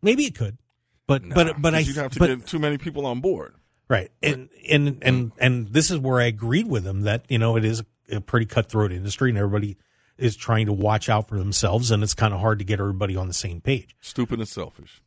Maybe 0.00 0.24
it 0.24 0.34
could, 0.34 0.58
but 1.06 1.24
nah, 1.24 1.34
but 1.34 1.62
but 1.62 1.74
I 1.74 1.80
you'd 1.80 1.96
have 1.96 2.12
to 2.12 2.18
but, 2.18 2.26
get 2.26 2.46
too 2.46 2.58
many 2.58 2.78
people 2.78 3.06
on 3.06 3.20
board, 3.20 3.54
right? 3.88 4.10
And 4.22 4.48
and 4.68 4.98
and 5.02 5.32
and 5.38 5.68
this 5.68 5.90
is 5.90 5.98
where 5.98 6.20
I 6.20 6.24
agreed 6.24 6.66
with 6.66 6.84
him 6.84 7.02
that 7.02 7.24
you 7.28 7.38
know 7.38 7.56
it 7.56 7.64
is 7.64 7.84
a 8.10 8.20
pretty 8.20 8.46
cutthroat 8.46 8.90
industry 8.90 9.30
and 9.30 9.38
everybody 9.38 9.76
is 10.22 10.36
trying 10.36 10.66
to 10.66 10.72
watch 10.72 11.08
out 11.08 11.28
for 11.28 11.36
themselves 11.36 11.90
and 11.90 12.02
it's 12.02 12.14
kind 12.14 12.32
of 12.32 12.40
hard 12.40 12.58
to 12.60 12.64
get 12.64 12.80
everybody 12.80 13.16
on 13.16 13.28
the 13.28 13.34
same 13.34 13.60
page. 13.60 13.96
Stupid 14.00 14.38
and 14.38 14.48
selfish. 14.48 15.02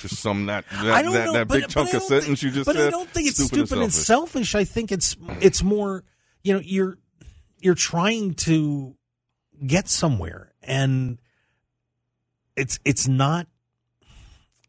just 0.00 0.16
some 0.16 0.46
that 0.46 0.64
that, 0.70 0.84
that, 0.84 1.04
know, 1.04 1.32
that 1.32 1.48
big 1.48 1.62
but, 1.62 1.70
chunk 1.70 1.90
but 1.90 1.96
of 1.96 2.02
sentence 2.04 2.40
think, 2.40 2.42
you 2.42 2.50
just 2.50 2.66
but 2.66 2.76
said. 2.76 2.84
But 2.84 2.88
I 2.88 2.90
don't 2.90 3.10
think 3.10 3.28
it's 3.28 3.36
stupid, 3.36 3.66
stupid 3.66 3.82
and, 3.82 3.92
selfish. 3.92 4.34
and 4.36 4.46
selfish. 4.46 4.54
I 4.54 4.64
think 4.64 4.92
it's 4.92 5.16
it's 5.40 5.62
more 5.62 6.04
you 6.44 6.54
know 6.54 6.60
you're 6.62 6.98
you're 7.60 7.74
trying 7.74 8.34
to 8.34 8.96
get 9.66 9.88
somewhere 9.88 10.52
and 10.62 11.18
it's 12.56 12.78
it's 12.84 13.08
not 13.08 13.46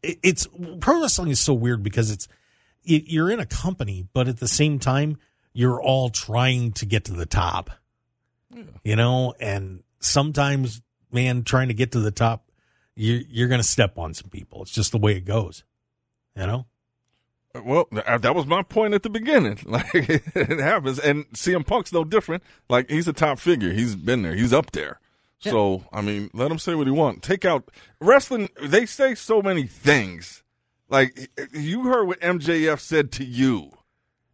it's 0.02 0.48
pro 0.80 1.00
wrestling 1.00 1.30
is 1.30 1.40
so 1.40 1.54
weird 1.54 1.82
because 1.82 2.10
it's 2.10 2.28
you're 2.82 3.30
in 3.30 3.40
a 3.40 3.46
company 3.46 4.06
but 4.12 4.28
at 4.28 4.38
the 4.38 4.48
same 4.48 4.78
time 4.78 5.18
you're 5.52 5.80
all 5.80 6.08
trying 6.08 6.72
to 6.72 6.86
get 6.86 7.04
to 7.04 7.12
the 7.12 7.26
top 7.26 7.70
yeah. 8.54 8.62
you 8.84 8.96
know 8.96 9.34
and 9.40 9.82
sometimes 10.00 10.80
man 11.12 11.42
trying 11.42 11.68
to 11.68 11.74
get 11.74 11.92
to 11.92 12.00
the 12.00 12.10
top 12.10 12.50
you 12.94 13.24
you're 13.28 13.48
going 13.48 13.60
to 13.60 13.66
step 13.66 13.98
on 13.98 14.14
some 14.14 14.30
people 14.30 14.62
it's 14.62 14.72
just 14.72 14.92
the 14.92 14.98
way 14.98 15.16
it 15.16 15.24
goes 15.24 15.64
you 16.36 16.46
know 16.46 16.66
well, 17.64 17.88
that 17.92 18.34
was 18.34 18.46
my 18.46 18.62
point 18.62 18.94
at 18.94 19.02
the 19.02 19.10
beginning. 19.10 19.58
Like 19.68 19.94
it 19.94 20.60
happens, 20.60 20.98
and 20.98 21.28
CM 21.32 21.66
Punk's 21.66 21.92
no 21.92 22.04
different. 22.04 22.42
Like 22.68 22.90
he's 22.90 23.06
a 23.06 23.12
top 23.12 23.38
figure. 23.38 23.72
He's 23.72 23.94
been 23.96 24.22
there. 24.22 24.34
He's 24.34 24.52
up 24.52 24.72
there. 24.72 24.98
Yeah. 25.40 25.52
So 25.52 25.84
I 25.92 26.00
mean, 26.00 26.30
let 26.32 26.50
him 26.50 26.58
say 26.58 26.74
what 26.74 26.86
he 26.86 26.92
wants. 26.92 27.26
Take 27.26 27.44
out 27.44 27.70
wrestling. 28.00 28.48
They 28.62 28.86
say 28.86 29.14
so 29.14 29.42
many 29.42 29.66
things. 29.66 30.42
Like 30.88 31.30
you 31.52 31.84
heard 31.84 32.06
what 32.06 32.20
MJF 32.20 32.80
said 32.80 33.12
to 33.12 33.24
you, 33.24 33.72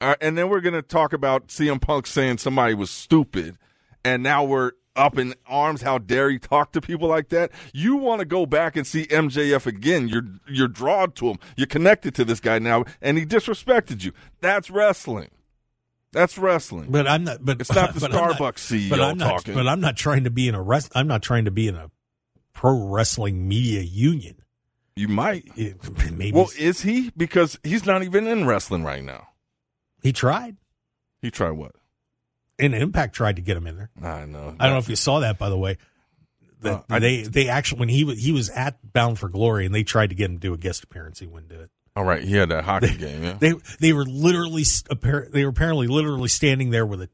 uh, 0.01 0.15
and 0.21 0.39
then 0.39 0.49
we're 0.49 0.61
gonna 0.61 0.83
talk 0.83 1.13
about 1.13 1.49
CM 1.49 1.81
Punk 1.81 2.07
saying 2.07 2.39
somebody 2.39 2.75
was 2.75 2.91
stupid, 2.91 3.59
and 4.05 4.23
now 4.23 4.45
we're 4.45 4.73
up 4.97 5.19
in 5.19 5.35
arms. 5.47 5.83
How 5.83 5.99
dare 5.99 6.31
he 6.31 6.39
talk 6.39 6.73
to 6.73 6.81
people 6.81 7.09
like 7.09 7.31
that? 7.31 7.51
You 7.73 7.97
want 7.97 8.21
to 8.21 8.25
go 8.25 8.47
back 8.47 8.77
and 8.77 8.87
see 8.87 9.07
MJF 9.07 9.67
again. 9.67 10.09
You're 10.09 10.27
you're 10.47 10.69
drawn 10.69 11.13
to 11.13 11.31
him. 11.31 11.39
You're 11.57 11.67
connected 11.67 12.15
to 12.17 12.25
this 12.25 12.41
guy 12.41 12.59
now, 12.59 12.85
and 13.01 13.19
he 13.19 13.27
disrespected 13.27 14.05
you. 14.05 14.13
That's 14.41 14.71
wrestling. 14.71 15.31
That's 16.13 16.39
wrestling. 16.39 16.91
But 16.91 17.09
I'm 17.09 17.25
not. 17.25 17.45
But 17.45 17.61
it's 17.61 17.73
not 17.73 17.95
the 17.99 18.07
Starbucks 18.07 18.41
not, 18.41 18.55
CEO 18.57 18.91
but 18.91 19.01
I'm 19.01 19.19
not, 19.19 19.31
talking. 19.31 19.55
But 19.55 19.67
I'm 19.67 19.81
not 19.81 19.97
trying 19.97 20.25
to 20.25 20.31
be 20.31 20.49
in 20.49 20.55
a 20.55 20.63
rest. 20.63 20.93
I'm 20.95 21.09
not 21.09 21.23
trying 21.23 21.47
to 21.47 21.51
be 21.51 21.69
in 21.69 21.75
a 21.75 21.91
pro 22.53 22.89
wrestling 22.89 23.49
media 23.49 23.81
union. 23.81 24.37
You 24.97 25.09
might. 25.09 25.45
It, 25.57 25.77
maybe. 26.13 26.33
Well, 26.33 26.51
is 26.57 26.83
he? 26.83 27.11
Because 27.17 27.59
he's 27.65 27.85
not 27.85 28.05
even 28.05 28.29
in 28.29 28.47
wrestling 28.47 28.85
right 28.85 29.03
now. 29.03 29.29
He 30.03 30.13
tried. 30.13 30.57
He 31.21 31.31
tried 31.31 31.53
what? 31.53 31.73
And 32.59 32.75
Impact 32.75 33.15
tried 33.15 33.37
to 33.37 33.43
get 33.43 33.57
him 33.57 33.67
in 33.67 33.77
there. 33.77 33.91
I 34.03 34.27
know. 34.27 34.55
I 34.59 34.67
don't 34.67 34.75
know 34.75 34.79
if 34.79 34.89
you 34.89 34.97
saw 34.97 35.21
that, 35.21 35.39
by 35.39 35.49
the 35.49 35.59
way. 35.59 35.79
That 36.61 36.85
uh, 36.89 36.99
they 36.99 37.23
they 37.23 37.49
actually 37.49 37.81
when 37.81 37.89
he 37.91 38.05
was 38.05 38.19
he 38.19 38.33
was 38.33 38.49
at 38.51 38.93
Bound 38.93 39.19
for 39.19 39.29
Glory 39.29 39.67
and 39.67 39.75
they 39.75 39.85
tried 39.85 40.11
to 40.11 40.15
get 40.15 40.31
him 40.31 40.37
to 40.37 40.41
do 40.41 40.55
a 40.55 40.57
guest 40.57 40.83
appearance, 40.83 41.19
he 41.19 41.27
wouldn't 41.27 41.51
do 41.51 41.61
it. 41.61 41.71
All 41.97 42.05
right, 42.05 42.23
he 42.23 42.35
had 42.35 42.49
that 42.49 42.65
hockey 42.65 42.89
they, 42.89 42.97
game. 43.13 43.23
Yeah, 43.23 43.37
they 43.39 43.53
they 43.81 43.93
were 43.93 44.05
literally 44.05 44.65
they 45.31 45.45
were 45.45 45.51
apparently 45.51 45.87
literally 45.87 46.29
standing 46.29 46.71
there 46.71 46.87
with 46.87 47.03
a 47.03 47.09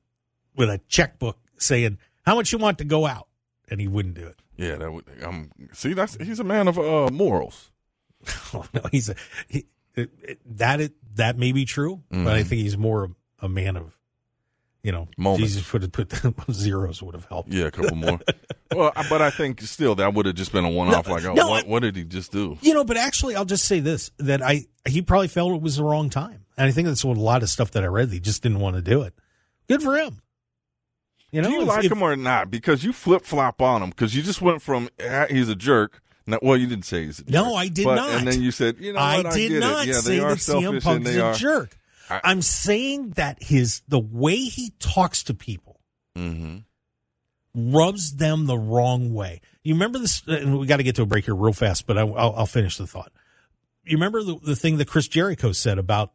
with 0.54 0.70
a 0.70 0.78
checkbook 0.88 1.38
saying 1.56 1.98
how 2.22 2.34
much 2.34 2.52
you 2.52 2.58
want 2.58 2.78
to 2.78 2.84
go 2.84 3.06
out, 3.06 3.26
and 3.68 3.80
he 3.80 3.88
wouldn't 3.88 4.14
do 4.14 4.26
it. 4.26 4.40
Yeah, 4.56 4.76
that 4.76 4.92
would. 4.92 5.04
Um, 5.22 5.50
see, 5.72 5.94
that's 5.94 6.16
he's 6.22 6.40
a 6.40 6.44
man 6.44 6.68
of 6.68 6.78
uh, 6.78 7.10
morals. 7.10 7.70
oh 8.54 8.66
no, 8.72 8.82
he's 8.92 9.08
a 9.08 9.16
he, 9.48 9.66
it, 9.96 10.10
it, 10.22 10.58
that 10.58 10.80
it, 10.80 10.92
that 11.16 11.38
may 11.38 11.52
be 11.52 11.64
true, 11.64 12.02
mm-hmm. 12.12 12.24
but 12.24 12.34
I 12.34 12.40
mm-hmm. 12.40 12.48
think 12.48 12.62
he's 12.62 12.78
more 12.78 13.04
a, 13.04 13.46
a 13.46 13.48
man 13.48 13.76
of 13.76 13.96
you 14.82 14.92
know, 14.92 15.08
Moments. 15.16 15.52
Jesus 15.52 15.72
would 15.72 15.82
have 15.82 15.92
put 15.92 16.12
zeros 16.52 17.02
would 17.02 17.14
have 17.14 17.26
helped. 17.26 17.52
Yeah, 17.52 17.66
a 17.66 17.70
couple 17.70 17.96
more. 17.96 18.18
well, 18.74 18.92
but 19.08 19.20
I 19.20 19.30
think 19.30 19.60
still 19.62 19.94
that 19.96 20.14
would 20.14 20.26
have 20.26 20.34
just 20.34 20.52
been 20.52 20.64
a 20.64 20.70
one 20.70 20.88
off. 20.94 21.06
No, 21.06 21.14
like, 21.14 21.24
oh, 21.24 21.34
no, 21.34 21.48
what, 21.48 21.66
what, 21.66 21.82
did 21.82 21.96
he 21.96 22.04
just 22.04 22.32
do? 22.32 22.56
You 22.62 22.74
know, 22.74 22.84
but 22.84 22.96
actually, 22.96 23.36
I'll 23.36 23.44
just 23.44 23.66
say 23.66 23.80
this: 23.80 24.10
that 24.18 24.42
I 24.42 24.66
he 24.88 25.02
probably 25.02 25.28
felt 25.28 25.52
it 25.52 25.62
was 25.62 25.76
the 25.76 25.84
wrong 25.84 26.08
time, 26.08 26.44
and 26.56 26.66
I 26.66 26.70
think 26.70 26.88
that's 26.88 27.04
what 27.04 27.16
a 27.16 27.20
lot 27.20 27.42
of 27.42 27.50
stuff 27.50 27.72
that 27.72 27.82
I 27.82 27.86
read. 27.86 28.10
He 28.10 28.20
just 28.20 28.42
didn't 28.42 28.60
want 28.60 28.76
to 28.76 28.82
do 28.82 29.02
it. 29.02 29.14
Good 29.68 29.82
for 29.82 29.96
him. 29.96 30.22
You 31.30 31.42
know, 31.42 31.48
do 31.48 31.54
you 31.54 31.62
if, 31.62 31.68
like 31.68 31.84
if, 31.84 31.92
him 31.92 32.02
or 32.02 32.16
not? 32.16 32.50
Because 32.50 32.82
you 32.82 32.92
flip 32.92 33.24
flop 33.24 33.62
on 33.62 33.82
him 33.82 33.90
because 33.90 34.16
you 34.16 34.22
just 34.22 34.40
went 34.40 34.62
from 34.62 34.88
eh, 34.98 35.26
he's 35.30 35.48
a 35.48 35.54
jerk. 35.54 36.00
well, 36.42 36.56
you 36.56 36.66
didn't 36.66 36.86
say 36.86 37.04
he's 37.04 37.20
a 37.20 37.24
jerk. 37.24 37.32
No, 37.32 37.54
I 37.54 37.68
did 37.68 37.84
but, 37.84 37.96
not. 37.96 38.10
And 38.10 38.26
then 38.26 38.42
you 38.42 38.50
said, 38.50 38.78
you 38.80 38.94
know, 38.94 38.98
I 38.98 39.22
what, 39.22 39.34
did 39.34 39.62
I 39.62 39.66
not 39.66 39.86
yeah, 39.86 39.92
say 40.00 40.18
that 40.18 40.38
CM 40.38 40.82
Punk 40.82 41.06
is 41.06 41.16
a 41.16 41.34
jerk. 41.34 41.76
I, 42.10 42.32
am 42.32 42.42
saying 42.42 43.10
that 43.10 43.42
his 43.42 43.82
the 43.88 43.98
way 43.98 44.36
he 44.36 44.72
talks 44.78 45.24
to 45.24 45.34
people 45.34 45.80
mm-hmm. 46.16 46.58
rubs 47.72 48.16
them 48.16 48.46
the 48.46 48.58
wrong 48.58 49.14
way. 49.14 49.40
You 49.62 49.74
remember 49.74 49.98
this? 49.98 50.22
And 50.26 50.58
we 50.58 50.66
got 50.66 50.78
to 50.78 50.82
get 50.82 50.96
to 50.96 51.02
a 51.02 51.06
break 51.06 51.26
here 51.26 51.34
real 51.34 51.52
fast, 51.52 51.86
but 51.86 51.96
I, 51.98 52.04
will 52.04 52.18
I'll 52.18 52.46
finish 52.46 52.76
the 52.76 52.86
thought. 52.86 53.12
You 53.84 53.96
remember 53.96 54.22
the, 54.22 54.38
the 54.42 54.56
thing 54.56 54.78
that 54.78 54.88
Chris 54.88 55.08
Jericho 55.08 55.52
said 55.52 55.78
about 55.78 56.12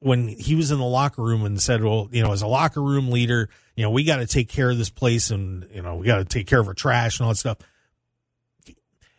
when 0.00 0.28
he 0.28 0.54
was 0.54 0.70
in 0.70 0.78
the 0.78 0.84
locker 0.84 1.22
room 1.22 1.44
and 1.44 1.60
said, 1.60 1.82
"Well, 1.82 2.08
you 2.10 2.22
know, 2.22 2.32
as 2.32 2.42
a 2.42 2.46
locker 2.46 2.82
room 2.82 3.10
leader, 3.10 3.48
you 3.76 3.84
know, 3.84 3.90
we 3.90 4.04
got 4.04 4.16
to 4.16 4.26
take 4.26 4.48
care 4.48 4.70
of 4.70 4.78
this 4.78 4.90
place, 4.90 5.30
and 5.30 5.68
you 5.72 5.82
know, 5.82 5.96
we 5.96 6.06
got 6.06 6.18
to 6.18 6.24
take 6.24 6.46
care 6.46 6.60
of 6.60 6.68
our 6.68 6.74
trash 6.74 7.18
and 7.18 7.26
all 7.26 7.32
that 7.32 7.36
stuff." 7.36 7.58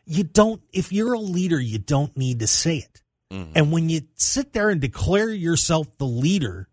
You 0.05 0.23
don't. 0.23 0.61
If 0.73 0.91
you're 0.91 1.13
a 1.13 1.19
leader, 1.19 1.59
you 1.59 1.79
don't 1.79 2.15
need 2.17 2.39
to 2.39 2.47
say 2.47 2.77
it. 2.77 3.02
Mm-hmm. 3.33 3.51
And 3.55 3.71
when 3.71 3.89
you 3.89 4.01
sit 4.15 4.53
there 4.53 4.69
and 4.69 4.79
declare 4.79 5.29
yourself 5.31 5.87
the 5.97 6.05
leader 6.05 6.69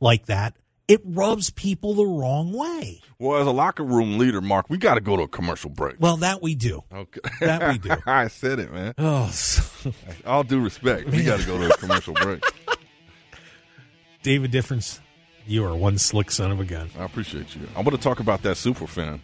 like 0.00 0.26
that, 0.26 0.56
it 0.88 1.00
rubs 1.04 1.50
people 1.50 1.94
the 1.94 2.04
wrong 2.04 2.52
way. 2.52 3.00
Well, 3.18 3.40
as 3.40 3.46
a 3.46 3.50
locker 3.52 3.84
room 3.84 4.18
leader, 4.18 4.40
Mark, 4.40 4.68
we 4.68 4.76
got 4.76 4.94
to 4.96 5.00
go 5.00 5.16
to 5.16 5.22
a 5.22 5.28
commercial 5.28 5.70
break. 5.70 5.96
Well, 5.98 6.18
that 6.18 6.42
we 6.42 6.54
do. 6.54 6.82
Okay. 6.92 7.20
That 7.40 7.72
we 7.72 7.78
do. 7.78 7.94
I 8.06 8.28
said 8.28 8.58
it, 8.58 8.72
man. 8.72 8.94
Oh, 8.98 9.28
so- 9.28 9.92
All 10.26 10.42
due 10.42 10.60
respect, 10.60 11.08
we 11.08 11.22
got 11.22 11.40
to 11.40 11.46
go 11.46 11.56
to 11.56 11.72
a 11.72 11.76
commercial 11.78 12.14
break. 12.14 12.42
David 14.22 14.50
Difference, 14.50 15.00
you 15.46 15.64
are 15.64 15.74
one 15.76 15.98
slick 15.98 16.30
son 16.30 16.50
of 16.50 16.60
a 16.60 16.64
gun. 16.64 16.90
I 16.98 17.04
appreciate 17.04 17.54
you. 17.54 17.68
I 17.76 17.80
want 17.80 17.90
to 17.96 18.02
talk 18.02 18.20
about 18.20 18.42
that 18.42 18.56
super 18.56 18.86
fan. 18.86 19.22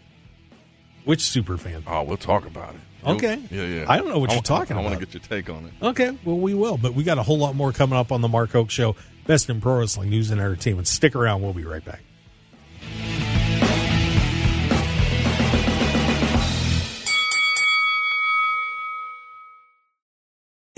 Which 1.05 1.21
super 1.21 1.57
fan? 1.57 1.83
Oh, 1.87 2.03
we'll 2.03 2.17
talk 2.17 2.45
about 2.45 2.75
it. 2.75 2.81
Okay. 3.05 3.41
Yeah, 3.49 3.63
yeah. 3.65 3.85
I 3.87 3.97
don't 3.97 4.09
know 4.09 4.19
what 4.19 4.29
I 4.29 4.33
you're 4.33 4.43
talking 4.43 4.77
I 4.77 4.81
want 4.81 4.93
about. 4.95 4.99
to 4.99 5.05
get 5.05 5.13
your 5.29 5.39
take 5.39 5.49
on 5.49 5.65
it. 5.65 5.73
Okay, 5.85 6.17
well, 6.23 6.37
we 6.37 6.53
will, 6.53 6.77
but 6.77 6.93
we 6.93 7.03
got 7.03 7.17
a 7.17 7.23
whole 7.23 7.37
lot 7.37 7.55
more 7.55 7.71
coming 7.71 7.97
up 7.97 8.11
on 8.11 8.21
the 8.21 8.27
Mark 8.27 8.51
Hoke 8.51 8.69
Show. 8.69 8.95
Best 9.25 9.49
in 9.49 9.59
pro 9.61 9.79
wrestling 9.79 10.09
news 10.09 10.29
and 10.31 10.39
entertainment. 10.39 10.87
Stick 10.87 11.15
around. 11.15 11.41
We'll 11.41 11.53
be 11.53 11.65
right 11.65 11.83
back. 11.83 12.01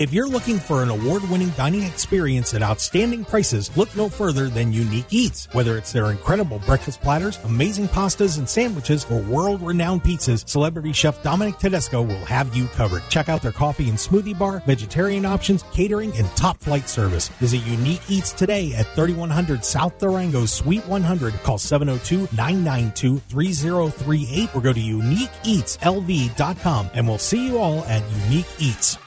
If 0.00 0.12
you're 0.12 0.26
looking 0.26 0.58
for 0.58 0.82
an 0.82 0.90
award-winning 0.90 1.50
dining 1.50 1.84
experience 1.84 2.52
at 2.52 2.64
outstanding 2.64 3.24
prices, 3.24 3.70
look 3.76 3.94
no 3.94 4.08
further 4.08 4.48
than 4.48 4.72
Unique 4.72 5.12
Eats. 5.12 5.46
Whether 5.52 5.78
it's 5.78 5.92
their 5.92 6.10
incredible 6.10 6.58
breakfast 6.66 7.00
platters, 7.00 7.38
amazing 7.44 7.86
pastas 7.86 8.38
and 8.38 8.48
sandwiches, 8.48 9.06
or 9.08 9.20
world-renowned 9.20 10.02
pizzas, 10.02 10.48
celebrity 10.48 10.92
chef 10.92 11.22
Dominic 11.22 11.58
Tedesco 11.58 12.02
will 12.02 12.24
have 12.24 12.56
you 12.56 12.66
covered. 12.66 13.04
Check 13.08 13.28
out 13.28 13.40
their 13.40 13.52
coffee 13.52 13.88
and 13.88 13.96
smoothie 13.96 14.36
bar, 14.36 14.64
vegetarian 14.66 15.24
options, 15.24 15.62
catering, 15.72 16.12
and 16.16 16.26
top-flight 16.36 16.88
service. 16.88 17.28
Visit 17.38 17.58
Unique 17.58 18.02
Eats 18.08 18.32
today 18.32 18.74
at 18.74 18.86
3100 18.96 19.64
South 19.64 19.96
Durango, 20.00 20.44
Suite 20.44 20.84
100. 20.88 21.34
Call 21.44 21.58
702-992-3038 21.58 24.56
or 24.56 24.60
go 24.60 24.72
to 24.72 24.80
uniqueeatslv.com 24.80 26.90
and 26.94 27.06
we'll 27.06 27.16
see 27.16 27.46
you 27.46 27.58
all 27.58 27.84
at 27.84 28.02
Unique 28.24 28.48
Eats. 28.58 28.98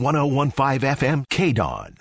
1015 0.00 0.80
FM 0.96 1.26
KDAWN. 1.28 1.96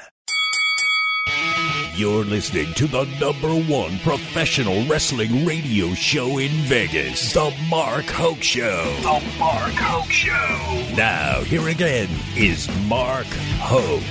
You're 1.97 2.23
listening 2.23 2.73
to 2.75 2.87
the 2.87 3.03
number 3.19 3.49
one 3.69 3.99
professional 3.99 4.85
wrestling 4.85 5.45
radio 5.45 5.93
show 5.95 6.37
in 6.37 6.49
Vegas, 6.63 7.33
The 7.33 7.53
Mark 7.69 8.05
Hoke 8.05 8.41
Show. 8.41 8.85
The 9.01 9.21
Mark 9.37 9.73
Hoke 9.73 10.09
Show. 10.09 10.95
Now, 10.95 11.41
here 11.41 11.67
again 11.67 12.07
is 12.37 12.69
Mark 12.87 13.25
Hoke. 13.59 14.01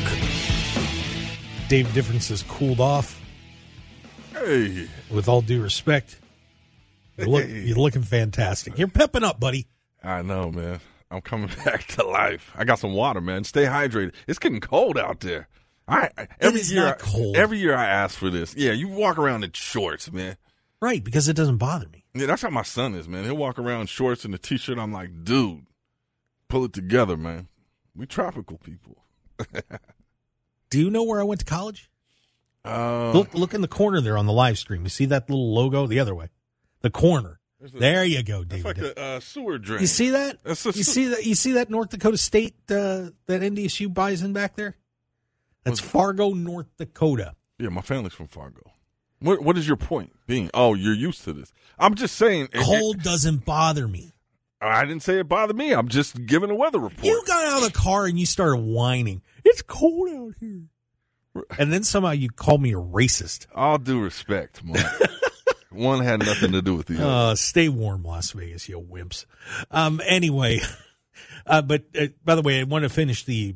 Dave 1.70 1.90
Difference 1.94 2.28
has 2.28 2.42
cooled 2.42 2.80
off. 2.80 3.18
Hey, 4.34 4.86
With 5.10 5.26
all 5.28 5.40
due 5.40 5.62
respect, 5.62 6.18
you're, 7.16 7.26
look, 7.26 7.44
Hey. 7.46 7.60
you're 7.60 7.78
looking 7.78 8.02
fantastic. 8.02 8.78
You're 8.78 8.88
pepping 8.88 9.24
up, 9.24 9.40
buddy. 9.40 9.66
I 10.04 10.20
know, 10.20 10.50
man. 10.50 10.80
I'm 11.10 11.20
coming 11.22 11.50
back 11.64 11.86
to 11.88 12.04
life. 12.06 12.52
I 12.56 12.64
got 12.64 12.78
some 12.78 12.92
water, 12.92 13.20
man. 13.20 13.44
Stay 13.44 13.64
hydrated. 13.64 14.14
It's 14.26 14.38
getting 14.38 14.60
cold 14.60 14.98
out 14.98 15.20
there. 15.20 15.48
I 15.86 16.10
I- 16.18 16.28
every 16.40 16.60
year, 16.62 16.96
cold. 16.98 17.36
every 17.36 17.58
year 17.58 17.74
I 17.74 17.86
ask 17.86 18.18
for 18.18 18.28
this. 18.30 18.54
Yeah, 18.56 18.72
you 18.72 18.88
walk 18.88 19.18
around 19.18 19.44
in 19.44 19.52
shorts, 19.52 20.12
man. 20.12 20.36
Right, 20.80 21.02
because 21.02 21.26
it 21.28 21.34
doesn't 21.34 21.56
bother 21.56 21.88
me. 21.88 22.04
Yeah, 22.14 22.26
that's 22.26 22.42
how 22.42 22.50
my 22.50 22.62
son 22.62 22.94
is, 22.94 23.08
man. 23.08 23.24
He'll 23.24 23.36
walk 23.36 23.58
around 23.58 23.80
in 23.82 23.86
shorts 23.88 24.24
and 24.24 24.34
a 24.34 24.38
t-shirt. 24.38 24.78
I'm 24.78 24.92
like, 24.92 25.24
dude, 25.24 25.66
pull 26.48 26.64
it 26.66 26.72
together, 26.72 27.16
man. 27.16 27.48
We 27.96 28.06
tropical 28.06 28.58
people. 28.58 29.02
Do 30.70 30.78
you 30.78 30.90
know 30.90 31.02
where 31.02 31.20
I 31.20 31.24
went 31.24 31.40
to 31.40 31.46
college? 31.46 31.90
Uh, 32.64 33.12
Look, 33.12 33.34
look 33.34 33.54
in 33.54 33.62
the 33.62 33.68
corner 33.68 34.00
there 34.00 34.18
on 34.18 34.26
the 34.26 34.32
live 34.32 34.58
stream. 34.58 34.82
You 34.82 34.88
see 34.90 35.06
that 35.06 35.28
little 35.30 35.54
logo 35.54 35.86
the 35.86 35.98
other 36.00 36.14
way, 36.14 36.28
the 36.82 36.90
corner. 36.90 37.40
A- 37.62 37.78
There 37.78 38.04
you 38.04 38.22
go, 38.22 38.44
David. 38.44 38.64
like 38.64 38.78
a 38.78 39.00
uh, 39.00 39.20
sewer 39.20 39.58
drain. 39.58 39.80
you 39.80 39.86
see 39.86 40.10
that? 40.10 40.38
A 40.44 40.50
You 40.50 40.54
see 40.84 41.06
that? 41.08 41.24
You 41.26 41.34
see 41.34 41.52
that 41.52 41.70
North 41.70 41.90
Dakota 41.90 42.18
State 42.18 42.54
uh, 42.70 43.10
that 43.26 43.42
NDSU 43.42 43.92
bison 43.92 44.32
back 44.32 44.56
there? 44.56 44.76
That's 45.64 45.80
Fargo, 45.80 46.30
North 46.34 46.68
Dakota. 46.78 47.34
Yeah, 47.58 47.68
my 47.70 47.80
family's 47.82 48.14
from 48.14 48.28
Fargo. 48.28 48.62
What 49.20 49.42
What 49.42 49.58
is 49.58 49.66
your 49.66 49.76
point 49.76 50.12
being? 50.26 50.50
Oh, 50.54 50.74
you're 50.74 50.94
used 50.94 51.24
to 51.24 51.32
this. 51.32 51.52
I'm 51.78 51.94
just 51.94 52.14
saying. 52.16 52.44
it- 52.52 52.60
it- 52.60 52.64
Cold 52.64 53.02
doesn't 53.02 53.44
bother 53.44 53.88
me. 53.88 54.12
I 54.60 54.84
didn't 54.84 55.02
say 55.04 55.20
it 55.20 55.28
bothered 55.28 55.56
me. 55.56 55.72
I'm 55.72 55.86
just 55.88 56.26
giving 56.26 56.50
a 56.50 56.54
weather 56.54 56.80
report. 56.80 57.04
You 57.04 57.22
got 57.26 57.44
out 57.46 57.62
of 57.64 57.72
the 57.72 57.78
car 57.78 58.06
and 58.06 58.18
you 58.18 58.26
started 58.26 58.56
whining. 58.56 59.22
It's 59.44 59.62
cold 59.62 60.08
out 60.08 60.34
here. 60.40 60.62
And 61.58 61.72
then 61.72 61.84
somehow 61.84 62.10
you 62.10 62.28
call 62.28 62.58
me 62.58 62.72
a 62.72 62.76
racist. 62.76 63.46
All 63.54 63.78
due 63.78 64.00
respect, 64.00 64.64
Mark. 64.64 64.80
One 65.70 66.02
had 66.02 66.20
nothing 66.20 66.52
to 66.52 66.62
do 66.62 66.74
with 66.74 66.86
the 66.86 66.96
other. 66.96 67.30
Uh, 67.30 67.34
stay 67.34 67.68
warm, 67.68 68.02
Las 68.02 68.30
Vegas, 68.30 68.68
you 68.68 68.80
wimps. 68.80 69.26
Um, 69.70 70.00
anyway, 70.04 70.60
uh, 71.46 71.62
but 71.62 71.84
uh, 71.98 72.06
by 72.24 72.34
the 72.34 72.42
way, 72.42 72.60
I 72.60 72.62
want 72.62 72.84
to 72.84 72.88
finish 72.88 73.24
the 73.24 73.54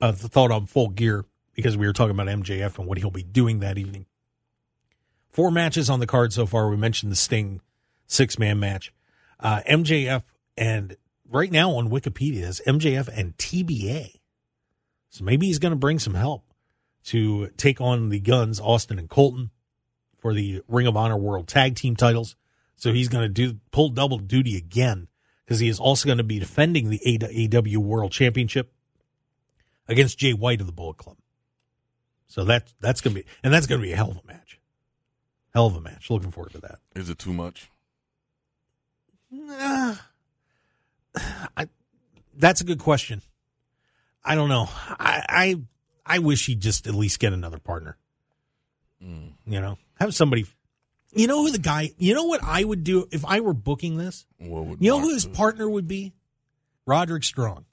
uh, 0.00 0.10
the 0.10 0.28
thought 0.28 0.50
on 0.50 0.66
full 0.66 0.88
gear 0.88 1.24
because 1.54 1.76
we 1.76 1.86
were 1.86 1.92
talking 1.92 2.10
about 2.10 2.26
MJF 2.26 2.78
and 2.78 2.86
what 2.86 2.98
he'll 2.98 3.10
be 3.10 3.22
doing 3.22 3.60
that 3.60 3.78
evening. 3.78 4.06
Four 5.30 5.50
matches 5.50 5.88
on 5.88 6.00
the 6.00 6.06
card 6.06 6.32
so 6.32 6.44
far. 6.44 6.68
We 6.68 6.76
mentioned 6.76 7.10
the 7.10 7.16
Sting 7.16 7.60
six 8.06 8.38
man 8.38 8.60
match. 8.60 8.92
Uh, 9.40 9.60
MJF 9.68 10.22
and 10.56 10.96
right 11.30 11.50
now 11.50 11.72
on 11.72 11.88
Wikipedia 11.88 12.42
is 12.42 12.60
MJF 12.66 13.08
and 13.08 13.36
TBA. 13.36 14.20
So 15.08 15.24
maybe 15.24 15.46
he's 15.46 15.58
going 15.58 15.72
to 15.72 15.76
bring 15.76 15.98
some 15.98 16.14
help 16.14 16.44
to 17.04 17.48
take 17.56 17.80
on 17.80 18.10
the 18.10 18.20
guns, 18.20 18.60
Austin 18.60 18.98
and 18.98 19.08
Colton, 19.08 19.50
for 20.22 20.32
the 20.32 20.62
Ring 20.68 20.86
of 20.86 20.96
Honor 20.96 21.16
World 21.16 21.48
Tag 21.48 21.74
Team 21.74 21.96
titles. 21.96 22.36
So 22.76 22.92
he's 22.92 23.08
going 23.08 23.24
to 23.24 23.28
do 23.28 23.58
pull 23.72 23.90
double 23.90 24.18
duty 24.18 24.56
again 24.56 25.08
because 25.44 25.58
he 25.58 25.68
is 25.68 25.80
also 25.80 26.06
going 26.06 26.18
to 26.18 26.24
be 26.24 26.38
defending 26.38 26.88
the 26.88 27.00
AEW 27.04 27.76
World 27.78 28.12
Championship 28.12 28.72
against 29.88 30.18
Jay 30.18 30.32
White 30.32 30.60
of 30.60 30.66
the 30.66 30.72
Bullet 30.72 30.96
Club. 30.96 31.16
So 32.28 32.44
that's 32.44 32.72
that's 32.80 33.00
going 33.00 33.16
to 33.16 33.22
be 33.22 33.28
and 33.42 33.52
that's 33.52 33.66
going 33.66 33.80
to 33.80 33.86
be 33.86 33.92
a 33.92 33.96
hell 33.96 34.10
of 34.10 34.16
a 34.16 34.26
match. 34.26 34.58
Hell 35.52 35.66
of 35.66 35.76
a 35.76 35.80
match. 35.80 36.08
Looking 36.08 36.30
forward 36.30 36.52
to 36.52 36.60
that. 36.60 36.78
Is 36.94 37.10
it 37.10 37.18
too 37.18 37.32
much? 37.32 37.68
Nah. 39.30 39.96
I, 41.56 41.68
that's 42.34 42.60
a 42.60 42.64
good 42.64 42.78
question. 42.78 43.20
I 44.24 44.34
don't 44.36 44.48
know. 44.48 44.68
I, 44.70 45.24
I 45.28 45.60
I 46.06 46.18
wish 46.20 46.46
he'd 46.46 46.60
just 46.60 46.86
at 46.86 46.94
least 46.94 47.18
get 47.18 47.32
another 47.32 47.58
partner. 47.58 47.96
Mm. 49.04 49.32
You 49.46 49.60
know, 49.60 49.78
have 50.02 50.14
somebody. 50.14 50.46
You 51.14 51.26
know 51.26 51.42
who 51.44 51.50
the 51.50 51.58
guy? 51.58 51.90
You 51.98 52.14
know 52.14 52.24
what 52.24 52.42
I 52.42 52.62
would 52.64 52.84
do 52.84 53.06
if 53.10 53.24
I 53.24 53.40
were 53.40 53.52
booking 53.54 53.96
this? 53.96 54.26
What 54.38 54.64
would 54.66 54.82
You 54.82 54.90
know 54.90 55.00
who 55.00 55.12
his 55.12 55.26
partner 55.26 55.68
would 55.68 55.86
be? 55.88 56.12
Roderick 56.86 57.24
Strong. 57.24 57.64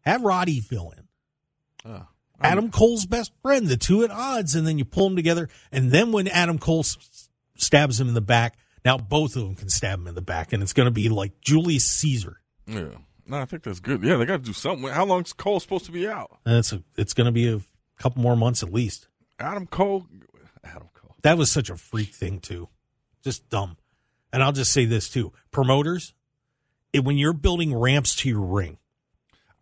Have 0.00 0.22
Roddy 0.22 0.60
fill 0.60 0.92
in. 0.96 2.02
Adam 2.40 2.70
Cole's 2.70 3.06
best 3.06 3.32
friend, 3.42 3.66
the 3.66 3.76
two 3.76 4.04
at 4.04 4.10
odds, 4.10 4.54
and 4.54 4.66
then 4.66 4.78
you 4.78 4.84
pull 4.84 5.08
them 5.08 5.16
together. 5.16 5.48
And 5.72 5.90
then 5.90 6.12
when 6.12 6.28
Adam 6.28 6.58
Cole 6.58 6.80
s- 6.80 7.28
stabs 7.56 7.98
him 7.98 8.08
in 8.08 8.14
the 8.14 8.20
back, 8.20 8.58
now 8.84 8.98
both 8.98 9.36
of 9.36 9.42
them 9.42 9.54
can 9.54 9.68
stab 9.70 10.00
him 10.00 10.06
in 10.06 10.14
the 10.14 10.20
back, 10.22 10.52
and 10.52 10.62
it's 10.62 10.72
going 10.74 10.84
to 10.86 10.90
be 10.92 11.08
like 11.08 11.40
Julius 11.40 11.84
Caesar. 11.90 12.40
Yeah. 12.66 12.88
No, 13.26 13.38
I 13.38 13.44
think 13.46 13.62
that's 13.62 13.80
good. 13.80 14.02
Yeah, 14.04 14.16
they 14.16 14.26
got 14.26 14.36
to 14.36 14.42
do 14.42 14.52
something. 14.52 14.88
How 14.90 15.04
long's 15.06 15.32
Cole 15.32 15.58
supposed 15.60 15.86
to 15.86 15.92
be 15.92 16.06
out? 16.06 16.30
And 16.44 16.58
it's 16.58 16.72
a, 16.72 16.82
it's 16.96 17.14
going 17.14 17.24
to 17.24 17.32
be 17.32 17.48
a 17.48 17.60
couple 17.98 18.22
more 18.22 18.36
months 18.36 18.62
at 18.62 18.72
least. 18.72 19.08
Adam 19.40 19.66
Cole. 19.66 20.06
Adam 20.66 20.88
Cole. 20.94 21.14
That 21.22 21.38
was 21.38 21.50
such 21.50 21.70
a 21.70 21.76
freak 21.76 22.14
thing 22.14 22.40
too, 22.40 22.68
just 23.22 23.48
dumb. 23.48 23.76
And 24.32 24.42
I'll 24.42 24.52
just 24.52 24.72
say 24.72 24.84
this 24.84 25.08
too: 25.08 25.32
promoters, 25.50 26.14
it, 26.92 27.04
when 27.04 27.16
you're 27.16 27.32
building 27.32 27.74
ramps 27.74 28.16
to 28.16 28.28
your 28.28 28.40
ring, 28.40 28.78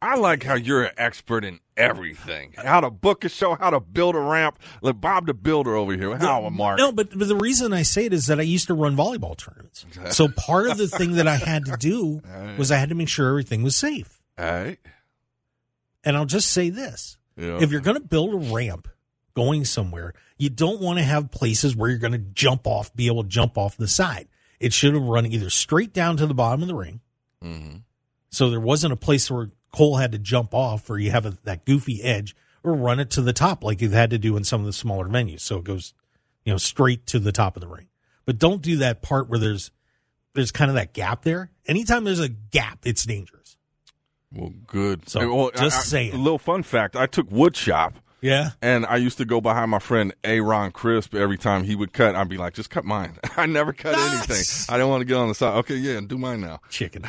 I 0.04 0.16
like 0.16 0.42
how 0.42 0.54
you're 0.54 0.84
an 0.84 0.92
expert 0.98 1.46
in 1.46 1.60
everything. 1.78 2.52
How 2.56 2.80
to 2.80 2.90
book 2.90 3.24
a 3.24 3.30
show, 3.30 3.54
how 3.54 3.70
to 3.70 3.80
build 3.80 4.14
a 4.14 4.20
ramp. 4.20 4.58
Like 4.82 5.00
Bob 5.00 5.26
the 5.26 5.32
Builder 5.32 5.74
over 5.74 5.96
here. 5.96 6.14
How, 6.18 6.46
Mark? 6.50 6.78
No, 6.78 6.92
but, 6.92 7.16
but 7.16 7.26
the 7.26 7.36
reason 7.36 7.72
I 7.72 7.82
say 7.82 8.04
it 8.04 8.12
is 8.12 8.26
that 8.26 8.38
I 8.38 8.42
used 8.42 8.66
to 8.66 8.74
run 8.74 8.96
volleyball 8.96 9.34
tournaments. 9.34 9.86
So 10.10 10.28
part 10.28 10.66
of 10.66 10.76
the 10.76 10.88
thing 10.88 11.12
that 11.12 11.26
I 11.26 11.36
had 11.36 11.64
to 11.64 11.76
do 11.78 12.20
was 12.58 12.70
I 12.70 12.76
had 12.76 12.90
to 12.90 12.94
make 12.94 13.08
sure 13.08 13.30
everything 13.30 13.62
was 13.62 13.76
safe. 13.76 14.20
All 14.38 14.44
right. 14.44 14.78
And 16.04 16.18
I'll 16.18 16.26
just 16.26 16.50
say 16.50 16.68
this. 16.68 17.16
Yeah. 17.38 17.58
If 17.60 17.72
you're 17.72 17.80
going 17.80 17.96
to 17.96 18.06
build 18.06 18.34
a 18.34 18.52
ramp 18.52 18.88
going 19.34 19.64
somewhere, 19.64 20.14
you 20.38 20.48
don't 20.48 20.80
want 20.80 20.98
to 20.98 21.04
have 21.04 21.30
places 21.30 21.74
where 21.76 21.90
you're 21.90 21.98
going 21.98 22.12
to 22.12 22.18
jump 22.18 22.66
off, 22.66 22.94
be 22.94 23.06
able 23.08 23.22
to 23.22 23.28
jump 23.28 23.58
off 23.58 23.76
the 23.76 23.88
side. 23.88 24.28
It 24.60 24.72
should 24.72 24.94
have 24.94 25.02
run 25.02 25.26
either 25.26 25.50
straight 25.50 25.92
down 25.92 26.16
to 26.18 26.26
the 26.26 26.34
bottom 26.34 26.62
of 26.62 26.68
the 26.68 26.74
ring. 26.74 27.00
Mhm. 27.42 27.82
So 28.30 28.50
there 28.50 28.60
wasn't 28.60 28.92
a 28.92 28.96
place 28.96 29.30
where 29.30 29.50
Cole 29.72 29.96
had 29.96 30.12
to 30.12 30.18
jump 30.18 30.54
off 30.54 30.88
or 30.88 30.98
you 30.98 31.10
have 31.10 31.26
a, 31.26 31.36
that 31.44 31.64
goofy 31.64 32.02
edge 32.02 32.34
or 32.62 32.74
run 32.74 33.00
it 33.00 33.10
to 33.10 33.22
the 33.22 33.32
top 33.32 33.62
like 33.62 33.80
you've 33.82 33.92
had 33.92 34.10
to 34.10 34.18
do 34.18 34.36
in 34.36 34.44
some 34.44 34.60
of 34.60 34.66
the 34.66 34.72
smaller 34.72 35.06
venues. 35.06 35.40
So 35.40 35.58
it 35.58 35.64
goes, 35.64 35.92
you 36.44 36.52
know, 36.52 36.56
straight 36.56 37.06
to 37.08 37.18
the 37.18 37.32
top 37.32 37.56
of 37.56 37.60
the 37.60 37.68
ring. 37.68 37.88
But 38.24 38.38
don't 38.38 38.62
do 38.62 38.76
that 38.78 39.02
part 39.02 39.28
where 39.28 39.38
there's, 39.38 39.70
there's 40.34 40.50
kind 40.50 40.70
of 40.70 40.76
that 40.76 40.94
gap 40.94 41.22
there. 41.22 41.50
Anytime 41.66 42.04
there's 42.04 42.20
a 42.20 42.28
gap, 42.28 42.80
it's 42.84 43.04
dangerous. 43.04 43.56
Well, 44.32 44.52
good. 44.66 45.08
So, 45.08 45.32
well, 45.34 45.50
just 45.54 45.76
I- 45.76 45.80
I- 45.80 45.82
saying. 45.82 46.14
A 46.14 46.18
little 46.18 46.38
fun 46.38 46.62
fact: 46.64 46.96
I 46.96 47.06
took 47.06 47.30
wood 47.30 47.56
shop. 47.56 47.94
Yeah. 48.24 48.52
And 48.62 48.86
I 48.86 48.96
used 48.96 49.18
to 49.18 49.26
go 49.26 49.40
behind 49.42 49.70
my 49.70 49.78
friend 49.78 50.14
Aaron 50.24 50.72
Crisp 50.72 51.14
every 51.14 51.36
time 51.36 51.62
he 51.64 51.74
would 51.76 51.92
cut. 51.92 52.14
I'd 52.16 52.28
be 52.28 52.38
like, 52.38 52.54
just 52.54 52.70
cut 52.70 52.84
mine. 52.84 53.18
I 53.36 53.44
never 53.44 53.72
cut 53.74 53.94
anything. 53.98 54.74
I 54.74 54.78
don't 54.78 54.88
want 54.88 55.02
to 55.02 55.04
get 55.04 55.16
on 55.18 55.28
the 55.28 55.34
side. 55.34 55.56
Okay, 55.58 55.74
yeah, 55.76 56.00
do 56.06 56.16
mine 56.16 56.40
now. 56.40 56.60
Chicken. 56.70 57.04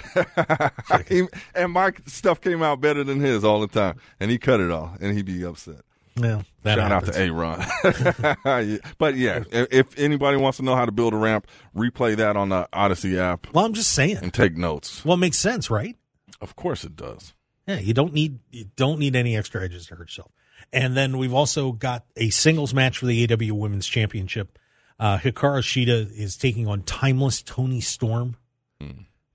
He- 1.08 1.28
and 1.56 1.72
my 1.72 1.94
stuff 2.06 2.42
came 2.42 2.62
out 2.62 2.82
better 2.82 3.04
than 3.06 3.22
his 3.22 3.44
all 3.46 3.62
the 3.62 3.68
time. 3.68 3.98
And 4.20 4.30
he 4.30 4.38
cut 4.38 4.60
it 4.60 4.72
all, 4.72 4.92
and 5.00 5.16
he'd 5.16 5.26
be 5.26 5.44
upset. 5.46 5.82
Well, 6.18 6.44
that 6.64 6.78
Shout 6.78 6.92
happens. 6.92 7.10
out 7.10 7.16
to 7.16 8.26
Aaron. 8.26 8.36
Yeah. 8.70 8.78
but 8.98 9.16
yeah, 9.16 9.44
if, 9.52 9.68
if 9.74 10.00
anybody 10.00 10.38
wants 10.38 10.58
to 10.58 10.64
know 10.64 10.76
how 10.76 10.86
to 10.86 10.92
build 10.92 11.14
a 11.14 11.18
ramp, 11.18 11.48
replay 11.76 12.16
that 12.18 12.36
on 12.38 12.50
the 12.50 12.68
Audacy 12.74 13.18
app 13.18 13.48
Well, 13.54 13.66
I'm 13.66 13.74
just 13.74 13.92
saying. 13.92 14.18
and 14.18 14.34
take 14.34 14.56
notes. 14.56 15.04
Well, 15.04 15.16
it 15.16 15.20
makes 15.20 15.38
sense, 15.38 15.70
right? 15.70 15.98
Of 16.42 16.56
course 16.56 16.84
it 16.84 16.96
does. 16.96 17.34
Yeah, 17.68 17.80
you 17.80 17.94
don't 17.94 18.14
need 18.14 18.40
you 18.52 18.66
don't 18.76 19.00
need 19.00 19.16
any 19.16 19.36
extra 19.36 19.64
edges 19.64 19.88
to 19.88 19.96
hurt 19.96 20.08
yourself. 20.10 20.32
And 20.74 20.96
then 20.96 21.18
we've 21.18 21.34
also 21.34 21.72
got 21.72 22.06
a 22.18 22.30
singles 22.30 22.74
match 22.74 22.98
for 22.98 23.06
the 23.06 23.26
AEW 23.28 23.52
Women's 23.54 23.88
Championship. 23.88 24.58
Uh, 25.00 25.18
Hikaru 25.18 25.60
Shida 25.62 26.12
is 26.12 26.38
taking 26.38 26.68
on 26.68 26.82
Timeless 26.82 27.42
Toni 27.42 27.82
Storm, 27.82 28.36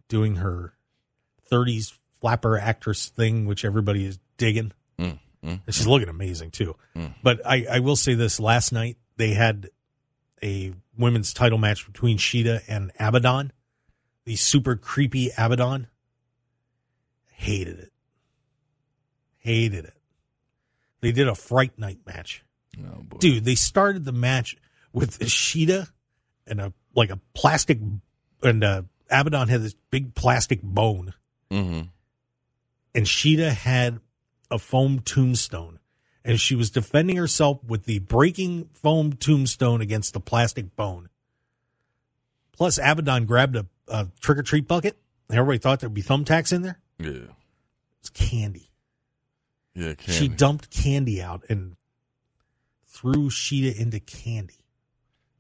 doing 0.08 0.36
her 0.36 0.74
30s 1.50 1.92
flapper 2.20 2.58
actress 2.58 3.08
thing, 3.08 3.46
which 3.46 3.64
everybody 3.64 4.04
is 4.06 4.18
digging. 4.36 4.72
Mm, 4.98 5.18
And 5.42 5.60
she's 5.74 5.86
looking 5.86 6.08
amazing 6.08 6.50
too. 6.50 6.76
But 7.22 7.40
I, 7.46 7.66
I 7.70 7.78
will 7.80 7.96
say 7.96 8.14
this: 8.14 8.38
last 8.40 8.72
night 8.72 8.96
they 9.16 9.30
had 9.30 9.70
a 10.42 10.72
women's 10.98 11.32
title 11.32 11.58
match 11.58 11.86
between 11.86 12.18
Shida 12.18 12.62
and 12.68 12.92
Abaddon, 12.98 13.52
the 14.24 14.36
super 14.36 14.76
creepy 14.76 15.30
Abaddon. 15.38 15.86
Hated 17.32 17.78
it. 17.78 17.92
Hated 19.38 19.86
it. 19.86 19.94
They 21.00 21.12
did 21.12 21.28
a 21.28 21.34
Fright 21.34 21.78
Night 21.78 21.98
match. 22.06 22.44
Oh. 22.78 23.02
Dude, 23.18 23.44
they 23.44 23.54
started 23.54 24.04
the 24.04 24.12
match 24.12 24.56
with 24.92 25.20
Ishida 25.22 25.88
and 26.46 26.60
a 26.60 26.72
like 26.94 27.10
a 27.10 27.20
plastic 27.34 27.78
and 28.42 28.64
uh 28.64 28.82
Abaddon 29.10 29.48
had 29.48 29.62
this 29.62 29.74
big 29.90 30.14
plastic 30.14 30.62
bone 30.62 31.14
hmm 31.50 31.82
and 32.94 33.06
Shida 33.06 33.50
had 33.50 34.00
a 34.50 34.58
foam 34.58 35.00
tombstone 35.00 35.78
and 36.24 36.40
she 36.40 36.54
was 36.54 36.70
defending 36.70 37.16
herself 37.16 37.62
with 37.64 37.84
the 37.84 38.00
breaking 38.00 38.68
foam 38.72 39.12
tombstone 39.12 39.80
against 39.80 40.12
the 40.12 40.20
plastic 40.20 40.74
bone. 40.76 41.08
Plus 42.52 42.78
Abaddon 42.78 43.26
grabbed 43.26 43.56
a, 43.56 43.66
a 43.88 44.08
trick 44.20 44.38
or 44.38 44.42
treat 44.42 44.66
bucket. 44.68 44.98
Everybody 45.30 45.58
thought 45.58 45.80
there'd 45.80 45.94
be 45.94 46.02
thumbtacks 46.02 46.52
in 46.52 46.62
there. 46.62 46.78
Yeah. 46.98 47.32
It's 48.00 48.10
candy. 48.10 48.69
Yeah, 49.74 49.94
She 50.00 50.28
dumped 50.28 50.70
candy 50.70 51.22
out 51.22 51.44
and 51.48 51.76
threw 52.86 53.30
Shida 53.30 53.76
into 53.78 54.00
candy. 54.00 54.54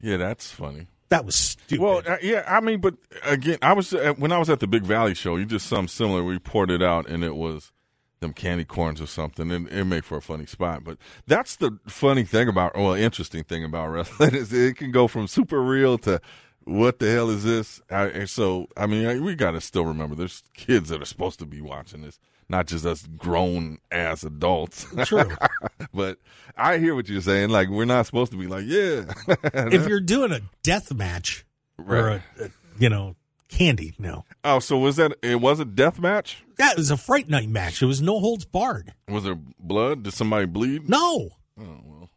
Yeah, 0.00 0.16
that's 0.16 0.50
funny. 0.50 0.86
That 1.08 1.24
was 1.26 1.34
stupid. 1.34 1.82
Well, 1.82 2.02
uh, 2.06 2.16
yeah, 2.22 2.44
I 2.46 2.60
mean, 2.60 2.80
but 2.80 2.94
again, 3.24 3.58
I 3.62 3.72
was 3.72 3.92
uh, 3.92 4.14
when 4.16 4.30
I 4.30 4.38
was 4.38 4.48
at 4.48 4.60
the 4.60 4.68
Big 4.68 4.84
Valley 4.84 5.14
show. 5.14 5.36
You 5.36 5.44
just 5.44 5.66
something 5.66 5.88
similar. 5.88 6.22
We 6.22 6.38
poured 6.38 6.70
it 6.70 6.82
out, 6.82 7.08
and 7.08 7.24
it 7.24 7.34
was 7.34 7.72
them 8.20 8.32
candy 8.32 8.64
corns 8.64 9.00
or 9.00 9.06
something, 9.06 9.50
and 9.50 9.68
it 9.68 9.84
made 9.84 10.04
for 10.04 10.18
a 10.18 10.22
funny 10.22 10.46
spot. 10.46 10.84
But 10.84 10.98
that's 11.26 11.56
the 11.56 11.78
funny 11.88 12.22
thing 12.22 12.48
about, 12.48 12.76
well, 12.76 12.92
interesting 12.92 13.42
thing 13.44 13.64
about 13.64 13.88
wrestling 13.88 14.34
is 14.36 14.52
it 14.52 14.76
can 14.76 14.92
go 14.92 15.08
from 15.08 15.26
super 15.26 15.60
real 15.60 15.98
to 15.98 16.20
what 16.64 16.98
the 17.00 17.10
hell 17.10 17.28
is 17.30 17.42
this? 17.44 17.80
I, 17.90 18.04
and 18.08 18.30
so, 18.30 18.68
I 18.76 18.86
mean, 18.86 19.06
I- 19.06 19.18
we 19.18 19.34
got 19.34 19.52
to 19.52 19.60
still 19.60 19.86
remember 19.86 20.14
there's 20.14 20.44
kids 20.54 20.90
that 20.90 21.02
are 21.02 21.06
supposed 21.06 21.38
to 21.40 21.46
be 21.46 21.60
watching 21.62 22.02
this, 22.02 22.20
not 22.50 22.66
just 22.66 22.84
us 22.84 23.06
grown 23.16 23.78
ass 23.90 24.24
adults. 24.24 24.86
True. 25.04 25.30
but 25.94 26.18
I 26.56 26.78
hear 26.78 26.94
what 26.94 27.08
you're 27.08 27.20
saying. 27.22 27.50
Like 27.50 27.68
we're 27.68 27.84
not 27.84 28.06
supposed 28.06 28.32
to 28.32 28.38
be 28.38 28.46
like, 28.46 28.64
yeah. 28.66 29.04
if 29.54 29.88
you're 29.88 30.00
doing 30.00 30.32
a 30.32 30.40
death 30.62 30.92
match 30.92 31.46
or 31.78 32.08
a, 32.08 32.22
a 32.40 32.50
you 32.78 32.88
know 32.88 33.14
candy, 33.48 33.94
no. 33.98 34.24
oh, 34.44 34.58
so 34.58 34.78
was 34.78 34.96
that? 34.96 35.16
It 35.22 35.40
was 35.40 35.60
a 35.60 35.64
death 35.64 35.98
match. 35.98 36.44
That 36.56 36.76
was 36.76 36.90
a 36.90 36.96
fright 36.96 37.28
night 37.28 37.48
match. 37.48 37.80
It 37.80 37.86
was 37.86 38.02
no 38.02 38.20
holds 38.20 38.44
barred. 38.44 38.92
Was 39.08 39.24
there 39.24 39.38
blood? 39.58 40.02
Did 40.02 40.12
somebody 40.12 40.46
bleed? 40.46 40.88
No, 40.88 41.30
Oh 41.58 41.80
well. 41.84 42.10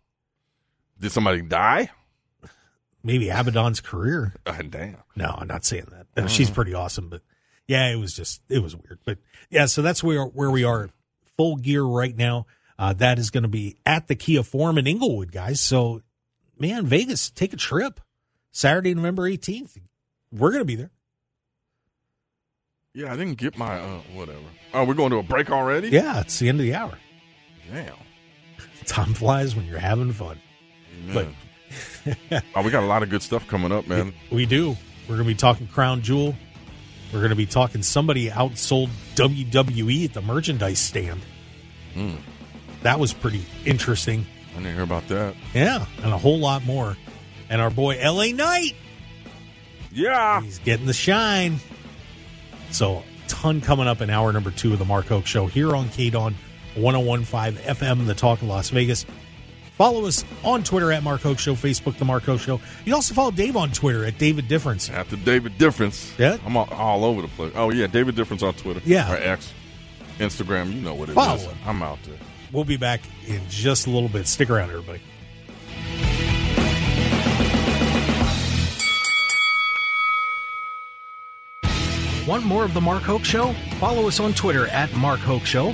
Did 1.00 1.12
somebody 1.12 1.42
die? 1.42 1.90
maybe 3.04 3.30
Abaddon's 3.30 3.82
career. 3.82 4.34
Uh, 4.46 4.62
damn. 4.70 4.98
No, 5.16 5.36
I'm 5.38 5.48
not 5.48 5.66
saying 5.66 5.88
that. 6.16 6.30
She's 6.30 6.50
pretty 6.50 6.74
awesome, 6.74 7.10
but 7.10 7.22
yeah, 7.68 7.92
it 7.92 7.98
was 7.98 8.14
just 8.14 8.42
it 8.50 8.60
was 8.60 8.76
weird. 8.76 9.00
But 9.06 9.20
yeah, 9.50 9.66
so 9.66 9.82
that's 9.82 10.04
where 10.04 10.24
where 10.24 10.52
we 10.52 10.64
are, 10.64 10.90
full 11.38 11.56
gear 11.58 11.84
right 11.84 12.16
now. 12.16 12.46
Uh, 12.78 12.94
that 12.94 13.20
is 13.20 13.30
going 13.30 13.44
to 13.44 13.50
be 13.50 13.78
at 13.86 14.08
the 14.08 14.16
Kia 14.16 14.44
Forum 14.44 14.78
in 14.78 14.88
Inglewood, 14.88 15.32
guys. 15.32 15.62
So, 15.62 16.02
man, 16.58 16.86
Vegas, 16.86 17.30
take 17.30 17.54
a 17.54 17.58
trip. 17.58 18.00
Saturday, 18.52 18.94
November 18.94 19.30
18th. 19.30 19.78
We're 20.32 20.50
going 20.50 20.62
to 20.62 20.66
be 20.66 20.76
there. 20.76 20.92
Yeah, 22.94 23.12
I 23.12 23.16
didn't 23.16 23.36
get 23.36 23.58
my 23.58 23.80
uh, 23.80 24.00
whatever. 24.14 24.40
Oh, 24.74 24.86
we're 24.86 24.94
going 24.94 25.10
to 25.12 25.18
a 25.18 25.24
break 25.24 25.52
already? 25.52 25.90
Yeah, 25.90 26.20
it's 26.20 26.38
the 26.38 26.50
end 26.50 26.60
of 26.60 26.66
the 26.66 26.76
hour. 26.76 26.98
Damn. 27.72 27.96
Time 28.86 29.14
flies 29.14 29.56
when 29.56 29.66
you're 29.66 29.80
having 29.80 30.12
fun. 30.12 30.40
But 31.12 31.28
oh, 32.56 32.62
we 32.62 32.70
got 32.70 32.84
a 32.84 32.86
lot 32.86 33.02
of 33.02 33.10
good 33.10 33.24
stuff 33.24 33.48
coming 33.48 33.72
up, 33.72 33.88
man. 33.88 34.14
We 34.32 34.46
do. 34.46 34.78
We're 35.08 35.16
going 35.16 35.28
to 35.28 35.34
be 35.34 35.36
talking 35.36 35.68
Crown 35.68 36.02
Jewel. 36.02 36.36
We're 37.14 37.20
going 37.20 37.30
to 37.30 37.36
be 37.36 37.46
talking 37.46 37.84
somebody 37.84 38.30
outsold 38.30 38.90
WWE 39.16 40.06
at 40.06 40.14
the 40.14 40.22
merchandise 40.24 40.80
stand. 40.80 41.22
Hmm. 41.94 42.16
That 42.82 43.00
was 43.00 43.14
pretty 43.14 43.46
interesting. 43.66 44.26
I 44.54 44.58
didn't 44.58 44.74
hear 44.74 44.84
about 44.84 45.08
that. 45.10 45.36
Yeah, 45.54 45.86
and 46.04 46.12
a 46.12 46.18
whole 46.18 46.40
lot 46.40 46.66
more. 46.66 46.98
And 47.50 47.62
our 47.62 47.70
boy 47.70 47.98
LA 48.04 48.32
Knight, 48.34 48.76
Yeah. 49.92 50.42
he's 50.42 50.58
getting 50.60 50.88
the 50.88 50.94
shine. 50.94 51.60
So, 52.72 53.04
ton 53.28 53.62
coming 53.62 53.88
up 53.88 54.02
in 54.02 54.10
hour 54.10 54.34
number 54.34 54.50
two 54.52 54.74
of 54.74 54.80
the 54.80 54.86
Mark 54.86 55.06
Hoke 55.06 55.28
Show 55.28 55.46
here 55.46 55.76
on 55.76 55.90
KDAWN 55.90 56.34
1015 56.76 57.64
FM, 57.64 58.08
The 58.08 58.16
Talk 58.16 58.42
of 58.42 58.48
Las 58.48 58.70
Vegas. 58.70 59.06
Follow 59.84 60.06
us 60.06 60.24
on 60.46 60.64
Twitter 60.64 60.94
at 60.94 61.04
Mark 61.04 61.20
Hoke 61.20 61.38
Show, 61.38 61.56
Facebook, 61.56 61.98
The 61.98 62.06
Mark 62.06 62.24
Hoke 62.24 62.40
Show. 62.40 62.54
You 62.54 62.86
can 62.86 62.94
also 62.94 63.14
follow 63.14 63.32
Dave 63.32 63.58
on 63.58 63.70
Twitter 63.70 64.06
at 64.06 64.18
David 64.18 64.48
Difference. 64.48 64.90
After 64.90 65.18
David 65.18 65.58
Difference. 65.58 66.14
Yeah. 66.18 66.38
I'm 66.46 66.56
all, 66.56 66.70
all 66.72 67.04
over 67.04 67.22
the 67.22 67.28
place. 67.28 67.52
Oh, 67.54 67.70
yeah. 67.70 67.88
David 67.88 68.16
Difference 68.16 68.44
on 68.44 68.54
Twitter. 68.54 68.80
Yeah. 68.86 69.12
Or 69.12 69.18
X. 69.18 69.52
Instagram. 70.20 70.74
You 70.74 70.80
know 70.80 70.94
what 70.96 71.10
it 71.10 71.12
is. 71.12 71.16
Follow 71.16 71.36
him. 71.36 71.58
I'm 71.66 71.84
out 71.84 72.00
there. 72.04 72.16
We'll 72.54 72.64
be 72.64 72.78
back 72.78 73.02
in 73.28 73.42
just 73.50 73.86
a 73.86 73.90
little 73.90 74.08
bit. 74.08 74.26
Stick 74.26 74.50
around, 74.50 74.70
everybody. 74.70 75.02
Want 82.26 82.46
more 82.46 82.64
of 82.64 82.74
The 82.74 82.80
Mark 82.80 83.04
Hoke 83.04 83.26
Show? 83.26 83.52
Follow 83.82 84.08
us 84.08 84.22
on 84.22 84.34
Twitter 84.34 84.68
at 84.68 84.96
Mark 84.96 85.20
Hoke 85.20 85.46
Show, 85.46 85.74